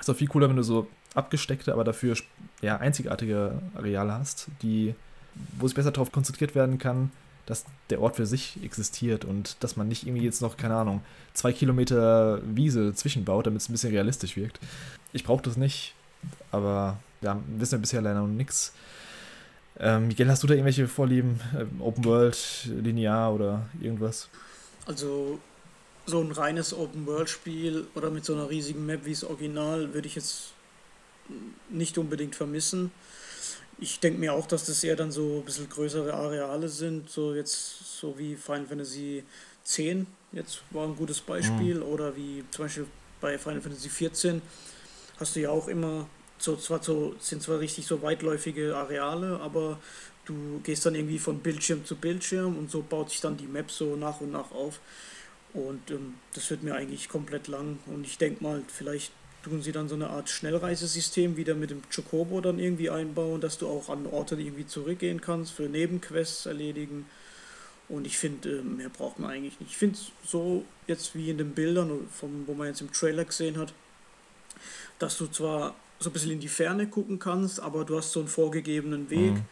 Ist 0.00 0.10
auch 0.10 0.16
viel 0.16 0.28
cooler, 0.28 0.48
wenn 0.48 0.56
du 0.56 0.62
so 0.62 0.88
abgesteckte, 1.14 1.72
aber 1.72 1.84
dafür 1.84 2.16
ja, 2.60 2.78
einzigartige 2.78 3.60
Areale 3.74 4.12
hast, 4.12 4.48
die, 4.62 4.94
wo 5.58 5.66
es 5.66 5.74
besser 5.74 5.92
darauf 5.92 6.10
konzentriert 6.10 6.54
werden 6.54 6.78
kann, 6.78 7.10
dass 7.46 7.64
der 7.90 8.00
Ort 8.00 8.16
für 8.16 8.26
sich 8.26 8.58
existiert 8.62 9.24
und 9.24 9.62
dass 9.62 9.76
man 9.76 9.86
nicht 9.86 10.06
irgendwie 10.06 10.24
jetzt 10.24 10.40
noch, 10.42 10.56
keine 10.56 10.76
Ahnung, 10.76 11.02
zwei 11.34 11.52
Kilometer 11.52 12.40
Wiese 12.44 12.94
zwischenbaut, 12.94 13.46
damit 13.46 13.60
es 13.60 13.68
ein 13.68 13.72
bisschen 13.72 13.92
realistisch 13.92 14.36
wirkt. 14.36 14.58
Ich 15.12 15.24
brauche 15.24 15.42
das 15.42 15.56
nicht, 15.56 15.94
aber 16.50 16.98
ja, 17.20 17.40
wissen 17.56 17.72
wir 17.72 17.78
bisher 17.80 18.02
leider 18.02 18.20
noch 18.20 18.26
nichts. 18.28 18.72
Ähm, 19.78 20.08
Miguel, 20.08 20.30
hast 20.30 20.42
du 20.42 20.46
da 20.46 20.54
irgendwelche 20.54 20.86
Vorlieben? 20.86 21.40
Ähm, 21.58 21.80
Open 21.80 22.04
World, 22.04 22.38
linear 22.66 23.34
oder 23.34 23.66
irgendwas? 23.80 24.28
Also 24.86 25.40
so 26.06 26.20
ein 26.20 26.30
reines 26.32 26.74
Open 26.74 27.06
World 27.06 27.28
Spiel 27.28 27.86
oder 27.94 28.10
mit 28.10 28.24
so 28.24 28.34
einer 28.34 28.50
riesigen 28.50 28.86
Map 28.86 29.04
wie 29.04 29.12
das 29.12 29.24
Original 29.24 29.94
würde 29.94 30.06
ich 30.06 30.14
jetzt 30.14 30.52
nicht 31.70 31.96
unbedingt 31.98 32.36
vermissen. 32.36 32.90
Ich 33.78 33.98
denke 33.98 34.20
mir 34.20 34.34
auch, 34.34 34.46
dass 34.46 34.66
das 34.66 34.84
eher 34.84 34.94
dann 34.94 35.10
so 35.10 35.38
ein 35.38 35.44
bisschen 35.44 35.68
größere 35.68 36.14
Areale 36.14 36.68
sind, 36.68 37.10
so 37.10 37.34
jetzt 37.34 37.98
so 37.98 38.16
wie 38.18 38.36
Final 38.36 38.66
Fantasy 38.66 39.24
X 39.64 40.06
jetzt 40.32 40.62
war 40.70 40.86
ein 40.86 40.94
gutes 40.94 41.20
Beispiel 41.20 41.76
mhm. 41.76 41.82
oder 41.82 42.14
wie 42.16 42.44
zum 42.50 42.66
Beispiel 42.66 42.86
bei 43.20 43.38
Final 43.38 43.62
Fantasy 43.62 43.88
XIV 43.88 44.42
hast 45.18 45.36
du 45.36 45.40
ja 45.40 45.50
auch 45.50 45.68
immer 45.68 46.06
so 46.38 46.56
zwar 46.56 46.82
so 46.82 47.14
sind 47.18 47.42
zwar 47.42 47.60
richtig 47.60 47.86
so 47.86 48.02
weitläufige 48.02 48.76
Areale, 48.76 49.40
aber 49.40 49.78
du 50.24 50.60
gehst 50.62 50.84
dann 50.86 50.94
irgendwie 50.94 51.18
von 51.18 51.40
Bildschirm 51.40 51.84
zu 51.84 51.96
Bildschirm 51.96 52.56
und 52.56 52.70
so 52.70 52.82
baut 52.82 53.10
sich 53.10 53.20
dann 53.20 53.36
die 53.36 53.46
Map 53.46 53.70
so 53.70 53.96
nach 53.96 54.20
und 54.20 54.32
nach 54.32 54.50
auf. 54.50 54.80
Und 55.52 55.90
ähm, 55.90 56.14
das 56.34 56.50
wird 56.50 56.62
mir 56.62 56.74
eigentlich 56.74 57.08
komplett 57.08 57.46
lang. 57.48 57.78
Und 57.86 58.04
ich 58.04 58.18
denke 58.18 58.42
mal, 58.42 58.62
vielleicht 58.66 59.12
tun 59.44 59.62
sie 59.62 59.72
dann 59.72 59.88
so 59.88 59.94
eine 59.94 60.10
Art 60.10 60.28
Schnellreisesystem 60.28 61.36
wieder 61.36 61.54
mit 61.54 61.70
dem 61.70 61.82
Chocobo 61.94 62.40
dann 62.40 62.58
irgendwie 62.58 62.90
einbauen, 62.90 63.40
dass 63.40 63.58
du 63.58 63.68
auch 63.68 63.88
an 63.88 64.06
Orte 64.06 64.34
irgendwie 64.34 64.66
zurückgehen 64.66 65.20
kannst, 65.20 65.52
für 65.52 65.68
Nebenquests 65.68 66.46
erledigen. 66.46 67.06
Und 67.88 68.06
ich 68.06 68.18
finde, 68.18 68.58
äh, 68.58 68.62
mehr 68.62 68.88
braucht 68.88 69.18
man 69.18 69.30
eigentlich 69.30 69.60
nicht. 69.60 69.70
Ich 69.70 69.76
finde 69.76 69.96
es 69.96 70.10
so 70.28 70.64
jetzt 70.86 71.14
wie 71.14 71.30
in 71.30 71.38
den 71.38 71.52
Bildern, 71.52 72.08
vom, 72.10 72.46
wo 72.46 72.54
man 72.54 72.68
jetzt 72.68 72.80
im 72.80 72.92
Trailer 72.92 73.24
gesehen 73.24 73.58
hat, 73.58 73.72
dass 74.98 75.18
du 75.18 75.26
zwar 75.26 75.74
so 75.98 76.10
ein 76.10 76.12
bisschen 76.12 76.32
in 76.32 76.40
die 76.40 76.48
Ferne 76.48 76.86
gucken 76.86 77.18
kannst, 77.18 77.60
aber 77.60 77.84
du 77.84 77.96
hast 77.96 78.12
so 78.12 78.20
einen 78.20 78.28
vorgegebenen 78.28 79.10
Weg. 79.10 79.34
Mhm. 79.34 79.44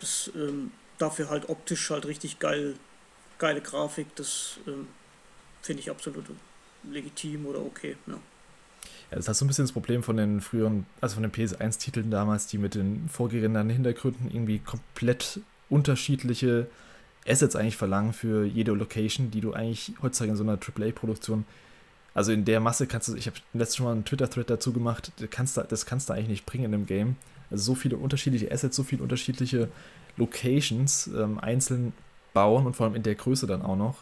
Das 0.00 0.30
ähm, 0.34 0.70
dafür 0.98 1.30
halt 1.30 1.48
optisch 1.48 1.90
halt 1.90 2.06
richtig 2.06 2.38
geil, 2.38 2.74
geile 3.38 3.60
Grafik, 3.60 4.14
das 4.16 4.58
ähm, 4.66 4.88
finde 5.62 5.82
ich 5.82 5.90
absolut 5.90 6.24
legitim 6.90 7.46
oder 7.46 7.60
okay. 7.60 7.96
Ja. 8.06 8.18
Ja, 9.10 9.16
das 9.16 9.28
ist 9.28 9.38
so 9.38 9.44
ein 9.44 9.48
bisschen 9.48 9.64
das 9.64 9.72
Problem 9.72 10.02
von 10.02 10.16
den 10.16 10.40
früheren, 10.40 10.86
also 11.00 11.14
von 11.14 11.22
den 11.22 11.32
PS1-Titeln 11.32 12.10
damals, 12.10 12.48
die 12.48 12.58
mit 12.58 12.74
den 12.74 13.08
vorgerenderten 13.08 13.70
Hintergründen 13.70 14.30
irgendwie 14.30 14.58
komplett 14.58 15.40
unterschiedliche 15.68 16.66
Assets 17.26 17.56
eigentlich 17.56 17.76
verlangen 17.76 18.12
für 18.12 18.44
jede 18.44 18.72
Location, 18.72 19.30
die 19.30 19.40
du 19.40 19.52
eigentlich 19.52 19.92
heutzutage 20.02 20.32
in 20.32 20.36
so 20.36 20.42
einer 20.42 20.58
AAA-Produktion, 20.58 21.44
also 22.16 22.32
in 22.32 22.46
der 22.46 22.60
Masse 22.60 22.86
kannst 22.86 23.08
du, 23.08 23.14
ich 23.14 23.26
habe 23.26 23.36
letztes 23.52 23.78
Mal 23.80 23.92
einen 23.92 24.06
Twitter-Thread 24.06 24.48
dazu 24.48 24.72
gemacht, 24.72 25.12
das 25.18 25.28
kannst, 25.28 25.58
du, 25.58 25.62
das 25.68 25.84
kannst 25.84 26.08
du 26.08 26.14
eigentlich 26.14 26.28
nicht 26.28 26.46
bringen 26.46 26.64
in 26.64 26.72
einem 26.72 26.86
Game. 26.86 27.16
Also 27.50 27.64
so 27.64 27.74
viele 27.74 27.98
unterschiedliche 27.98 28.50
Assets, 28.50 28.74
so 28.74 28.84
viele 28.84 29.02
unterschiedliche 29.02 29.68
Locations 30.16 31.08
ähm, 31.08 31.38
einzeln 31.38 31.92
bauen 32.32 32.64
und 32.64 32.74
vor 32.74 32.86
allem 32.86 32.94
in 32.94 33.02
der 33.02 33.16
Größe 33.16 33.46
dann 33.46 33.60
auch 33.60 33.76
noch. 33.76 33.98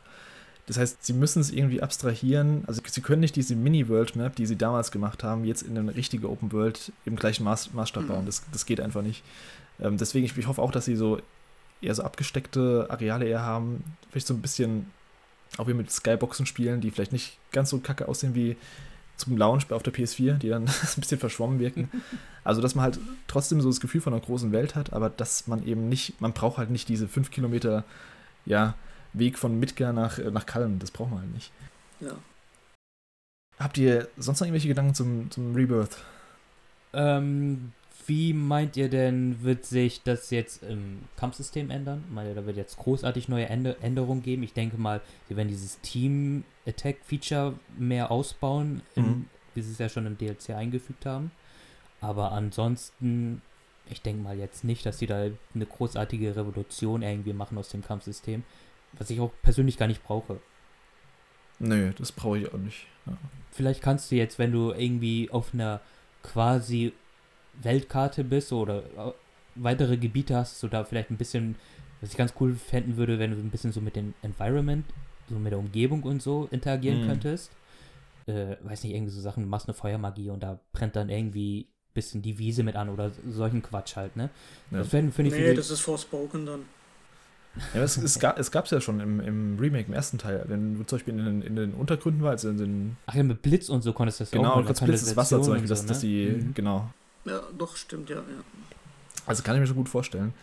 Das 0.66 0.79
heißt, 0.79 1.05
sie 1.05 1.12
müssen 1.12 1.40
es 1.40 1.50
irgendwie 1.50 1.83
abstrahieren. 1.83 2.62
Also 2.68 2.81
sie 2.87 3.00
können 3.00 3.20
nicht 3.20 3.35
diese 3.35 3.57
Mini-World-Map, 3.57 4.37
die 4.37 4.46
sie 4.46 4.57
damals 4.57 4.92
gemacht 4.92 5.24
haben, 5.24 5.44
jetzt 5.44 5.62
in 5.62 5.77
eine 5.77 5.96
richtige 5.96 6.31
Open 6.31 6.53
World 6.53 6.92
im 7.05 7.16
gleichen 7.16 7.42
Maß, 7.42 7.72
Maßstab 7.72 8.07
bauen. 8.07 8.22
Mhm. 8.22 8.27
Das, 8.27 8.44
das 8.53 8.64
geht 8.64 8.81
einfach 8.81 9.03
nicht. 9.03 9.24
Ähm, 9.81 9.96
deswegen, 9.98 10.24
ich, 10.24 10.38
ich 10.38 10.46
hoffe 10.46 10.62
auch, 10.62 10.70
dass 10.70 10.85
sie 10.85 10.94
so 10.94 11.18
eher 11.83 11.96
so 11.96 12.05
abgesteckte 12.05 12.87
Areale 12.90 13.27
eher 13.27 13.42
haben. 13.42 13.83
Vielleicht 14.12 14.29
so 14.29 14.35
ein 14.35 14.40
bisschen 14.40 14.87
auch 15.59 15.69
wie 15.69 15.75
mit 15.75 15.90
Skyboxen 15.90 16.47
spielen, 16.47 16.81
die 16.81 16.90
vielleicht 16.90 17.12
nicht 17.12 17.38
ganz 17.53 17.71
so 17.71 17.79
kacke 17.79 18.09
aussehen 18.09 18.35
wie 18.35 18.57
zum 19.17 19.37
Launch 19.37 19.71
auf 19.71 19.83
der 19.83 19.93
PS4, 19.93 20.35
die 20.38 20.49
dann 20.49 20.62
ein 20.67 21.01
bisschen 21.01 21.19
verschwommen 21.19 21.59
wirken. 21.59 21.90
Also, 22.47 22.61
dass 22.61 22.75
man 22.75 22.83
halt 22.83 23.01
trotzdem 23.27 23.62
so 23.62 23.71
das 23.71 23.81
Gefühl 23.81 24.03
von 24.03 24.12
einer 24.12 24.21
großen 24.21 24.53
Welt 24.53 24.75
hat, 24.75 24.93
aber 24.93 25.09
dass 25.09 25.47
man 25.47 25.67
eben 25.67 25.88
nicht, 25.88 26.21
man 26.21 26.35
braucht 26.35 26.59
halt 26.59 26.69
nicht 26.69 26.90
diese 26.90 27.09
5 27.09 27.31
Kilometer, 27.31 27.85
ja, 28.44 28.75
Weg 29.15 29.38
von 29.38 29.59
Midgar 29.59 29.94
nach, 29.94 30.19
äh, 30.19 30.31
nach 30.31 30.44
Kalm. 30.44 30.79
Das 30.79 30.90
braucht 30.90 31.09
man 31.09 31.21
halt 31.21 31.33
nicht. 31.33 31.52
Ja. 32.00 32.11
Habt 33.59 33.79
ihr 33.79 34.09
sonst 34.19 34.40
noch 34.40 34.46
irgendwelche 34.46 34.69
Gedanken 34.69 34.92
zum, 34.92 35.31
zum 35.31 35.55
Rebirth? 35.55 35.96
Ähm, 36.92 37.73
wie 38.07 38.33
meint 38.33 38.77
ihr 38.77 38.88
denn, 38.88 39.42
wird 39.42 39.65
sich 39.65 40.02
das 40.02 40.31
jetzt 40.31 40.63
im 40.63 41.00
Kampfsystem 41.17 41.71
ändern? 41.71 42.05
Ich 42.07 42.15
meine, 42.15 42.35
da 42.35 42.46
wird 42.46 42.57
jetzt 42.57 42.77
großartig 42.77 43.29
neue 43.29 43.46
Änderungen 43.46 44.23
geben. 44.23 44.42
Ich 44.42 44.52
denke 44.52 44.77
mal, 44.77 45.00
sie 45.29 45.37
werden 45.37 45.48
dieses 45.48 45.81
Team-Attack-Feature 45.81 47.55
mehr 47.79 48.11
ausbauen, 48.11 48.83
mhm. 48.94 49.05
in, 49.05 49.27
wie 49.55 49.63
sie 49.63 49.73
es 49.73 49.79
ja 49.79 49.88
schon 49.88 50.07
im 50.07 50.19
DLC 50.19 50.50
eingefügt 50.50 51.07
haben. 51.07 51.31
Aber 52.00 52.33
ansonsten, 52.33 53.40
ich 53.88 54.02
denke 54.02 54.23
mal 54.23 54.38
jetzt 54.38 54.65
nicht, 54.65 54.85
dass 54.85 54.98
sie 54.98 55.07
da 55.07 55.29
eine 55.55 55.67
großartige 55.67 56.37
Revolution 56.37 57.02
irgendwie 57.02 57.33
machen 57.33 57.57
aus 57.59 57.71
dem 57.71 57.83
Kampfsystem. 57.83 58.44
Was 58.92 59.11
ich 59.11 59.21
auch 59.21 59.33
persönlich 59.42 59.77
gar 59.77 59.87
nicht 59.87 60.05
brauche. 60.05 60.40
Nö, 61.59 61.92
das 61.96 62.13
brauche 62.13 62.38
ich 62.38 62.52
auch 62.52 62.59
nicht. 62.59 62.87
Ja. 63.07 63.17
Vielleicht 63.50 63.83
kannst 63.83 64.11
du 64.11 64.17
jetzt, 64.17 64.38
wenn 64.38 64.52
du 64.52 64.73
irgendwie 64.73 65.31
auf 65.31 65.55
einer 65.55 65.81
quasi 66.23 66.92
Weltkarte 67.63 68.25
bist 68.25 68.52
oder 68.52 68.79
äh, 68.79 69.13
weitere 69.55 69.96
Gebiete 69.96 70.37
hast, 70.37 70.61
so 70.61 70.69
da 70.69 70.85
vielleicht 70.85 71.11
ein 71.11 71.17
bisschen, 71.17 71.57
was 72.00 72.11
ich 72.11 72.17
ganz 72.17 72.35
cool 72.40 72.55
fänden 72.55 72.96
würde, 72.96 73.19
wenn 73.19 73.31
du 73.31 73.37
ein 73.37 73.50
bisschen 73.50 73.73
so 73.73 73.81
mit 73.81 73.96
dem 73.96 74.15
Environment 74.23 74.85
so 75.29 75.38
mit 75.38 75.52
der 75.52 75.59
Umgebung 75.59 76.02
und 76.02 76.23
so 76.23 76.48
interagieren 76.50 77.05
mm. 77.05 77.09
könntest. 77.09 77.50
Äh, 78.27 78.57
weiß 78.63 78.85
nicht, 78.85 78.94
irgendwie 78.94 79.13
so 79.13 79.21
Sachen, 79.21 79.42
du 79.42 79.48
machst 79.48 79.69
eine 79.69 79.75
Feuermagie 79.75 80.31
und 80.31 80.42
da 80.42 80.59
brennt 80.73 80.96
dann 80.96 81.09
irgendwie 81.09 81.61
ein 81.61 81.94
bisschen 81.94 82.23
die 82.23 82.38
Wiese 82.38 82.63
mit 82.63 82.77
an 82.77 82.88
oder 82.88 83.11
solchen 83.29 83.63
Quatsch 83.63 83.96
halt, 83.96 84.17
ne? 84.17 84.31
Ja. 84.71 84.79
Das 84.79 84.88
finde 84.88 85.13
find 85.13 85.29
ich 85.29 85.35
Nee, 85.35 85.55
das 85.55 85.71
ist 85.71 85.81
Forspoken 85.81 86.46
dann. 86.46 86.61
Ja, 87.73 87.83
es, 87.83 87.96
es, 87.96 88.19
gab 88.19 88.65
es 88.65 88.71
ja 88.71 88.81
schon 88.81 88.98
im, 88.98 89.21
im 89.21 89.59
Remake, 89.61 89.87
im 89.87 89.94
ersten 89.94 90.19
Teil, 90.19 90.44
wenn 90.48 90.77
du 90.77 90.85
zum 90.85 90.98
Beispiel 90.98 91.17
in 91.17 91.25
den, 91.25 91.42
in 91.42 91.55
den 91.55 91.73
Untergründen 91.75 92.23
warst, 92.23 92.44
also 92.44 92.65
in 92.65 92.71
den. 92.71 92.96
Ach 93.07 93.15
ja, 93.15 93.23
mit 93.23 93.42
Blitz 93.42 93.69
und 93.69 93.83
so 93.83 93.92
konntest 93.92 94.19
du 94.19 94.25
das 94.25 94.33
genau, 94.33 94.55
auch 94.55 94.67
Genau, 94.67 94.87
Blitz 94.87 95.02
ist 95.02 95.17
Wasser 95.17 95.40
zum 95.40 95.52
Beispiel, 95.52 95.69
so, 95.69 95.75
dass, 95.75 95.87
dass 95.87 96.02
ne? 96.02 96.09
die, 96.09 96.27
mhm. 96.31 96.55
genau. 96.55 96.90
Ja, 97.25 97.42
doch, 97.56 97.77
stimmt, 97.77 98.10
ja, 98.10 98.16
ja. 98.16 98.22
Also 99.27 99.42
kann 99.42 99.54
ich 99.56 99.60
mir 99.60 99.66
schon 99.66 99.77
gut 99.77 99.88
vorstellen. 99.88 100.35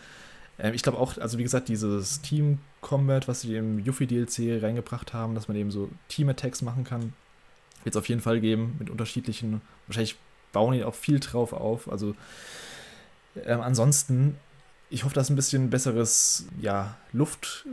Ähm, 0.58 0.74
ich 0.74 0.82
glaube 0.82 0.98
auch, 0.98 1.18
also 1.18 1.38
wie 1.38 1.44
gesagt, 1.44 1.70
dieses 1.70 2.22
Team 2.22 2.60
Combat, 2.82 3.28
was 3.28 3.42
sie 3.42 3.56
im 3.56 3.80
Yuffie 3.80 4.08
DLC 4.08 4.62
reingebracht 4.62 5.14
haben, 5.14 5.36
dass 5.36 5.48
man 5.48 5.58
eben 5.58 5.72
so 5.72 5.90
Team 6.08 6.30
Attacks 6.30 6.62
machen 6.62 6.84
kann, 6.84 7.14
wird 7.84 7.96
es 7.96 8.00
auf 8.00 8.10
jeden 8.10 8.22
Fall 8.22 8.40
geben 8.40 8.76
mit 8.80 8.90
unterschiedlichen, 8.90 9.62
wahrscheinlich 9.88 10.16
bauen 10.52 10.74
die 10.74 10.84
auch 10.84 10.96
viel 10.96 11.20
drauf 11.20 11.54
auf. 11.54 11.92
Also 11.92 12.16
ähm, 13.46 13.62
ansonsten 13.62 14.36
ich 14.92 15.06
hoffe, 15.06 15.16
dass 15.16 15.28
es 15.28 15.30
ein 15.30 15.38
bisschen 15.38 15.70
besseres 15.70 16.46
ja, 16.60 16.98
Luft, 17.14 17.66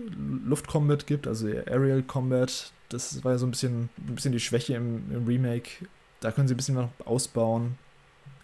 Luft-Combat 0.47 1.07
gibt, 1.07 1.27
also 1.27 1.49
Aerial 1.49 2.03
Combat. 2.05 2.73
Das 2.89 3.23
war 3.25 3.33
ja 3.33 3.39
so 3.39 3.47
ein 3.47 3.51
bisschen, 3.51 3.91
ein 3.99 4.15
bisschen 4.15 4.33
die 4.33 4.41
Schwäche 4.41 4.75
im, 4.75 5.03
im 5.13 5.27
Remake. 5.27 5.87
Da 6.21 6.31
können 6.31 6.47
sie 6.47 6.55
ein 6.55 6.57
bisschen 6.57 6.77
noch 6.77 6.91
ausbauen. 7.05 7.77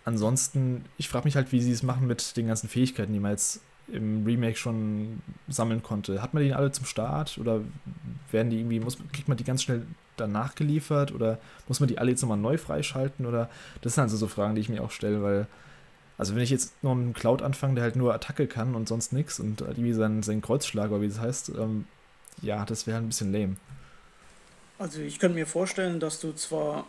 Ansonsten, 0.05 0.85
ich 0.99 1.09
frage 1.09 1.25
mich 1.25 1.37
halt, 1.37 1.53
wie 1.53 1.61
sie 1.61 1.73
es 1.73 1.83
machen 1.83 2.07
mit 2.07 2.37
den 2.37 2.47
ganzen 2.47 2.69
Fähigkeiten, 2.69 3.13
die 3.13 3.21
man 3.21 3.33
jetzt 3.33 3.61
im 3.89 4.25
Remake 4.25 4.57
schon 4.57 5.23
sammeln 5.49 5.83
konnte. 5.83 6.23
Hat 6.23 6.35
man 6.35 6.43
die 6.43 6.55
alle 6.55 6.73
zum 6.73 6.87
Start 6.87 7.39
oder 7.39 7.61
werden 8.31 8.51
die 8.51 8.59
irgendwie, 8.59 8.81
muss, 8.81 8.99
kriegt 9.13 9.29
man 9.29 9.37
die 9.37 9.45
ganz 9.45 9.63
schnell 9.63 9.87
danach 10.17 10.55
geliefert 10.55 11.13
oder 11.13 11.39
muss 11.69 11.81
man 11.81 11.89
die 11.89 11.99
alle 11.99 12.11
jetzt 12.11 12.23
nochmal 12.23 12.39
neu 12.39 12.57
freischalten 12.57 13.27
oder 13.27 13.51
das 13.83 13.95
sind 13.95 14.03
also 14.03 14.17
so 14.17 14.27
Fragen, 14.29 14.55
die 14.55 14.61
ich 14.61 14.69
mir 14.69 14.83
auch 14.83 14.91
stelle, 14.91 15.23
weil 15.23 15.47
also 16.17 16.35
wenn 16.35 16.43
ich 16.43 16.51
jetzt 16.51 16.73
nur 16.83 16.95
mit 16.95 17.05
einem 17.05 17.15
Cloud 17.15 17.43
anfange, 17.43 17.75
der 17.75 17.85
halt 17.85 17.97
nur 17.97 18.15
Attacke 18.15 18.47
kann 18.47 18.75
und 18.75 18.89
sonst 18.89 19.13
nichts 19.13 19.41
und 19.41 19.61
irgendwie 19.63 19.93
sein, 19.93 20.23
sein 20.23 20.41
Kreuzschlag 20.41 20.91
oder 20.91 21.01
wie 21.01 21.09
das 21.09 21.19
heißt, 21.19 21.51
ähm, 21.51 21.87
ja, 22.41 22.65
das 22.65 22.87
wäre 22.87 22.97
halt 22.97 23.05
ein 23.05 23.09
bisschen 23.09 23.33
lame. 23.33 23.57
Also 24.79 25.01
ich 25.01 25.19
könnte 25.19 25.37
mir 25.37 25.47
vorstellen, 25.47 25.99
dass 25.99 26.21
du 26.21 26.33
zwar 26.33 26.87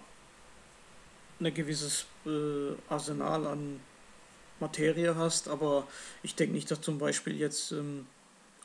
ein 1.40 1.54
gewisses 1.54 2.06
äh, 2.26 2.74
Arsenal 2.90 3.48
an 3.48 3.80
Materie 4.60 5.16
hast, 5.16 5.48
aber 5.48 5.88
ich 6.24 6.36
denke 6.36 6.54
nicht, 6.54 6.72
dass 6.72 6.82
zum 6.82 6.98
Beispiel 6.98 7.36
jetzt 7.36 7.72
ähm, 7.72 8.08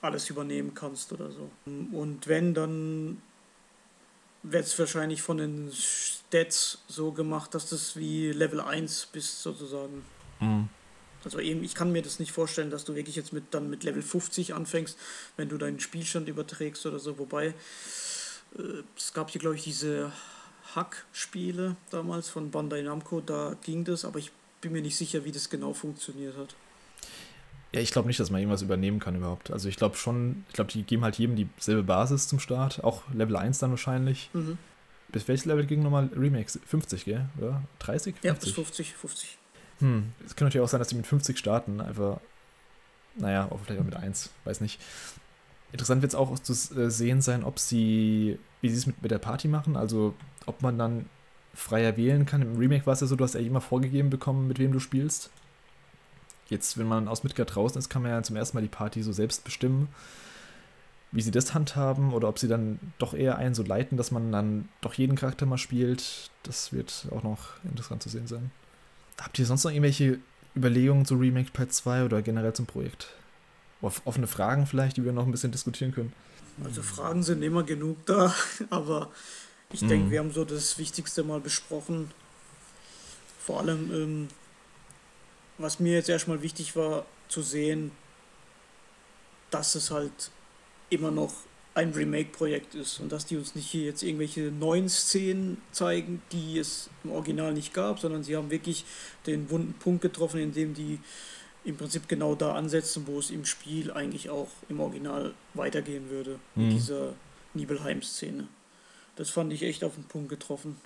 alles 0.01 0.31
übernehmen 0.31 0.75
kannst 0.75 1.12
oder 1.12 1.31
so. 1.31 1.51
Und 1.66 2.27
wenn, 2.27 2.55
dann 2.55 3.21
wird 4.43 4.64
es 4.64 4.79
wahrscheinlich 4.79 5.21
von 5.23 5.39
den 5.39 5.71
Stats 5.73 6.79
so 6.89 7.12
gemacht, 7.12 7.55
dass 7.55 7.68
das 7.68 7.97
wie 7.97 8.33
Level 8.33 8.61
1 8.61 9.09
bist 9.12 9.43
sozusagen. 9.43 10.05
Mhm. 10.41 10.68
Also 11.23 11.39
eben, 11.39 11.62
ich 11.62 11.75
kann 11.75 11.93
mir 11.93 12.01
das 12.01 12.18
nicht 12.18 12.33
vorstellen, 12.33 12.71
dass 12.71 12.85
du 12.85 12.95
wirklich 12.95 13.16
jetzt 13.16 13.35
mit 13.35 13.45
dann 13.51 13.68
mit 13.68 13.85
Level 13.85 14.01
50 14.01 14.55
anfängst, 14.55 14.97
wenn 15.37 15.51
du 15.51 15.59
deinen 15.59 15.79
Spielstand 15.79 16.29
überträgst 16.29 16.87
oder 16.87 16.99
so. 16.99 17.18
Wobei, 17.18 17.49
äh, 18.57 18.83
es 18.97 19.12
gab 19.12 19.31
hier, 19.31 19.41
glaube 19.41 19.57
ich, 19.57 19.64
diese 19.64 20.12
Hack-Spiele 20.75 21.77
damals 21.91 22.29
von 22.29 22.51
Bandai 22.51 22.83
Namco, 22.83 23.21
da 23.21 23.57
ging 23.62 23.85
das, 23.85 24.05
aber 24.05 24.18
ich 24.18 24.31
bin 24.61 24.73
mir 24.73 24.83
nicht 24.83 24.97
sicher, 24.97 25.25
wie 25.25 25.33
das 25.33 25.51
genau 25.51 25.73
funktioniert 25.73 26.37
hat. 26.37 26.55
Ja, 27.73 27.81
ich 27.81 27.93
glaube 27.93 28.09
nicht, 28.09 28.18
dass 28.18 28.31
man 28.31 28.41
irgendwas 28.41 28.62
übernehmen 28.62 28.99
kann 28.99 29.14
überhaupt. 29.14 29.51
Also 29.51 29.68
ich 29.68 29.77
glaube 29.77 29.97
schon, 29.97 30.45
ich 30.49 30.55
glaube, 30.55 30.73
die 30.73 30.83
geben 30.83 31.05
halt 31.05 31.16
jedem 31.16 31.37
dieselbe 31.37 31.85
Basis 31.85 32.27
zum 32.27 32.41
Start, 32.41 32.83
auch 32.83 33.03
Level 33.14 33.37
1 33.37 33.59
dann 33.59 33.71
wahrscheinlich. 33.71 34.31
Mhm. 34.33 34.59
Bis 35.12 35.29
welches 35.29 35.45
Level 35.45 35.66
ging 35.66 35.83
nochmal 35.83 36.11
Remakes? 36.14 36.59
50, 36.66 37.05
gell? 37.05 37.29
Oder 37.39 37.62
30? 37.81 38.16
50? 38.16 38.25
Ja, 38.25 38.33
bis 38.33 38.51
50, 38.51 38.95
50. 38.95 39.39
Hm, 39.79 40.12
es 40.25 40.37
könnte 40.37 40.45
natürlich 40.45 40.64
auch 40.64 40.68
sein, 40.68 40.81
dass 40.81 40.89
die 40.89 40.95
mit 40.95 41.07
50 41.07 41.39
starten, 41.39 41.81
einfach, 41.81 42.21
naja, 43.16 43.49
auch 43.51 43.61
vielleicht 43.61 43.81
auch 43.81 43.85
mit 43.85 43.97
1, 43.97 44.31
weiß 44.45 44.61
nicht. 44.61 44.81
Interessant 45.73 46.03
wird 46.03 46.12
es 46.12 46.16
auch 46.16 46.39
zu 46.39 46.53
äh, 46.53 46.91
sehen 46.91 47.23
sein, 47.23 47.45
ob 47.45 47.59
sie, 47.59 48.39
wie 48.61 48.68
sie 48.68 48.76
es 48.76 48.86
mit, 48.86 49.00
mit 49.02 49.11
der 49.11 49.18
Party 49.18 49.48
machen, 49.48 49.76
also 49.76 50.14
ob 50.46 50.62
man 50.62 50.78
dann 50.78 51.06
freier 51.54 51.96
wählen 51.96 52.26
kann. 52.26 52.42
Im 52.42 52.56
Remake 52.56 52.86
war 52.86 52.94
es 52.94 53.00
ja 53.00 53.06
so, 53.06 53.16
du 53.16 53.24
hast 53.24 53.34
ja 53.34 53.40
immer 53.40 53.61
vorgegeben 53.61 54.11
bekommen, 54.11 54.48
mit 54.48 54.58
wem 54.58 54.72
du 54.72 54.80
spielst. 54.80 55.30
Jetzt, 56.48 56.78
wenn 56.78 56.88
man 56.88 57.08
aus 57.08 57.22
Midgard 57.22 57.54
draußen 57.54 57.78
ist, 57.78 57.88
kann 57.88 58.02
man 58.02 58.11
ja 58.11 58.22
zum 58.22 58.36
ersten 58.36 58.56
Mal 58.56 58.62
die 58.62 58.68
Party 58.68 59.02
so 59.02 59.12
selbst 59.12 59.44
bestimmen, 59.44 59.88
wie 61.12 61.22
sie 61.22 61.30
das 61.30 61.54
handhaben 61.54 62.12
oder 62.12 62.28
ob 62.28 62.38
sie 62.38 62.48
dann 62.48 62.78
doch 62.98 63.14
eher 63.14 63.36
einen 63.36 63.54
so 63.54 63.62
leiten, 63.62 63.96
dass 63.96 64.11
man 64.11 64.32
dann 64.32 64.68
doch 64.80 64.94
jeden 64.94 65.16
Charakter 65.16 65.46
mal 65.46 65.58
spielt. 65.58 66.30
Das 66.42 66.72
wird 66.72 67.08
auch 67.11 67.22
noch 67.22 67.62
interessant 67.64 68.02
zu 68.02 68.08
sehen 68.08 68.26
sein. 68.26 68.50
Habt 69.20 69.38
ihr 69.38 69.46
sonst 69.46 69.64
noch 69.64 69.70
irgendwelche 69.70 70.18
Überlegungen 70.56 71.04
zu 71.04 71.14
Remake 71.16 71.50
Part 71.52 71.72
2 71.72 72.04
oder 72.04 72.22
generell 72.22 72.52
zum 72.52 72.66
Projekt? 72.66 73.14
offene 73.82 74.26
Fragen 74.26 74.66
vielleicht, 74.66 74.98
die 74.98 75.04
wir 75.06 75.12
noch 75.12 75.24
ein 75.24 75.30
bisschen 75.30 75.52
diskutieren 75.52 75.92
können? 75.92 76.12
Also 76.64 76.82
Fragen 76.82 77.22
sind 77.22 77.42
immer 77.42 77.62
genug 77.62 78.05
da, 78.07 78.34
aber 78.70 79.11
ich 79.72 79.82
mhm. 79.82 79.88
denke, 79.88 80.11
wir 80.11 80.18
haben 80.20 80.32
so 80.32 80.44
das 80.44 80.78
Wichtigste 80.78 81.22
mal 81.22 81.40
besprochen. 81.40 82.11
Vor 83.44 83.61
allem, 83.61 83.90
ähm, 83.92 84.28
was 85.59 85.80
mir 85.80 85.94
jetzt 85.94 86.09
erstmal 86.09 86.42
wichtig 86.42 86.76
war, 86.76 87.07
zu 87.28 87.42
sehen, 87.42 87.92
dass 89.51 89.74
es 89.74 89.90
halt 89.90 90.30
immer 90.90 91.11
noch 91.11 91.32
ein 91.74 91.92
Remake-Projekt 91.92 92.74
ist 92.74 92.98
und 92.98 93.12
dass 93.12 93.26
die 93.26 93.36
uns 93.36 93.55
nicht 93.55 93.68
hier 93.70 93.84
jetzt 93.84 94.03
irgendwelche 94.03 94.40
neuen 94.51 94.88
Szenen 94.88 95.59
zeigen, 95.70 96.20
die 96.32 96.59
es 96.59 96.90
im 97.05 97.12
Original 97.12 97.53
nicht 97.53 97.72
gab, 97.72 98.01
sondern 98.01 98.24
sie 98.24 98.36
haben 98.36 98.51
wirklich 98.51 98.84
den 99.26 99.51
wunden 99.51 99.74
Punkt 99.74 100.03
getroffen, 100.03 100.40
in 100.40 100.53
dem 100.53 100.74
die 100.74 100.98
im 101.64 101.76
Prinzip 101.76 102.08
genau 102.08 102.34
da 102.34 102.54
ansetzen, 102.54 103.06
wo 103.06 103.18
es 103.18 103.30
im 103.30 103.44
Spiel 103.44 103.90
eigentlich 103.90 104.30
auch 104.30 104.48
im 104.68 104.80
Original 104.80 105.34
weitergehen 105.54 106.08
würde, 106.11 106.38
mhm. 106.54 106.64
mit 106.64 106.72
dieser 106.72 107.14
Nibelheim-Szene. 107.54 108.48
Das 109.16 109.30
fand 109.30 109.52
ich 109.52 109.62
echt 109.62 109.84
auf 109.84 109.94
den 109.94 110.04
Punkt 110.04 110.28
getroffen. 110.28 110.76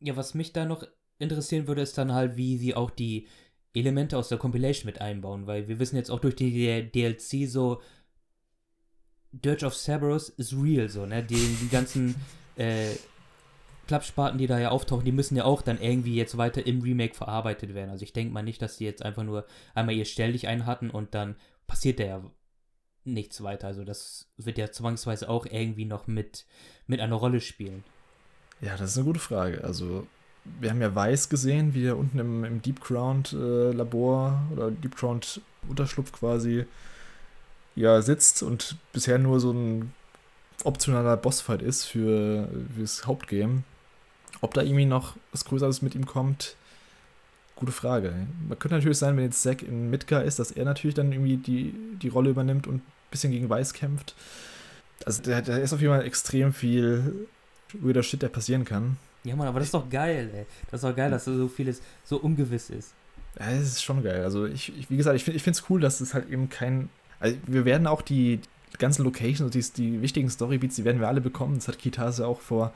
Ja, 0.00 0.16
was 0.16 0.34
mich 0.34 0.52
da 0.52 0.64
noch 0.64 0.86
interessieren 1.18 1.66
würde, 1.66 1.82
ist 1.82 1.96
dann 1.96 2.12
halt, 2.12 2.36
wie 2.36 2.58
sie 2.58 2.74
auch 2.74 2.90
die 2.90 3.26
Elemente 3.72 4.18
aus 4.18 4.28
der 4.28 4.38
Compilation 4.38 4.86
mit 4.86 5.00
einbauen, 5.00 5.46
weil 5.46 5.66
wir 5.68 5.78
wissen 5.78 5.96
jetzt 5.96 6.10
auch 6.10 6.20
durch 6.20 6.36
die 6.36 6.90
DLC 6.90 7.48
so, 7.48 7.80
Dirge 9.32 9.66
of 9.66 9.74
Cerberus 9.74 10.28
ist 10.28 10.52
real, 10.52 10.88
so, 10.88 11.06
ne? 11.06 11.24
Die, 11.24 11.56
die 11.60 11.68
ganzen 11.68 12.14
äh, 12.56 12.94
Klappspaten, 13.86 14.38
die 14.38 14.46
da 14.46 14.58
ja 14.58 14.70
auftauchen, 14.70 15.04
die 15.04 15.12
müssen 15.12 15.36
ja 15.36 15.44
auch 15.44 15.62
dann 15.62 15.80
irgendwie 15.80 16.14
jetzt 16.14 16.36
weiter 16.36 16.66
im 16.66 16.80
Remake 16.80 17.14
verarbeitet 17.14 17.74
werden. 17.74 17.90
Also 17.90 18.04
ich 18.04 18.12
denke 18.12 18.32
mal 18.32 18.42
nicht, 18.42 18.62
dass 18.62 18.76
die 18.76 18.84
jetzt 18.84 19.02
einfach 19.02 19.22
nur 19.22 19.46
einmal 19.74 19.94
ihr 19.94 20.04
Stelldich 20.04 20.48
ein 20.48 20.66
hatten 20.66 20.90
und 20.90 21.14
dann 21.14 21.36
passiert 21.66 22.00
da 22.00 22.04
ja 22.04 22.22
nichts 23.04 23.42
weiter. 23.42 23.66
Also 23.66 23.84
das 23.84 24.26
wird 24.36 24.58
ja 24.58 24.70
zwangsweise 24.70 25.28
auch 25.28 25.46
irgendwie 25.46 25.84
noch 25.84 26.06
mit, 26.06 26.46
mit 26.86 27.00
einer 27.00 27.16
Rolle 27.16 27.40
spielen. 27.40 27.84
Ja, 28.60 28.76
das 28.76 28.90
ist 28.90 28.98
eine 28.98 29.06
gute 29.06 29.20
Frage. 29.20 29.62
Also 29.64 30.06
wir 30.60 30.70
haben 30.70 30.80
ja 30.80 30.94
Weiß 30.94 31.28
gesehen, 31.28 31.74
wie 31.74 31.86
er 31.86 31.96
unten 31.96 32.18
im, 32.18 32.44
im 32.44 32.62
Deep 32.62 32.80
Ground 32.80 33.32
äh, 33.32 33.72
Labor 33.72 34.42
oder 34.52 34.70
Deep 34.70 34.96
Ground 34.96 35.40
Unterschlupf 35.68 36.12
quasi 36.12 36.66
ja 37.74 38.02
sitzt 38.02 38.42
und 38.42 38.76
bisher 38.92 39.18
nur 39.18 39.40
so 39.40 39.52
ein 39.52 39.92
optionaler 40.62 41.16
Bossfight 41.16 41.62
ist 41.62 41.84
für, 41.84 42.48
für 42.74 42.80
das 42.80 43.06
Hauptgame. 43.06 43.64
Ob 44.40 44.54
da 44.54 44.62
irgendwie 44.62 44.86
noch 44.86 45.16
was 45.32 45.44
Größeres 45.44 45.82
mit 45.82 45.94
ihm 45.94 46.06
kommt, 46.06 46.56
gute 47.56 47.72
Frage. 47.72 48.12
Man 48.48 48.58
könnte 48.58 48.76
natürlich 48.76 48.98
sein, 48.98 49.16
wenn 49.16 49.24
jetzt 49.24 49.42
Zack 49.42 49.62
in 49.62 49.90
Midgar 49.90 50.24
ist, 50.24 50.38
dass 50.38 50.50
er 50.50 50.64
natürlich 50.64 50.94
dann 50.94 51.12
irgendwie 51.12 51.36
die, 51.36 51.74
die 52.02 52.08
Rolle 52.08 52.30
übernimmt 52.30 52.66
und 52.66 52.76
ein 52.76 52.82
bisschen 53.10 53.32
gegen 53.32 53.48
Weiß 53.48 53.72
kämpft. 53.72 54.14
Also 55.06 55.22
da, 55.22 55.40
da 55.40 55.56
ist 55.56 55.72
auf 55.72 55.80
jeden 55.80 55.92
Fall 55.92 56.04
extrem 56.04 56.52
viel 56.52 57.26
weirder 57.72 58.02
Shit, 58.02 58.22
der 58.22 58.28
passieren 58.28 58.64
kann. 58.64 58.96
Ja, 59.24 59.36
Mann, 59.36 59.48
aber 59.48 59.60
das 59.60 59.68
ist 59.68 59.74
doch 59.74 59.88
geil, 59.88 60.30
ey. 60.34 60.46
Das 60.70 60.82
ist 60.82 60.88
doch 60.88 60.96
geil, 60.96 61.10
dass 61.10 61.24
so 61.24 61.48
vieles 61.48 61.80
so 62.04 62.18
ungewiss 62.18 62.70
ist. 62.70 62.92
Ja, 63.38 63.50
das 63.50 63.62
ist 63.62 63.82
schon 63.82 64.02
geil. 64.02 64.22
Also 64.22 64.46
ich, 64.46 64.76
ich 64.78 64.90
wie 64.90 64.96
gesagt, 64.96 65.16
ich, 65.16 65.24
finde 65.24 65.50
es 65.50 65.64
cool, 65.70 65.80
dass 65.80 66.00
es 66.00 66.12
halt 66.12 66.28
eben 66.28 66.48
kein 66.48 66.88
also 67.20 67.36
wir 67.46 67.64
werden 67.64 67.86
auch 67.86 68.02
die, 68.02 68.40
ganzen 68.78 69.04
Locations, 69.04 69.50
die, 69.50 69.82
die 69.82 70.02
wichtigen 70.02 70.28
Storybeats, 70.28 70.76
die 70.76 70.84
werden 70.84 71.00
wir 71.00 71.08
alle 71.08 71.20
bekommen. 71.20 71.56
Das 71.56 71.68
hat 71.68 71.78
Kitase 71.78 72.26
auch 72.26 72.40
vor, 72.40 72.72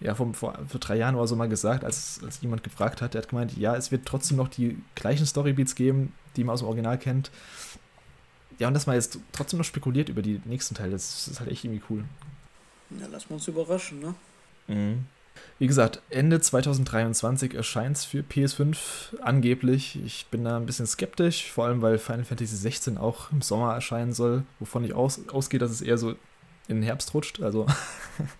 ja, 0.00 0.14
vor, 0.14 0.32
vor, 0.34 0.58
vor 0.66 0.80
drei 0.80 0.96
Jahren 0.96 1.14
oder 1.14 1.26
so 1.26 1.36
mal 1.36 1.48
gesagt, 1.48 1.84
als, 1.84 2.20
als 2.24 2.40
jemand 2.40 2.62
gefragt 2.62 3.00
hat. 3.00 3.14
Er 3.14 3.22
hat 3.22 3.28
gemeint, 3.28 3.56
ja, 3.56 3.76
es 3.76 3.90
wird 3.90 4.06
trotzdem 4.06 4.36
noch 4.36 4.48
die 4.48 4.78
gleichen 4.94 5.26
Storybeats 5.26 5.74
geben, 5.74 6.12
die 6.36 6.44
man 6.44 6.54
aus 6.54 6.60
dem 6.60 6.68
Original 6.68 6.98
kennt. 6.98 7.30
Ja, 8.58 8.68
und 8.68 8.74
dass 8.74 8.86
man 8.86 8.96
jetzt 8.96 9.18
trotzdem 9.32 9.58
noch 9.58 9.64
spekuliert 9.64 10.08
über 10.08 10.22
die 10.22 10.40
nächsten 10.44 10.74
Teile, 10.74 10.92
das 10.92 11.28
ist 11.28 11.40
halt 11.40 11.50
echt 11.50 11.64
irgendwie 11.64 11.82
cool. 11.90 12.04
Ja, 13.00 13.06
lassen 13.06 13.30
wir 13.30 13.34
uns 13.34 13.48
überraschen, 13.48 14.00
ne? 14.00 14.14
Mhm. 14.68 15.06
Wie 15.58 15.66
gesagt, 15.66 16.00
Ende 16.10 16.40
2023 16.40 17.54
erscheint 17.54 17.96
es 17.96 18.04
für 18.04 18.20
PS5 18.20 19.20
angeblich. 19.20 19.98
Ich 20.04 20.26
bin 20.26 20.44
da 20.44 20.56
ein 20.56 20.66
bisschen 20.66 20.86
skeptisch, 20.86 21.50
vor 21.50 21.66
allem 21.66 21.82
weil 21.82 21.98
Final 21.98 22.24
Fantasy 22.24 22.56
16 22.56 22.98
auch 22.98 23.32
im 23.32 23.42
Sommer 23.42 23.74
erscheinen 23.74 24.12
soll, 24.12 24.44
wovon 24.60 24.84
ich 24.84 24.94
aus, 24.94 25.28
ausgehe, 25.28 25.58
dass 25.58 25.70
es 25.70 25.80
eher 25.80 25.98
so 25.98 26.10
in 26.68 26.76
den 26.76 26.82
Herbst 26.82 27.14
rutscht. 27.14 27.42
Also 27.42 27.66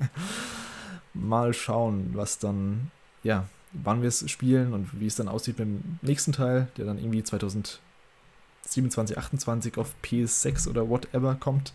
mal 1.14 1.54
schauen, 1.54 2.10
was 2.14 2.38
dann, 2.38 2.90
ja, 3.22 3.46
wann 3.72 4.02
wir 4.02 4.08
es 4.08 4.28
spielen 4.30 4.72
und 4.72 5.00
wie 5.00 5.06
es 5.06 5.16
dann 5.16 5.28
aussieht 5.28 5.56
beim 5.56 5.98
nächsten 6.02 6.32
Teil, 6.32 6.68
der 6.76 6.84
dann 6.84 6.98
irgendwie 6.98 7.22
2027, 7.22 9.18
28 9.18 9.78
auf 9.78 9.94
PS6 10.02 10.68
oder 10.68 10.88
whatever 10.88 11.34
kommt. 11.34 11.72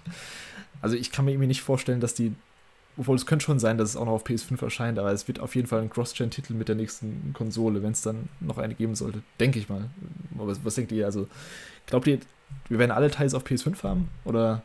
Also 0.81 0.95
ich 0.95 1.11
kann 1.11 1.25
mir 1.25 1.31
irgendwie 1.31 1.47
nicht 1.47 1.61
vorstellen, 1.61 1.99
dass 1.99 2.13
die, 2.13 2.33
obwohl 2.97 3.15
es 3.15 3.25
könnte 3.25 3.45
schon 3.45 3.59
sein, 3.59 3.77
dass 3.77 3.89
es 3.89 3.97
auch 3.97 4.05
noch 4.05 4.13
auf 4.13 4.25
PS5 4.25 4.61
erscheint, 4.63 4.99
aber 4.99 5.11
es 5.11 5.27
wird 5.27 5.39
auf 5.39 5.55
jeden 5.55 5.67
Fall 5.67 5.81
ein 5.81 5.89
Cross-Gen-Titel 5.89 6.53
mit 6.53 6.69
der 6.69 6.75
nächsten 6.75 7.33
Konsole, 7.33 7.83
wenn 7.83 7.91
es 7.91 8.01
dann 8.01 8.29
noch 8.39 8.57
eine 8.57 8.75
geben 8.75 8.95
sollte, 8.95 9.21
denke 9.39 9.59
ich 9.59 9.67
mal. 9.69 9.89
Was, 10.31 10.63
was 10.63 10.75
denkt 10.75 10.91
ihr? 10.91 11.05
Also 11.05 11.27
glaubt 11.85 12.07
ihr, 12.07 12.19
wir 12.69 12.79
werden 12.79 12.91
alle 12.91 13.11
Teils 13.11 13.33
auf 13.33 13.45
PS5 13.45 13.83
haben 13.83 14.09
oder 14.23 14.63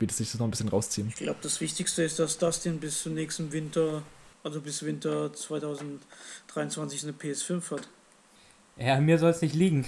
wird 0.00 0.10
es 0.10 0.16
sich 0.16 0.30
das 0.32 0.40
noch 0.40 0.46
ein 0.46 0.50
bisschen 0.50 0.68
rausziehen? 0.68 1.08
Ich 1.08 1.16
glaube, 1.16 1.38
das 1.42 1.60
Wichtigste 1.60 2.02
ist, 2.02 2.18
dass 2.18 2.38
Dustin 2.38 2.80
bis 2.80 3.02
zum 3.02 3.14
nächsten 3.14 3.52
Winter 3.52 4.02
also 4.42 4.60
bis 4.60 4.82
Winter 4.82 5.32
2023 5.32 7.02
eine 7.04 7.12
PS5 7.12 7.70
hat. 7.72 7.88
Ja, 8.76 9.00
mir 9.00 9.18
soll 9.18 9.30
es 9.30 9.42
nicht 9.42 9.54
liegen. 9.54 9.86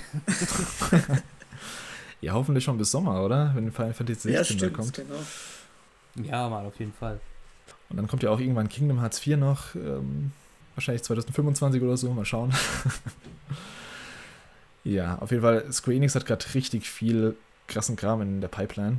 ja, 2.20 2.34
hoffentlich 2.34 2.64
schon 2.64 2.76
bis 2.76 2.90
Sommer, 2.90 3.24
oder? 3.24 3.52
Wenn 3.54 3.72
Final 3.72 3.94
Fantasy 3.94 4.32
16 4.32 4.34
ja, 4.34 4.44
stimmt, 4.44 4.74
kommt. 4.74 4.94
Genau. 4.94 6.28
Ja, 6.28 6.48
mal 6.48 6.66
auf 6.66 6.78
jeden 6.78 6.92
Fall. 6.92 7.20
Und 7.88 7.96
dann 7.96 8.06
kommt 8.06 8.22
ja 8.22 8.30
auch 8.30 8.40
irgendwann 8.40 8.68
Kingdom 8.68 9.00
Hearts 9.00 9.18
4 9.20 9.38
noch. 9.38 9.74
Ähm, 9.74 10.32
wahrscheinlich 10.74 11.02
2025 11.04 11.82
oder 11.82 11.96
so. 11.96 12.12
Mal 12.12 12.26
schauen. 12.26 12.52
ja, 14.84 15.16
auf 15.18 15.30
jeden 15.30 15.42
Fall. 15.42 15.72
Square 15.72 15.96
Enix 15.96 16.14
hat 16.14 16.26
gerade 16.26 16.44
richtig 16.54 16.90
viel 16.90 17.36
krassen 17.68 17.96
Kram 17.96 18.20
in 18.20 18.42
der 18.42 18.48
Pipeline. 18.48 18.98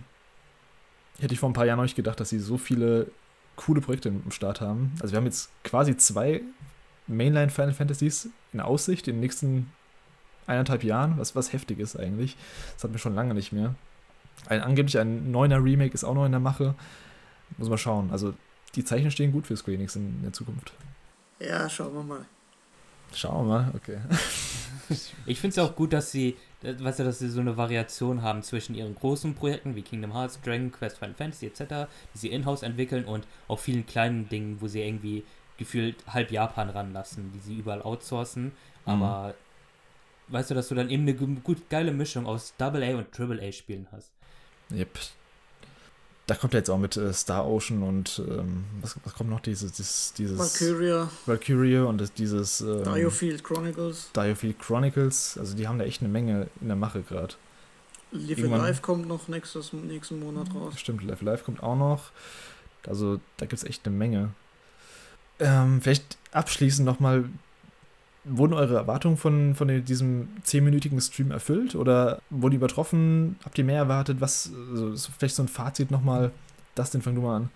Hätte 1.19 1.33
ich 1.33 1.39
vor 1.39 1.49
ein 1.49 1.53
paar 1.53 1.65
Jahren 1.65 1.77
noch 1.77 1.83
nicht 1.83 1.95
gedacht, 1.95 2.19
dass 2.19 2.29
sie 2.29 2.39
so 2.39 2.57
viele 2.57 3.07
coole 3.55 3.81
Projekte 3.81 4.09
im 4.09 4.31
Start 4.31 4.61
haben. 4.61 4.93
Also 5.01 5.13
wir 5.13 5.17
haben 5.17 5.25
jetzt 5.25 5.51
quasi 5.63 5.95
zwei 5.95 6.41
Mainline 7.07 7.49
Final 7.49 7.73
Fantasies 7.73 8.29
in 8.51 8.59
Aussicht 8.59 9.07
in 9.07 9.15
den 9.15 9.19
nächsten 9.21 9.71
eineinhalb 10.47 10.83
Jahren, 10.83 11.17
was, 11.17 11.35
was 11.35 11.53
heftig 11.53 11.79
ist 11.79 11.95
eigentlich. 11.95 12.35
Das 12.73 12.83
hatten 12.83 12.93
wir 12.93 12.99
schon 12.99 13.15
lange 13.15 13.33
nicht 13.33 13.51
mehr. 13.51 13.75
Ein, 14.47 14.61
angeblich 14.61 14.97
ein 14.97 15.31
neuner 15.31 15.63
Remake 15.63 15.93
ist 15.93 16.03
auch 16.03 16.15
noch 16.15 16.25
in 16.25 16.31
der 16.31 16.41
Mache. 16.41 16.75
Muss 17.57 17.69
man 17.69 17.77
schauen. 17.77 18.09
Also 18.11 18.33
die 18.75 18.83
Zeichen 18.83 19.11
stehen 19.11 19.31
gut 19.31 19.47
für 19.47 19.55
Square 19.55 19.75
Enix 19.75 19.95
in, 19.95 20.15
in 20.17 20.23
der 20.23 20.33
Zukunft. 20.33 20.73
Ja, 21.39 21.69
schauen 21.69 21.93
wir 21.93 22.03
mal. 22.03 22.25
Schauen 23.13 23.47
wir 23.47 23.53
mal, 23.53 23.71
okay. 23.75 23.99
ich 25.25 25.39
finde 25.39 25.59
es 25.59 25.59
auch 25.59 25.75
gut, 25.75 25.93
dass 25.93 26.11
sie, 26.11 26.35
weißt 26.63 26.99
du, 26.99 27.03
dass 27.03 27.19
sie 27.19 27.29
so 27.29 27.41
eine 27.41 27.57
Variation 27.57 28.21
haben 28.21 28.41
zwischen 28.41 28.75
ihren 28.75 28.95
großen 28.95 29.35
Projekten 29.35 29.75
wie 29.75 29.81
Kingdom 29.81 30.13
Hearts, 30.13 30.39
Dragon 30.41 30.71
Quest, 30.71 30.97
Final 30.97 31.15
Fantasy 31.15 31.47
etc., 31.47 31.89
die 32.13 32.17
sie 32.17 32.29
in-house 32.29 32.63
entwickeln 32.63 33.05
und 33.05 33.27
auch 33.47 33.59
vielen 33.59 33.85
kleinen 33.85 34.29
Dingen, 34.29 34.57
wo 34.61 34.67
sie 34.67 34.81
irgendwie 34.81 35.23
gefühlt 35.57 35.95
halb 36.07 36.31
Japan 36.31 36.69
ranlassen, 36.69 37.31
die 37.33 37.39
sie 37.39 37.55
überall 37.57 37.81
outsourcen. 37.81 38.45
Mhm. 38.45 38.51
Aber 38.85 39.35
weißt 40.29 40.51
du, 40.51 40.55
dass 40.55 40.69
du 40.69 40.75
dann 40.75 40.89
eben 40.89 41.03
eine 41.03 41.13
gut 41.13 41.69
geile 41.69 41.91
Mischung 41.91 42.25
aus 42.25 42.53
Double 42.57 42.83
A 42.83 42.97
und 42.97 43.11
Triple 43.11 43.45
A 43.45 43.51
Spielen 43.51 43.87
hast. 43.91 44.11
Yep, 44.71 44.99
da 46.25 46.35
kommt 46.35 46.53
ja 46.53 46.59
jetzt 46.59 46.69
auch 46.69 46.77
mit 46.77 46.95
äh, 46.95 47.11
Star 47.13 47.45
Ocean 47.45 47.83
und 47.83 48.21
ähm, 48.27 48.63
was, 48.81 48.95
was, 49.03 49.13
kommt 49.13 49.29
noch? 49.29 49.41
Dieses, 49.41 49.73
dieses, 49.73 50.13
dieses 50.13 50.39
Valkyria. 50.39 51.09
Valkyria 51.25 51.83
und 51.83 51.99
das, 51.99 52.13
dieses 52.13 52.61
ähm, 52.61 52.83
Diofield 52.83 53.43
Chronicles. 53.43 54.09
Diofield 54.15 54.59
Chronicles. 54.59 55.37
Also 55.37 55.55
die 55.55 55.67
haben 55.67 55.79
da 55.79 55.85
echt 55.85 56.01
eine 56.01 56.09
Menge 56.09 56.47
in 56.61 56.67
der 56.67 56.77
Mache 56.77 57.01
gerade. 57.01 57.33
Live 58.13 58.43
Alive 58.43 58.81
kommt 58.81 59.07
noch 59.07 59.27
nächstes, 59.27 59.73
nächsten 59.73 60.19
Monat 60.19 60.53
raus. 60.53 60.79
Stimmt, 60.79 61.03
Live 61.03 61.21
Alive 61.21 61.43
kommt 61.43 61.63
auch 61.63 61.75
noch. 61.75 62.11
Also 62.87 63.19
da 63.37 63.45
gibt 63.45 63.61
es 63.61 63.63
echt 63.63 63.85
eine 63.85 63.95
Menge. 63.95 64.29
Ähm, 65.39 65.81
vielleicht 65.81 66.17
abschließend 66.31 66.85
nochmal, 66.85 67.25
Wurden 68.25 68.53
eure 68.53 68.75
Erwartungen 68.75 69.17
von, 69.17 69.53
von 69.53 69.83
diesem 69.83 70.29
10-minütigen 70.45 71.01
Stream 71.01 71.31
erfüllt 71.31 71.75
oder 71.75 72.21
wurden 72.29 72.51
die 72.51 72.57
übertroffen? 72.57 73.37
Habt 73.43 73.57
ihr 73.57 73.65
mehr 73.65 73.77
erwartet? 73.77 74.21
Was, 74.21 74.51
also 74.71 75.11
vielleicht 75.17 75.35
so 75.35 75.43
ein 75.43 75.49
Fazit 75.49 75.91
nochmal? 75.91 76.31
Dustin, 76.75 77.01
fang 77.01 77.15
du 77.15 77.21
mal 77.21 77.35
an. 77.35 77.49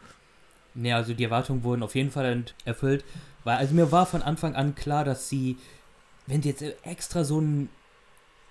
Ne, 0.76 0.93
also 0.93 1.13
die 1.13 1.24
Erwartungen 1.24 1.63
wurden 1.63 1.84
auf 1.84 1.95
jeden 1.95 2.11
Fall 2.11 2.43
erfüllt. 2.65 3.03
Weil, 3.43 3.57
also 3.57 3.74
mir 3.74 3.91
war 3.91 4.05
von 4.05 4.22
Anfang 4.22 4.55
an 4.55 4.76
klar, 4.76 5.05
dass 5.05 5.30
sie, 5.30 5.57
wenn 6.28 6.41
sie 6.43 6.49
jetzt 6.49 6.63
extra 6.84 7.24
so 7.24 7.39
ein 7.39 7.70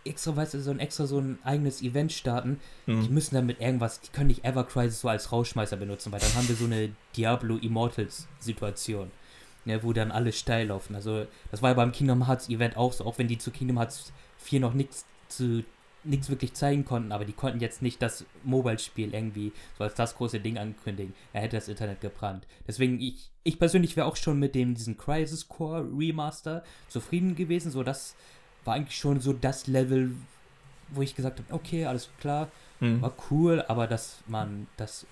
extra, 0.06 0.36
weißt 0.36 0.54
du, 0.54 0.60
so 0.60 0.70
ein 0.70 0.80
extra 0.80 1.06
so 1.06 1.18
ein 1.18 1.38
eigenes 1.44 1.82
Event 1.82 2.12
starten, 2.12 2.60
mhm. 2.86 3.02
die 3.02 3.08
müssen 3.10 3.34
damit 3.34 3.60
irgendwas, 3.60 4.00
die 4.00 4.10
können 4.10 4.28
nicht 4.28 4.44
Ever 4.44 4.64
Crisis 4.64 5.00
so 5.00 5.08
als 5.08 5.32
Rausschmeißer 5.32 5.76
benutzen, 5.76 6.12
weil 6.12 6.20
dann 6.20 6.34
haben 6.34 6.48
wir 6.48 6.54
so 6.54 6.64
eine 6.64 6.90
Diablo 7.16 7.56
Immortals 7.56 8.26
Situation 8.38 9.10
ne, 9.66 9.82
wo 9.82 9.92
dann 9.92 10.10
alle 10.10 10.32
steil 10.32 10.68
laufen. 10.68 10.94
Also 10.94 11.26
das 11.50 11.62
war 11.62 11.70
ja 11.70 11.74
beim 11.74 11.92
Kingdom 11.92 12.26
Hearts 12.26 12.48
Event 12.48 12.76
auch 12.76 12.92
so, 12.92 13.04
auch 13.04 13.18
wenn 13.18 13.28
die 13.28 13.38
zu 13.38 13.50
Kingdom 13.50 13.78
Hearts 13.78 14.12
4 14.38 14.60
noch 14.60 14.72
nichts 14.74 15.04
zu 15.28 15.64
nichts 16.06 16.30
wirklich 16.30 16.54
zeigen 16.54 16.84
konnten, 16.84 17.12
aber 17.12 17.24
die 17.24 17.32
konnten 17.32 17.60
jetzt 17.60 17.82
nicht 17.82 18.00
das 18.00 18.24
Mobile-Spiel 18.44 19.12
irgendwie 19.12 19.52
so 19.76 19.84
als 19.84 19.94
das 19.94 20.16
große 20.16 20.40
Ding 20.40 20.56
ankündigen. 20.56 21.14
Er 21.32 21.42
hätte 21.42 21.56
das 21.56 21.68
Internet 21.68 22.00
gebrannt. 22.00 22.46
Deswegen, 22.66 23.00
ich, 23.00 23.30
ich 23.42 23.58
persönlich 23.58 23.96
wäre 23.96 24.06
auch 24.06 24.16
schon 24.16 24.38
mit 24.38 24.54
dem 24.54 24.74
diesen 24.74 24.96
Crisis 24.96 25.48
Core 25.48 25.84
Remaster 25.96 26.62
zufrieden 26.88 27.34
gewesen. 27.34 27.70
So, 27.70 27.82
das 27.82 28.14
war 28.64 28.74
eigentlich 28.74 28.96
schon 28.96 29.20
so 29.20 29.32
das 29.32 29.66
Level, 29.66 30.12
wo 30.90 31.02
ich 31.02 31.14
gesagt 31.14 31.40
habe, 31.40 31.52
okay, 31.52 31.86
alles 31.86 32.08
klar, 32.20 32.50
mhm. 32.80 33.02
war 33.02 33.14
cool, 33.30 33.64
aber 33.66 33.86
dass 33.86 34.18
man 34.26 34.68
das 34.76 35.06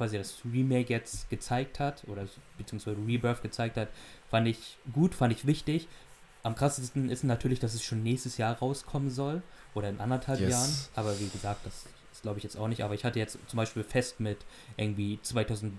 quasi 0.00 0.16
das 0.16 0.38
Remake 0.50 0.90
jetzt 0.90 1.28
gezeigt 1.28 1.78
hat, 1.78 2.04
oder 2.06 2.26
beziehungsweise 2.56 2.96
Rebirth 3.06 3.42
gezeigt 3.42 3.76
hat, 3.76 3.88
fand 4.30 4.48
ich 4.48 4.78
gut, 4.94 5.14
fand 5.14 5.30
ich 5.30 5.46
wichtig. 5.46 5.88
Am 6.42 6.54
krassesten 6.54 7.10
ist 7.10 7.22
natürlich, 7.22 7.60
dass 7.60 7.74
es 7.74 7.84
schon 7.84 8.02
nächstes 8.02 8.38
Jahr 8.38 8.58
rauskommen 8.58 9.10
soll, 9.10 9.42
oder 9.74 9.90
in 9.90 10.00
anderthalb 10.00 10.40
yes. 10.40 10.50
Jahren. 10.50 10.70
Aber 10.94 11.20
wie 11.20 11.28
gesagt, 11.28 11.66
das 11.66 11.84
ist 12.12 12.22
glaube 12.22 12.38
ich 12.38 12.44
jetzt 12.44 12.56
auch 12.56 12.66
nicht. 12.66 12.82
Aber 12.82 12.94
ich 12.94 13.04
hatte 13.04 13.18
jetzt 13.18 13.38
zum 13.46 13.58
Beispiel 13.58 13.84
fest 13.84 14.20
mit 14.20 14.38
irgendwie 14.78 15.18
2000, 15.20 15.74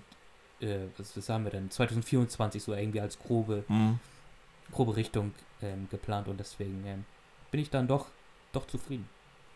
äh, 0.60 0.78
was, 0.98 1.18
was 1.18 1.30
haben 1.30 1.44
wir 1.46 1.52
denn, 1.52 1.72
2024 1.72 2.62
so 2.62 2.76
irgendwie 2.76 3.02
als 3.02 3.18
grobe, 3.18 3.64
mhm. 3.68 4.00
grobe 4.72 4.96
Richtung 4.96 5.34
ähm, 5.64 5.88
geplant 5.90 6.28
und 6.28 6.40
deswegen 6.40 6.86
ähm, 6.86 7.06
bin 7.50 7.60
ich 7.60 7.72
dann 7.72 7.88
doch, 7.88 8.08
doch 8.54 8.68
zufrieden. 8.68 9.10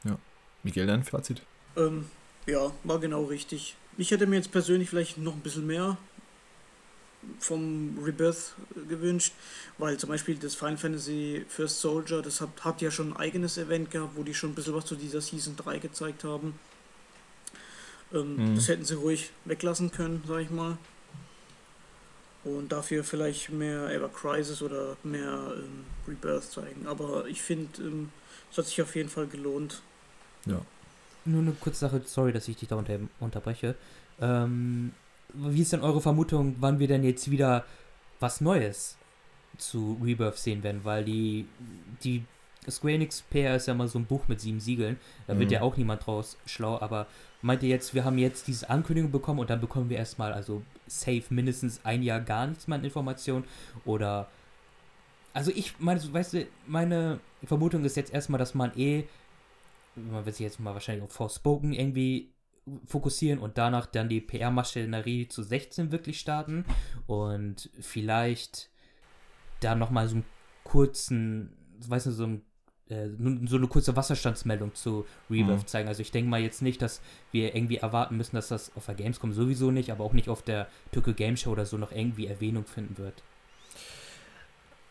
Ja. 0.03 0.17
Miguel, 0.63 0.87
dein 0.87 1.03
Fazit? 1.03 1.43
Ähm, 1.77 2.09
ja, 2.47 2.71
war 2.83 2.99
genau 2.99 3.23
richtig. 3.23 3.75
Ich 3.97 4.11
hätte 4.11 4.27
mir 4.27 4.37
jetzt 4.37 4.51
persönlich 4.51 4.89
vielleicht 4.89 5.17
noch 5.17 5.33
ein 5.33 5.41
bisschen 5.41 5.65
mehr 5.65 5.97
vom 7.39 7.97
Rebirth 8.03 8.53
gewünscht, 8.87 9.33
weil 9.77 9.97
zum 9.97 10.09
Beispiel 10.09 10.35
das 10.35 10.55
Final 10.55 10.77
Fantasy 10.77 11.45
First 11.47 11.81
Soldier, 11.81 12.21
das 12.21 12.41
hat, 12.41 12.49
hat 12.63 12.81
ja 12.81 12.91
schon 12.91 13.13
ein 13.13 13.17
eigenes 13.17 13.57
Event 13.57 13.91
gehabt, 13.91 14.15
wo 14.15 14.23
die 14.23 14.33
schon 14.33 14.51
ein 14.51 14.55
bisschen 14.55 14.75
was 14.75 14.85
zu 14.85 14.95
dieser 14.95 15.21
Season 15.21 15.55
3 15.55 15.79
gezeigt 15.79 16.23
haben. 16.23 16.59
Ähm, 18.13 18.51
mhm. 18.51 18.55
Das 18.55 18.67
hätten 18.67 18.85
sie 18.85 18.95
ruhig 18.95 19.31
weglassen 19.45 19.91
können, 19.91 20.23
sag 20.27 20.41
ich 20.41 20.49
mal. 20.49 20.77
Und 22.43 22.71
dafür 22.71 23.03
vielleicht 23.03 23.49
mehr 23.49 23.89
Ever 23.89 24.09
Crisis 24.09 24.61
oder 24.61 24.97
mehr 25.03 25.55
ähm, 25.55 25.85
Rebirth 26.07 26.51
zeigen. 26.51 26.85
Aber 26.85 27.25
ich 27.27 27.41
finde, 27.41 27.81
ähm, 27.81 28.09
es 28.51 28.57
hat 28.57 28.67
sich 28.67 28.81
auf 28.81 28.95
jeden 28.95 29.09
Fall 29.09 29.25
gelohnt. 29.25 29.81
Ja. 30.45 30.61
Nur 31.25 31.41
eine 31.41 31.51
kurze 31.51 31.79
Sache, 31.79 32.01
sorry, 32.05 32.31
dass 32.31 32.47
ich 32.47 32.57
dich 32.57 32.69
da 32.69 32.75
unter, 32.75 32.99
unterbreche. 33.19 33.75
Ähm, 34.21 34.91
wie 35.33 35.61
ist 35.61 35.73
denn 35.73 35.81
eure 35.81 36.01
Vermutung, 36.01 36.55
wann 36.59 36.79
wir 36.79 36.87
denn 36.87 37.03
jetzt 37.03 37.29
wieder 37.31 37.65
was 38.19 38.41
Neues 38.41 38.97
zu 39.57 39.99
Rebirth 40.03 40.37
sehen 40.37 40.63
werden? 40.63 40.81
Weil 40.83 41.03
die, 41.03 41.47
die 42.03 42.23
Square 42.69 42.93
Enix 42.93 43.21
PR 43.21 43.55
ist 43.55 43.67
ja 43.67 43.73
mal 43.73 43.87
so 43.87 43.99
ein 43.99 44.05
Buch 44.05 44.27
mit 44.27 44.41
sieben 44.41 44.59
Siegeln. 44.59 44.97
Da 45.27 45.33
mhm. 45.33 45.39
wird 45.39 45.51
ja 45.51 45.61
auch 45.61 45.77
niemand 45.77 46.05
draus 46.05 46.37
schlau. 46.45 46.79
Aber 46.79 47.07
meint 47.41 47.63
ihr 47.63 47.69
jetzt, 47.69 47.93
wir 47.93 48.05
haben 48.05 48.17
jetzt 48.17 48.47
diese 48.47 48.69
Ankündigung 48.69 49.11
bekommen 49.11 49.39
und 49.39 49.49
dann 49.49 49.61
bekommen 49.61 49.89
wir 49.89 49.97
erstmal, 49.97 50.33
also 50.33 50.61
safe 50.87 51.23
mindestens 51.29 51.81
ein 51.83 52.03
Jahr 52.03 52.19
gar 52.19 52.47
nichts 52.47 52.67
mehr 52.67 52.77
an 52.77 52.83
Informationen? 52.83 53.45
Oder. 53.85 54.29
Also 55.33 55.51
ich 55.53 55.79
meine, 55.79 56.01
weißt 56.13 56.33
du, 56.33 56.47
meine 56.65 57.19
Vermutung 57.43 57.83
ist 57.83 57.97
jetzt 57.97 58.13
erstmal, 58.13 58.39
dass 58.39 58.55
man 58.55 58.71
eh 58.77 59.03
man 59.95 60.25
wird 60.25 60.35
sich 60.35 60.43
jetzt 60.43 60.59
mal 60.59 60.73
wahrscheinlich 60.73 61.03
auf 61.03 61.11
Forspoken 61.11 61.73
irgendwie 61.73 62.33
fokussieren 62.85 63.39
und 63.39 63.57
danach 63.57 63.85
dann 63.85 64.09
die 64.09 64.21
PR-Maschinerie 64.21 65.27
zu 65.27 65.43
16 65.43 65.91
wirklich 65.91 66.19
starten 66.19 66.65
und 67.05 67.69
vielleicht 67.79 68.69
dann 69.59 69.79
nochmal 69.79 70.07
so 70.07 70.15
einen 70.15 70.25
kurzen, 70.63 71.53
weißt 71.87 72.07
du, 72.07 72.11
so, 72.11 72.25
ein, 72.25 72.41
äh, 72.89 73.09
so 73.45 73.57
eine 73.57 73.67
kurze 73.67 73.95
Wasserstandsmeldung 73.95 74.73
zu 74.73 75.05
Rebirth 75.29 75.61
mhm. 75.61 75.67
zeigen. 75.67 75.87
Also 75.87 76.01
ich 76.01 76.11
denke 76.11 76.29
mal 76.29 76.41
jetzt 76.41 76.61
nicht, 76.61 76.81
dass 76.81 77.01
wir 77.31 77.55
irgendwie 77.55 77.77
erwarten 77.77 78.17
müssen, 78.17 78.35
dass 78.35 78.47
das 78.47 78.75
auf 78.75 78.87
der 78.87 78.95
Gamescom 78.95 79.31
sowieso 79.31 79.69
nicht, 79.69 79.91
aber 79.91 80.03
auch 80.03 80.13
nicht 80.13 80.29
auf 80.29 80.41
der 80.41 80.67
Tokyo 80.91 81.13
Game 81.13 81.37
Show 81.37 81.51
oder 81.51 81.65
so 81.65 81.77
noch 81.77 81.91
irgendwie 81.91 82.27
Erwähnung 82.27 82.65
finden 82.65 82.97
wird. 82.97 83.21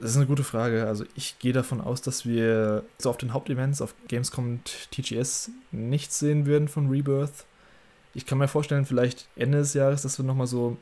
Das 0.05 0.11
ist 0.11 0.19
eine 0.19 0.27
gute 0.27 0.45
Frage. 0.45 0.87
Also 0.87 1.07
ich 1.15 1.39
gehe 1.39 1.55
davon 1.55 1.81
aus, 1.81 2.03
dass 2.03 2.27
wir 2.27 2.85
so 2.99 3.09
auf 3.09 3.17
den 3.17 3.33
Hauptevents, 3.33 3.81
auf 3.81 3.95
Gamescom 4.07 4.45
und 4.45 4.91
TGS 4.91 5.51
nichts 5.73 6.19
sehen 6.19 6.45
werden 6.45 6.69
von 6.69 6.91
Rebirth. 6.91 7.47
Ich 8.13 8.27
kann 8.27 8.37
mir 8.37 8.47
vorstellen, 8.47 8.85
vielleicht 8.85 9.27
Ende 9.35 9.57
des 9.57 9.73
Jahres, 9.73 10.03
dass 10.03 10.19
wir 10.19 10.27
nochmal 10.27 10.47
so 10.47 10.77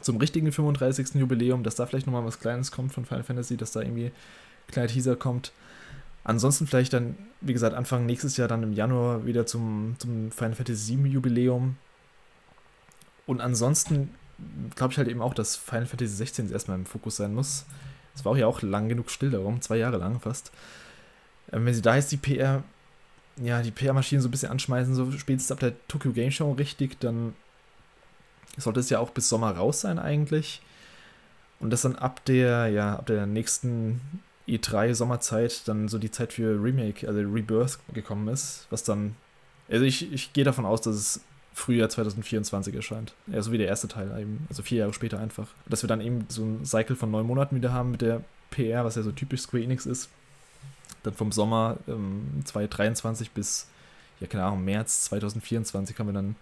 zum 0.00 0.16
richtigen 0.16 0.50
35. 0.50 1.14
Jubiläum, 1.14 1.62
dass 1.62 1.76
da 1.76 1.86
vielleicht 1.86 2.08
nochmal 2.08 2.24
was 2.24 2.40
Kleines 2.40 2.72
kommt 2.72 2.92
von 2.92 3.04
Final 3.04 3.22
Fantasy, 3.22 3.56
dass 3.56 3.70
da 3.70 3.82
irgendwie 3.82 4.06
ein 4.06 4.72
kleiner 4.72 4.88
Teaser 4.88 5.14
kommt. 5.14 5.52
Ansonsten 6.24 6.66
vielleicht 6.66 6.92
dann, 6.92 7.16
wie 7.40 7.52
gesagt, 7.52 7.76
Anfang 7.76 8.04
nächstes 8.04 8.36
Jahr 8.36 8.48
dann 8.48 8.64
im 8.64 8.72
Januar 8.72 9.26
wieder 9.26 9.46
zum, 9.46 9.94
zum 9.98 10.32
Final 10.32 10.56
Fantasy 10.56 10.98
VII 10.98 11.08
Jubiläum. 11.08 11.76
Und 13.28 13.42
ansonsten 13.42 14.10
glaube 14.74 14.90
ich 14.90 14.98
halt 14.98 15.06
eben 15.06 15.22
auch, 15.22 15.34
dass 15.34 15.54
Final 15.54 15.86
Fantasy 15.86 16.16
16 16.16 16.50
erstmal 16.50 16.78
im 16.78 16.84
Fokus 16.84 17.14
sein 17.14 17.32
muss. 17.32 17.64
Es 18.14 18.24
war 18.24 18.32
auch 18.32 18.36
ja 18.36 18.46
auch 18.46 18.62
lang 18.62 18.88
genug 18.88 19.10
still 19.10 19.30
darum, 19.30 19.60
zwei 19.60 19.76
Jahre 19.76 19.98
lang 19.98 20.20
fast. 20.20 20.50
Ähm, 21.52 21.66
wenn 21.66 21.74
sie 21.74 21.82
da 21.82 21.96
jetzt 21.96 22.12
die 22.12 22.16
PR, 22.16 22.62
ja, 23.36 23.62
die 23.62 23.70
PR-Maschinen 23.70 24.22
so 24.22 24.28
ein 24.28 24.30
bisschen 24.30 24.50
anschmeißen, 24.50 24.94
so 24.94 25.10
spätestens 25.12 25.52
ab 25.52 25.60
der 25.60 25.74
Tokyo 25.88 26.12
Game 26.12 26.30
Show 26.30 26.52
richtig, 26.52 26.98
dann 27.00 27.34
sollte 28.56 28.80
es 28.80 28.90
ja 28.90 28.98
auch 28.98 29.10
bis 29.10 29.28
Sommer 29.28 29.56
raus 29.56 29.80
sein 29.80 29.98
eigentlich. 29.98 30.60
Und 31.60 31.70
das 31.70 31.82
dann 31.82 31.96
ab 31.96 32.24
der, 32.24 32.68
ja, 32.68 32.96
ab 32.96 33.06
der 33.06 33.26
nächsten 33.26 34.00
E3 34.48 34.94
Sommerzeit 34.94 35.68
dann 35.68 35.88
so 35.88 35.98
die 35.98 36.10
Zeit 36.10 36.32
für 36.32 36.62
Remake, 36.62 37.06
also 37.06 37.20
Rebirth 37.20 37.78
gekommen 37.92 38.28
ist, 38.28 38.66
was 38.70 38.82
dann, 38.82 39.14
also 39.68 39.84
ich, 39.84 40.12
ich 40.12 40.32
gehe 40.32 40.44
davon 40.44 40.64
aus, 40.64 40.80
dass 40.80 40.96
es 40.96 41.20
Frühjahr 41.52 41.88
2024 41.88 42.74
erscheint. 42.74 43.14
Ja, 43.26 43.42
so 43.42 43.52
wie 43.52 43.58
der 43.58 43.68
erste 43.68 43.88
Teil 43.88 44.10
eben, 44.18 44.46
also 44.48 44.62
vier 44.62 44.78
Jahre 44.78 44.92
später 44.92 45.18
einfach. 45.18 45.48
Dass 45.66 45.82
wir 45.82 45.88
dann 45.88 46.00
eben 46.00 46.26
so 46.28 46.44
ein 46.44 46.64
Cycle 46.64 46.96
von 46.96 47.10
neun 47.10 47.26
Monaten 47.26 47.56
wieder 47.56 47.72
haben 47.72 47.90
mit 47.90 48.00
der 48.00 48.22
PR, 48.50 48.84
was 48.84 48.96
ja 48.96 49.02
so 49.02 49.12
typisch 49.12 49.42
Square 49.42 49.62
Enix 49.62 49.86
ist. 49.86 50.08
Dann 51.02 51.14
vom 51.14 51.32
Sommer 51.32 51.78
ähm, 51.88 52.42
2023 52.44 53.30
bis, 53.32 53.68
ja 54.20 54.26
keine 54.26 54.44
Ahnung, 54.44 54.64
März 54.64 55.04
2024 55.04 55.98
haben 55.98 56.06
wir 56.06 56.12
dann 56.12 56.36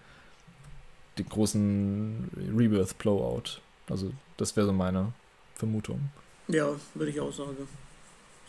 den 1.19 1.29
großen 1.29 2.31
Rebirth 2.57 2.99
Blowout. 2.99 3.61
Also 3.89 4.13
das 4.37 4.57
wäre 4.57 4.67
so 4.67 4.73
meine 4.73 5.13
Vermutung. 5.55 6.11
Ja, 6.49 6.69
würde 6.95 7.11
ich 7.11 7.21
auch 7.21 7.33
sagen. 7.33 7.69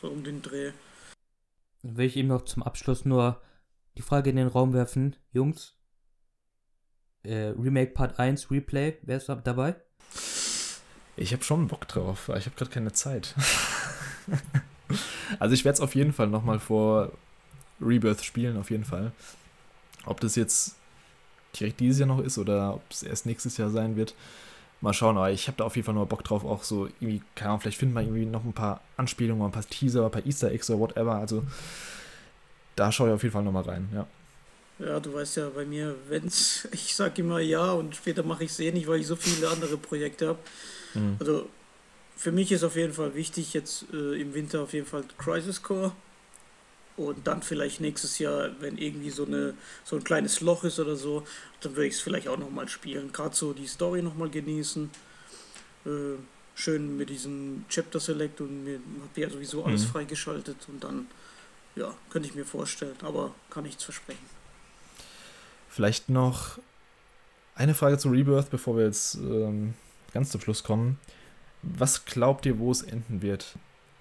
So 0.01 0.07
um 0.07 0.23
den 0.23 0.41
Dreh. 0.41 0.71
Dann 1.83 1.97
will 1.97 2.05
ich 2.05 2.17
eben 2.17 2.27
noch 2.27 2.43
zum 2.43 2.63
Abschluss 2.63 3.05
nur 3.05 3.41
die 3.97 4.01
Frage 4.01 4.29
in 4.29 4.37
den 4.37 4.47
Raum 4.47 4.73
werfen. 4.73 5.15
Jungs, 5.31 5.75
äh, 7.23 7.53
Remake 7.57 7.93
Part 7.93 8.19
1 8.19 8.51
Replay, 8.51 8.97
wer 9.03 9.17
ist 9.17 9.29
dabei? 9.29 9.75
Ich 11.17 11.33
habe 11.33 11.43
schon 11.43 11.67
Bock 11.67 11.87
drauf, 11.87 12.29
aber 12.29 12.37
ich 12.37 12.45
habe 12.45 12.55
gerade 12.55 12.71
keine 12.71 12.93
Zeit. 12.93 13.35
also 15.39 15.53
ich 15.53 15.65
werde 15.65 15.75
es 15.75 15.81
auf 15.81 15.95
jeden 15.95 16.13
Fall 16.13 16.27
nochmal 16.27 16.59
vor 16.59 17.11
Rebirth 17.81 18.23
spielen, 18.23 18.57
auf 18.57 18.71
jeden 18.71 18.85
Fall. 18.85 19.11
Ob 20.05 20.21
das 20.21 20.35
jetzt 20.35 20.75
direkt 21.59 21.79
dieses 21.79 21.99
Jahr 21.99 22.07
noch 22.07 22.19
ist 22.19 22.37
oder 22.37 22.75
ob 22.75 22.83
es 22.89 23.03
erst 23.03 23.25
nächstes 23.25 23.57
Jahr 23.57 23.69
sein 23.69 23.95
wird. 23.95 24.15
Mal 24.81 24.93
schauen, 24.93 25.17
aber 25.17 25.31
ich 25.31 25.47
habe 25.47 25.57
da 25.57 25.65
auf 25.65 25.75
jeden 25.75 25.85
Fall 25.85 25.95
nur 25.95 26.05
Bock 26.05 26.23
drauf, 26.23 26.45
auch 26.45 26.63
so 26.63 26.85
irgendwie, 26.85 27.21
keine 27.35 27.49
Ahnung, 27.49 27.61
vielleicht 27.61 27.79
finden 27.79 27.95
wir 27.95 28.01
irgendwie 28.01 28.25
noch 28.25 28.45
ein 28.45 28.53
paar 28.53 28.79
Anspielungen, 28.95 29.43
ein 29.43 29.51
paar 29.51 29.65
Teaser, 29.65 30.05
ein 30.05 30.11
paar 30.11 30.25
Easter 30.25 30.51
Eggs 30.51 30.69
oder 30.69 30.79
whatever. 30.79 31.15
Also 31.15 31.43
da 32.77 32.91
schaue 32.91 33.09
ich 33.09 33.15
auf 33.15 33.23
jeden 33.23 33.33
Fall 33.33 33.43
nochmal 33.43 33.63
rein, 33.63 33.89
ja. 33.93 34.07
Ja, 34.79 34.99
du 34.99 35.13
weißt 35.13 35.37
ja 35.37 35.49
bei 35.49 35.65
mir, 35.65 35.95
wenn's, 36.07 36.67
ich 36.71 36.95
sag 36.95 37.17
immer 37.19 37.39
ja 37.39 37.73
und 37.73 37.95
später 37.95 38.23
mache 38.23 38.45
ich 38.45 38.51
es 38.51 38.59
eh 38.59 38.71
nicht, 38.71 38.87
weil 38.87 39.01
ich 39.01 39.07
so 39.07 39.15
viele 39.15 39.49
andere 39.49 39.77
Projekte 39.77 40.29
habe. 40.29 40.39
Mhm. 40.93 41.17
Also 41.19 41.49
für 42.15 42.31
mich 42.31 42.51
ist 42.51 42.63
auf 42.63 42.75
jeden 42.75 42.93
Fall 42.93 43.15
wichtig, 43.15 43.53
jetzt 43.53 43.85
äh, 43.93 44.19
im 44.19 44.33
Winter 44.33 44.61
auf 44.61 44.73
jeden 44.73 44.85
Fall 44.85 45.03
Crisis 45.17 45.61
Core. 45.61 45.91
Und 46.97 47.27
dann 47.27 47.41
vielleicht 47.41 47.79
nächstes 47.79 48.19
Jahr, 48.19 48.49
wenn 48.59 48.77
irgendwie 48.77 49.09
so, 49.09 49.25
eine, 49.25 49.53
so 49.85 49.95
ein 49.95 50.03
kleines 50.03 50.41
Loch 50.41 50.65
ist 50.65 50.79
oder 50.79 50.97
so, 50.97 51.25
dann 51.61 51.77
würde 51.77 51.87
ich 51.87 51.93
es 51.93 52.01
vielleicht 52.01 52.27
auch 52.27 52.37
nochmal 52.37 52.67
spielen. 52.67 53.13
Gerade 53.13 53.33
so 53.33 53.53
die 53.53 53.67
Story 53.67 54.01
nochmal 54.01 54.29
genießen. 54.29 54.89
Äh, 55.85 55.89
schön 56.55 56.97
mit 56.97 57.09
diesem 57.09 57.63
Chapter 57.69 58.01
Select 58.01 58.41
und 58.41 58.65
mir 58.65 58.81
habe 59.01 59.21
ja 59.21 59.29
sowieso 59.29 59.63
alles 59.63 59.83
mhm. 59.83 59.91
freigeschaltet 59.91 60.57
und 60.67 60.83
dann, 60.83 61.07
ja, 61.77 61.95
könnte 62.09 62.27
ich 62.27 62.35
mir 62.35 62.43
vorstellen, 62.43 62.97
aber 63.01 63.33
kann 63.49 63.63
nichts 63.63 63.85
versprechen. 63.85 64.38
Vielleicht 65.79 66.09
noch 66.09 66.59
eine 67.55 67.73
Frage 67.73 67.97
zu 67.97 68.09
Rebirth, 68.09 68.49
bevor 68.49 68.75
wir 68.75 68.83
jetzt 68.83 69.15
ähm, 69.15 69.75
ganz 70.13 70.29
zum 70.29 70.41
Schluss 70.41 70.61
kommen. 70.61 70.99
Was 71.63 72.03
glaubt 72.03 72.45
ihr, 72.45 72.59
wo 72.59 72.69
es 72.69 72.81
enden 72.81 73.21
wird? 73.21 73.55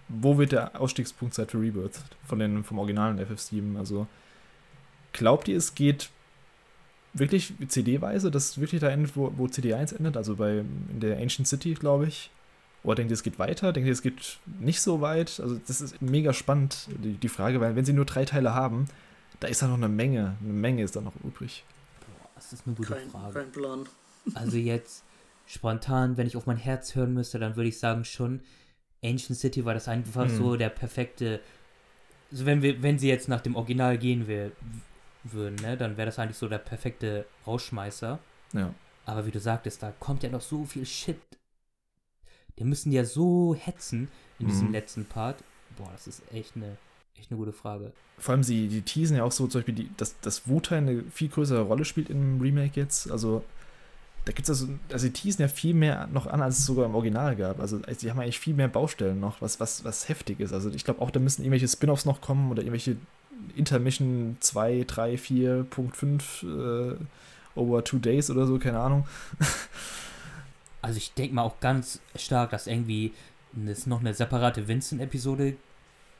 wo 0.09 0.39
wird 0.39 0.53
der 0.53 0.81
Ausstiegspunkt 0.81 1.35
sein 1.35 1.49
für 1.49 1.61
Rebirth 1.61 2.01
von 2.27 2.39
den, 2.39 2.65
vom 2.65 2.79
originalen 2.79 3.19
FF7? 3.19 3.77
Also 3.79 4.07
glaubt 5.13 5.49
ihr, 5.49 5.57
es 5.57 5.75
geht 5.75 6.11
wirklich 7.13 7.53
CD-weise, 7.69 8.31
dass 8.31 8.59
wirklich 8.59 8.81
da 8.81 8.89
endet, 8.89 9.17
wo, 9.17 9.33
wo 9.37 9.47
CD1 9.47 9.97
endet, 9.97 10.17
also 10.17 10.37
bei 10.37 10.59
in 10.59 11.01
der 11.01 11.19
Ancient 11.19 11.47
City, 11.47 11.75
glaube 11.75 12.07
ich? 12.07 12.31
Oder 12.85 12.97
denkt 12.97 13.11
ihr, 13.11 13.15
es 13.15 13.23
geht 13.23 13.39
weiter? 13.39 13.73
Denkt 13.73 13.87
ihr, 13.87 13.93
es 13.93 14.03
geht 14.03 14.39
nicht 14.61 14.81
so 14.81 15.01
weit? 15.01 15.41
Also 15.41 15.61
das 15.67 15.81
ist 15.81 16.01
mega 16.01 16.33
spannend, 16.33 16.89
die, 17.03 17.15
die 17.15 17.29
Frage, 17.29 17.61
weil 17.61 17.77
wenn 17.77 17.85
sie 17.85 17.93
nur 17.93 18.05
drei 18.05 18.25
Teile 18.25 18.55
haben, 18.55 18.89
da 19.41 19.49
ist 19.49 19.63
da 19.63 19.69
noch 19.69 19.75
eine 19.75 19.89
Menge, 19.89 20.37
eine 20.41 20.53
Menge 20.53 20.83
ist 20.83 20.97
da 20.97 21.01
noch 21.01 21.15
übrig. 21.25 21.65
Boah, 22.01 22.31
das 22.35 22.53
ist 22.53 22.67
eine 22.67 22.75
gute 22.75 22.95
kein, 22.95 23.11
Frage. 23.11 23.35
Kein 23.35 23.53
Plan. 23.53 23.89
Also 24.35 24.57
jetzt 24.57 25.05
spontan, 25.47 26.17
wenn 26.17 26.27
ich 26.27 26.37
auf 26.37 26.47
mein 26.47 26.57
Herz 26.57 26.95
hören 26.95 27.15
müsste, 27.15 27.39
dann 27.39 27.57
würde 27.57 27.69
ich 27.69 27.79
sagen 27.79 28.05
schon, 28.05 28.41
Ancient 29.03 29.39
City 29.39 29.65
war 29.65 29.75
das 29.75 29.89
einfach 29.89 30.27
mhm. 30.27 30.37
so 30.37 30.57
der 30.57 30.69
perfekte. 30.69 31.41
Also 32.31 32.47
wenn 32.47 32.63
wir, 32.63 32.83
wenn 32.83 32.99
sie 32.99 33.09
jetzt 33.09 33.29
nach 33.29 33.41
dem 33.41 33.57
Original 33.57 33.97
gehen 33.97 34.27
will, 34.27 34.53
würden, 35.25 35.57
ne, 35.57 35.77
dann 35.77 35.97
wäre 35.97 36.07
das 36.07 36.19
eigentlich 36.19 36.37
so 36.37 36.49
der 36.49 36.59
perfekte 36.59 37.27
Rausschmeißer. 37.47 38.19
Ja. 38.53 38.75
Aber 39.07 39.27
wie 39.27 39.31
du 39.31 39.41
sagtest, 39.41 39.83
da 39.83 39.93
kommt 39.99 40.23
ja 40.23 40.29
noch 40.29 40.43
so 40.43 40.65
viel 40.65 40.85
Shit. 40.85 41.21
Die 42.59 42.65
müssen 42.65 42.93
ja 42.93 43.05
so 43.05 43.55
hetzen 43.55 44.09
in 44.39 44.47
mhm. 44.47 44.51
diesem 44.51 44.73
letzten 44.73 45.05
Part. 45.07 45.43
Boah, 45.77 45.91
das 45.93 46.07
ist 46.07 46.23
echt 46.33 46.57
eine, 46.57 46.77
echt 47.19 47.31
eine 47.31 47.39
gute 47.39 47.53
Frage. 47.53 47.93
Vor 48.19 48.33
allem, 48.33 48.43
sie 48.43 48.69
die 48.69 48.83
teasen 48.83 49.17
ja 49.17 49.25
auch 49.25 49.33
so, 49.33 49.47
zum 49.47 49.61
Beispiel, 49.61 49.75
die, 49.75 49.91
dass, 49.97 50.19
dass 50.21 50.49
Wu-Tai 50.49 50.79
eine 50.79 51.05
viel 51.11 51.29
größere 51.29 51.63
Rolle 51.63 51.85
spielt 51.85 52.11
im 52.11 52.41
Remake 52.41 52.81
jetzt. 52.81 53.11
Also, 53.11 53.45
da 54.29 54.33
gibt 54.33 54.47
es 54.47 54.51
also, 54.51 54.75
also 54.93 55.07
die 55.07 55.13
teasen 55.13 55.41
ja 55.41 55.49
viel 55.49 55.73
mehr 55.73 56.07
noch 56.13 56.27
an, 56.27 56.43
als 56.43 56.59
es 56.59 56.67
sogar 56.67 56.85
im 56.85 56.95
Original 56.95 57.35
gab. 57.35 57.61
Also 57.61 57.79
die 57.79 58.11
haben 58.11 58.21
eigentlich 58.21 58.39
viel 58.39 58.53
mehr 58.53 58.69
Baustellen 58.69 59.21
noch, 59.21 59.41
was, 59.41 59.59
was, 59.59 59.85
was 59.85 60.11
heftig 60.11 60.41
ist. 60.41 60.53
Also 60.53 60.69
ich 60.69 60.85
glaube 60.85 61.01
auch, 61.01 61.11
da 61.11 61.19
müssen 61.19 61.43
irgendwelche 61.43 61.67
Spin-offs 61.67 62.05
noch 62.05 62.21
kommen 62.21 62.51
oder 62.51 62.63
irgendwelche 62.63 62.97
Intermission 63.57 64.37
2, 64.41 64.85
3, 64.87 65.15
4.5 65.15 66.93
äh, 66.93 66.97
over 67.55 67.83
two 67.83 67.99
days 67.99 68.31
oder 68.31 68.47
so, 68.47 68.59
keine 68.59 68.81
Ahnung. 68.81 69.07
also 70.83 70.99
ich 70.99 71.15
denke 71.15 71.35
mal 71.35 71.43
auch 71.43 71.59
ganz 71.61 72.01
stark, 72.15 72.51
dass 72.51 72.67
irgendwie 72.67 73.13
es 73.67 73.87
noch 73.87 74.01
eine 74.01 74.13
separate 74.13 74.69
Vincent-Episode 74.69 75.57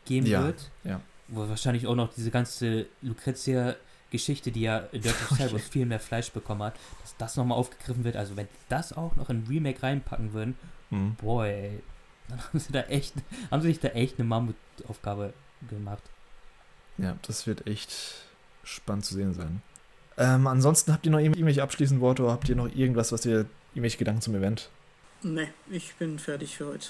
geben 0.09 0.27
ja, 0.27 0.45
wird. 0.45 0.71
Ja. 0.85 1.01
Wo 1.29 1.49
wahrscheinlich 1.49 1.87
auch 1.87 1.95
noch 1.95 2.13
diese 2.13 2.31
ganze 2.31 2.87
Lucrezia 3.03 3.77
Geschichte, 4.11 4.51
die 4.51 4.63
ja 4.63 4.79
in 4.93 5.03
Dirty 5.03 5.25
Cybers 5.37 5.69
viel 5.69 5.87
mehr 5.87 6.01
Fleisch 6.01 6.31
bekommen 6.31 6.63
hat, 6.63 6.75
dass 7.03 7.17
das 7.19 7.37
nochmal 7.37 7.59
aufgegriffen 7.59 8.05
wird. 8.05 8.17
Also 8.17 8.37
wenn 8.37 8.49
das 8.69 8.93
auch 8.93 9.17
noch 9.17 9.31
in 9.31 9.45
Remake 9.49 9.83
reinpacken 9.83 10.33
würden, 10.33 10.57
mhm. 10.91 11.15
boy, 11.17 11.49
ey, 11.49 11.81
dann 12.29 12.39
haben 12.45 12.59
sie 12.59 12.73
da 12.73 12.81
echt, 12.83 13.15
haben 13.51 13.63
sie 13.63 13.69
sich 13.69 13.81
da 13.81 13.89
echt 13.89 14.19
eine 14.19 14.27
Mammutaufgabe 14.27 15.33
gemacht. 15.69 16.03
Ja, 16.97 17.17
das 17.23 17.47
wird 17.47 17.67
echt 17.67 17.93
spannend 18.65 19.05
zu 19.05 19.15
sehen 19.15 19.35
sein. 19.35 19.63
Ähm, 20.17 20.47
ansonsten 20.47 20.93
habt 20.93 21.07
ihr 21.07 21.13
noch 21.13 21.21
irgendwelche 21.21 21.63
abschließenden 21.63 22.01
Worte 22.03 22.25
oder 22.25 22.33
habt 22.33 22.49
ihr 22.49 22.57
noch 22.57 22.75
irgendwas, 22.75 23.13
was 23.13 23.25
ihr, 23.25 23.47
irgendwelche 23.73 23.99
Gedanken 23.99 24.21
zum 24.21 24.35
Event? 24.35 24.69
Nee, 25.23 25.49
ich 25.71 25.95
bin 25.95 26.19
fertig 26.19 26.57
für 26.57 26.67
heute. 26.67 26.89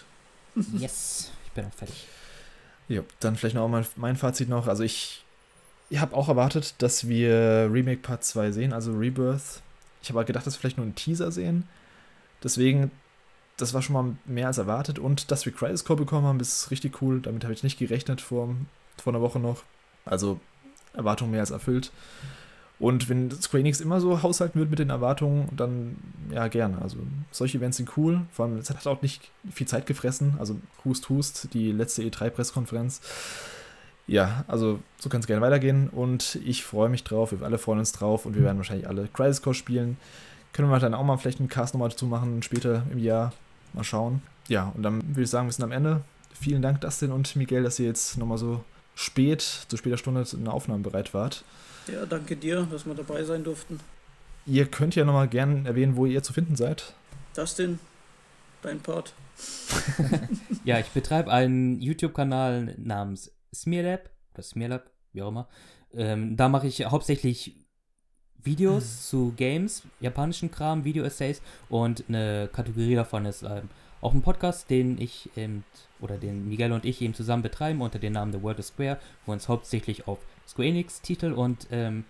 yes, 0.72 1.30
ich 1.44 1.52
bin 1.52 1.66
auch 1.66 1.72
fertig. 1.72 2.06
Ja, 2.88 3.02
dann 3.20 3.36
vielleicht 3.36 3.54
noch 3.54 3.68
mal 3.68 3.86
mein 3.96 4.16
Fazit 4.16 4.48
noch. 4.48 4.66
Also 4.66 4.82
ich 4.82 5.24
ich 5.90 6.00
habe 6.00 6.14
auch 6.14 6.28
erwartet, 6.28 6.74
dass 6.78 7.08
wir 7.08 7.70
Remake 7.72 8.00
Part 8.00 8.24
2 8.24 8.52
sehen, 8.52 8.72
also 8.72 8.92
Rebirth. 8.92 9.62
Ich 10.02 10.10
habe 10.10 10.24
gedacht, 10.24 10.46
dass 10.46 10.54
wir 10.54 10.60
vielleicht 10.60 10.76
nur 10.76 10.84
einen 10.84 10.94
Teaser 10.94 11.32
sehen. 11.32 11.68
Deswegen, 12.42 12.90
das 13.56 13.74
war 13.74 13.82
schon 13.82 13.94
mal 13.94 14.16
mehr 14.26 14.48
als 14.48 14.58
erwartet. 14.58 14.98
Und 14.98 15.30
dass 15.30 15.46
wir 15.46 15.52
Crisis 15.52 15.84
Core 15.84 15.98
bekommen 15.98 16.26
haben, 16.26 16.40
ist 16.40 16.70
richtig 16.70 17.00
cool. 17.02 17.20
Damit 17.20 17.44
habe 17.44 17.54
ich 17.54 17.62
nicht 17.62 17.78
gerechnet 17.78 18.20
vor, 18.20 18.54
vor 19.02 19.12
einer 19.12 19.22
Woche 19.22 19.38
noch. 19.38 19.64
Also 20.04 20.40
Erwartungen 20.92 21.30
mehr 21.30 21.40
als 21.40 21.50
erfüllt. 21.50 21.90
Und 22.78 23.08
wenn 23.08 23.30
Square 23.30 23.60
Enix 23.60 23.80
immer 23.80 24.00
so 24.00 24.22
haushalten 24.22 24.58
wird 24.60 24.70
mit 24.70 24.78
den 24.78 24.90
Erwartungen, 24.90 25.48
dann 25.56 25.96
ja, 26.30 26.46
gerne. 26.48 26.80
Also 26.80 26.98
solche 27.32 27.58
Events 27.58 27.76
sind 27.76 27.96
cool. 27.96 28.20
Vor 28.30 28.46
allem, 28.46 28.58
es 28.58 28.70
hat 28.70 28.86
auch 28.86 29.02
nicht 29.02 29.30
viel 29.50 29.66
Zeit 29.66 29.86
gefressen. 29.86 30.34
Also 30.38 30.56
Hust 30.84 31.08
Hust, 31.08 31.48
die 31.54 31.72
letzte 31.72 32.02
E3-Presskonferenz 32.02 33.00
ja, 34.08 34.44
also 34.48 34.80
so 34.98 35.08
kann 35.10 35.20
es 35.20 35.26
gerne 35.26 35.42
weitergehen 35.42 35.88
und 35.90 36.40
ich 36.44 36.64
freue 36.64 36.88
mich 36.88 37.04
drauf, 37.04 37.30
wir 37.30 37.42
alle 37.42 37.58
freuen 37.58 37.78
uns 37.78 37.92
drauf 37.92 38.24
und 38.24 38.34
wir 38.34 38.42
werden 38.42 38.56
wahrscheinlich 38.56 38.88
alle 38.88 39.06
Crisis 39.06 39.42
Core 39.42 39.54
spielen. 39.54 39.98
Können 40.54 40.70
wir 40.70 40.78
dann 40.78 40.94
auch 40.94 41.04
mal 41.04 41.18
vielleicht 41.18 41.40
einen 41.40 41.50
Cast 41.50 41.74
nochmal 41.74 41.90
dazu 41.90 42.06
machen, 42.06 42.42
später 42.42 42.84
im 42.90 42.98
Jahr. 42.98 43.32
Mal 43.74 43.84
schauen. 43.84 44.22
Ja, 44.48 44.72
und 44.74 44.82
dann 44.82 45.06
würde 45.08 45.22
ich 45.22 45.30
sagen, 45.30 45.46
wir 45.46 45.52
sind 45.52 45.64
am 45.64 45.72
Ende. 45.72 46.00
Vielen 46.32 46.62
Dank, 46.62 46.80
Dustin 46.80 47.12
und 47.12 47.36
Miguel, 47.36 47.62
dass 47.62 47.78
ihr 47.78 47.86
jetzt 47.86 48.16
nochmal 48.16 48.38
so 48.38 48.64
spät, 48.94 49.42
zu 49.42 49.76
später 49.76 49.98
Stunde 49.98 50.24
in 50.32 50.44
der 50.44 50.54
Aufnahme 50.54 50.82
bereit 50.82 51.12
wart. 51.12 51.44
Ja, 51.88 52.06
danke 52.06 52.36
dir, 52.36 52.66
dass 52.70 52.86
wir 52.86 52.94
dabei 52.94 53.24
sein 53.24 53.44
durften. 53.44 53.80
ihr 54.46 54.66
könnt 54.66 54.94
ja 54.94 55.04
nochmal 55.04 55.28
gerne 55.28 55.66
erwähnen, 55.66 55.96
wo 55.96 56.06
ihr 56.06 56.22
zu 56.22 56.32
finden 56.32 56.56
seid. 56.56 56.94
Dustin, 57.34 57.78
dein 58.62 58.80
Part. 58.80 59.14
ja, 60.64 60.78
ich 60.78 60.88
betreibe 60.88 61.30
einen 61.30 61.80
YouTube-Kanal 61.80 62.74
namens 62.78 63.32
Smearlab 63.54 64.10
oder 64.34 64.42
Smearlab, 64.42 64.90
wie 65.12 65.22
auch 65.22 65.28
immer. 65.28 65.48
Ähm, 65.94 66.36
da 66.36 66.48
mache 66.48 66.66
ich 66.66 66.84
hauptsächlich 66.84 67.54
Videos 68.42 68.84
hm. 68.84 69.00
zu 69.00 69.34
Games, 69.36 69.82
japanischen 70.00 70.50
Kram, 70.50 70.84
Video-Essays 70.84 71.40
und 71.68 72.04
eine 72.08 72.48
Kategorie 72.52 72.94
davon 72.94 73.24
ist 73.24 73.42
ähm, 73.42 73.68
auch 74.00 74.14
ein 74.14 74.22
Podcast, 74.22 74.70
den 74.70 75.00
ich 75.00 75.30
ähm, 75.36 75.64
oder 76.00 76.16
den 76.16 76.48
Miguel 76.48 76.72
und 76.72 76.84
ich 76.84 77.02
eben 77.02 77.14
zusammen 77.14 77.42
betreiben 77.42 77.80
unter 77.80 77.98
dem 77.98 78.12
Namen 78.12 78.32
The 78.32 78.42
World 78.42 78.60
of 78.60 78.66
Square, 78.66 78.98
wo 79.26 79.32
uns 79.32 79.48
hauptsächlich 79.48 80.06
auf 80.06 80.18
Square 80.46 80.68
Enix-Titel 80.68 81.32
und 81.32 81.66
ähm, 81.70 82.04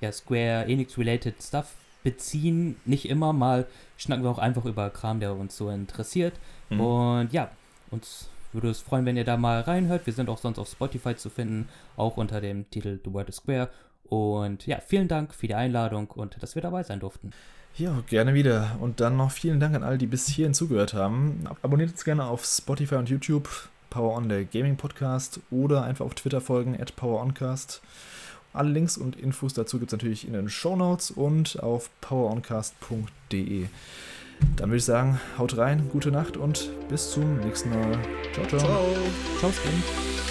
ja, 0.00 0.12
Square 0.12 0.66
Enix-related 0.66 1.42
Stuff 1.42 1.74
beziehen. 2.02 2.76
Nicht 2.84 3.08
immer, 3.08 3.32
mal 3.32 3.66
schnacken 3.96 4.24
wir 4.24 4.30
auch 4.30 4.38
einfach 4.38 4.64
über 4.64 4.90
Kram, 4.90 5.20
der 5.20 5.34
uns 5.34 5.56
so 5.56 5.68
interessiert. 5.70 6.34
Mhm. 6.70 6.80
Und 6.80 7.32
ja, 7.32 7.50
uns 7.90 8.28
würde 8.52 8.70
es 8.70 8.80
freuen, 8.80 9.04
wenn 9.04 9.16
ihr 9.16 9.24
da 9.24 9.36
mal 9.36 9.60
reinhört. 9.60 10.06
Wir 10.06 10.12
sind 10.12 10.28
auch 10.28 10.38
sonst 10.38 10.58
auf 10.58 10.68
Spotify 10.68 11.14
zu 11.16 11.30
finden, 11.30 11.68
auch 11.96 12.16
unter 12.16 12.40
dem 12.40 12.68
Titel 12.70 12.98
The 13.04 13.12
World 13.12 13.28
of 13.28 13.34
Square. 13.34 13.70
Und 14.04 14.66
ja, 14.66 14.80
vielen 14.80 15.08
Dank 15.08 15.34
für 15.34 15.46
die 15.46 15.54
Einladung 15.54 16.08
und 16.08 16.42
dass 16.42 16.54
wir 16.54 16.62
dabei 16.62 16.82
sein 16.82 17.00
durften. 17.00 17.30
Ja, 17.80 18.02
gerne 18.08 18.34
wieder. 18.34 18.76
Und 18.80 19.00
dann 19.00 19.16
noch 19.16 19.30
vielen 19.30 19.58
Dank 19.58 19.74
an 19.74 19.82
alle, 19.82 19.96
die 19.96 20.06
bis 20.06 20.28
hierhin 20.28 20.52
zugehört 20.52 20.92
haben. 20.92 21.44
Abonniert 21.62 21.90
uns 21.90 22.04
gerne 22.04 22.26
auf 22.26 22.44
Spotify 22.44 22.96
und 22.96 23.08
YouTube, 23.08 23.48
Power 23.88 24.18
On 24.18 24.28
der 24.28 24.44
Gaming 24.44 24.76
Podcast 24.76 25.40
oder 25.50 25.84
einfach 25.84 26.04
auf 26.04 26.14
Twitter 26.14 26.42
folgen, 26.42 26.78
at 26.78 26.94
PowerOncast. 26.96 27.80
Alle 28.52 28.68
Links 28.68 28.98
und 28.98 29.16
Infos 29.16 29.54
dazu 29.54 29.78
gibt 29.78 29.90
es 29.90 29.96
natürlich 29.96 30.26
in 30.26 30.34
den 30.34 30.50
Show 30.50 30.76
Notes 30.76 31.10
und 31.10 31.62
auf 31.62 31.88
poweroncast.de. 32.02 33.68
Dann 34.56 34.68
würde 34.68 34.76
ich 34.76 34.84
sagen, 34.84 35.18
haut 35.38 35.56
rein, 35.56 35.88
gute 35.90 36.10
Nacht 36.10 36.36
und 36.36 36.70
bis 36.90 37.12
zum 37.12 37.38
nächsten 37.38 37.70
Mal. 37.70 37.98
Ciao, 38.34 38.46
ciao. 38.46 38.60
Ciao, 38.60 38.84
ciao 39.38 39.50
Skin. 39.52 40.29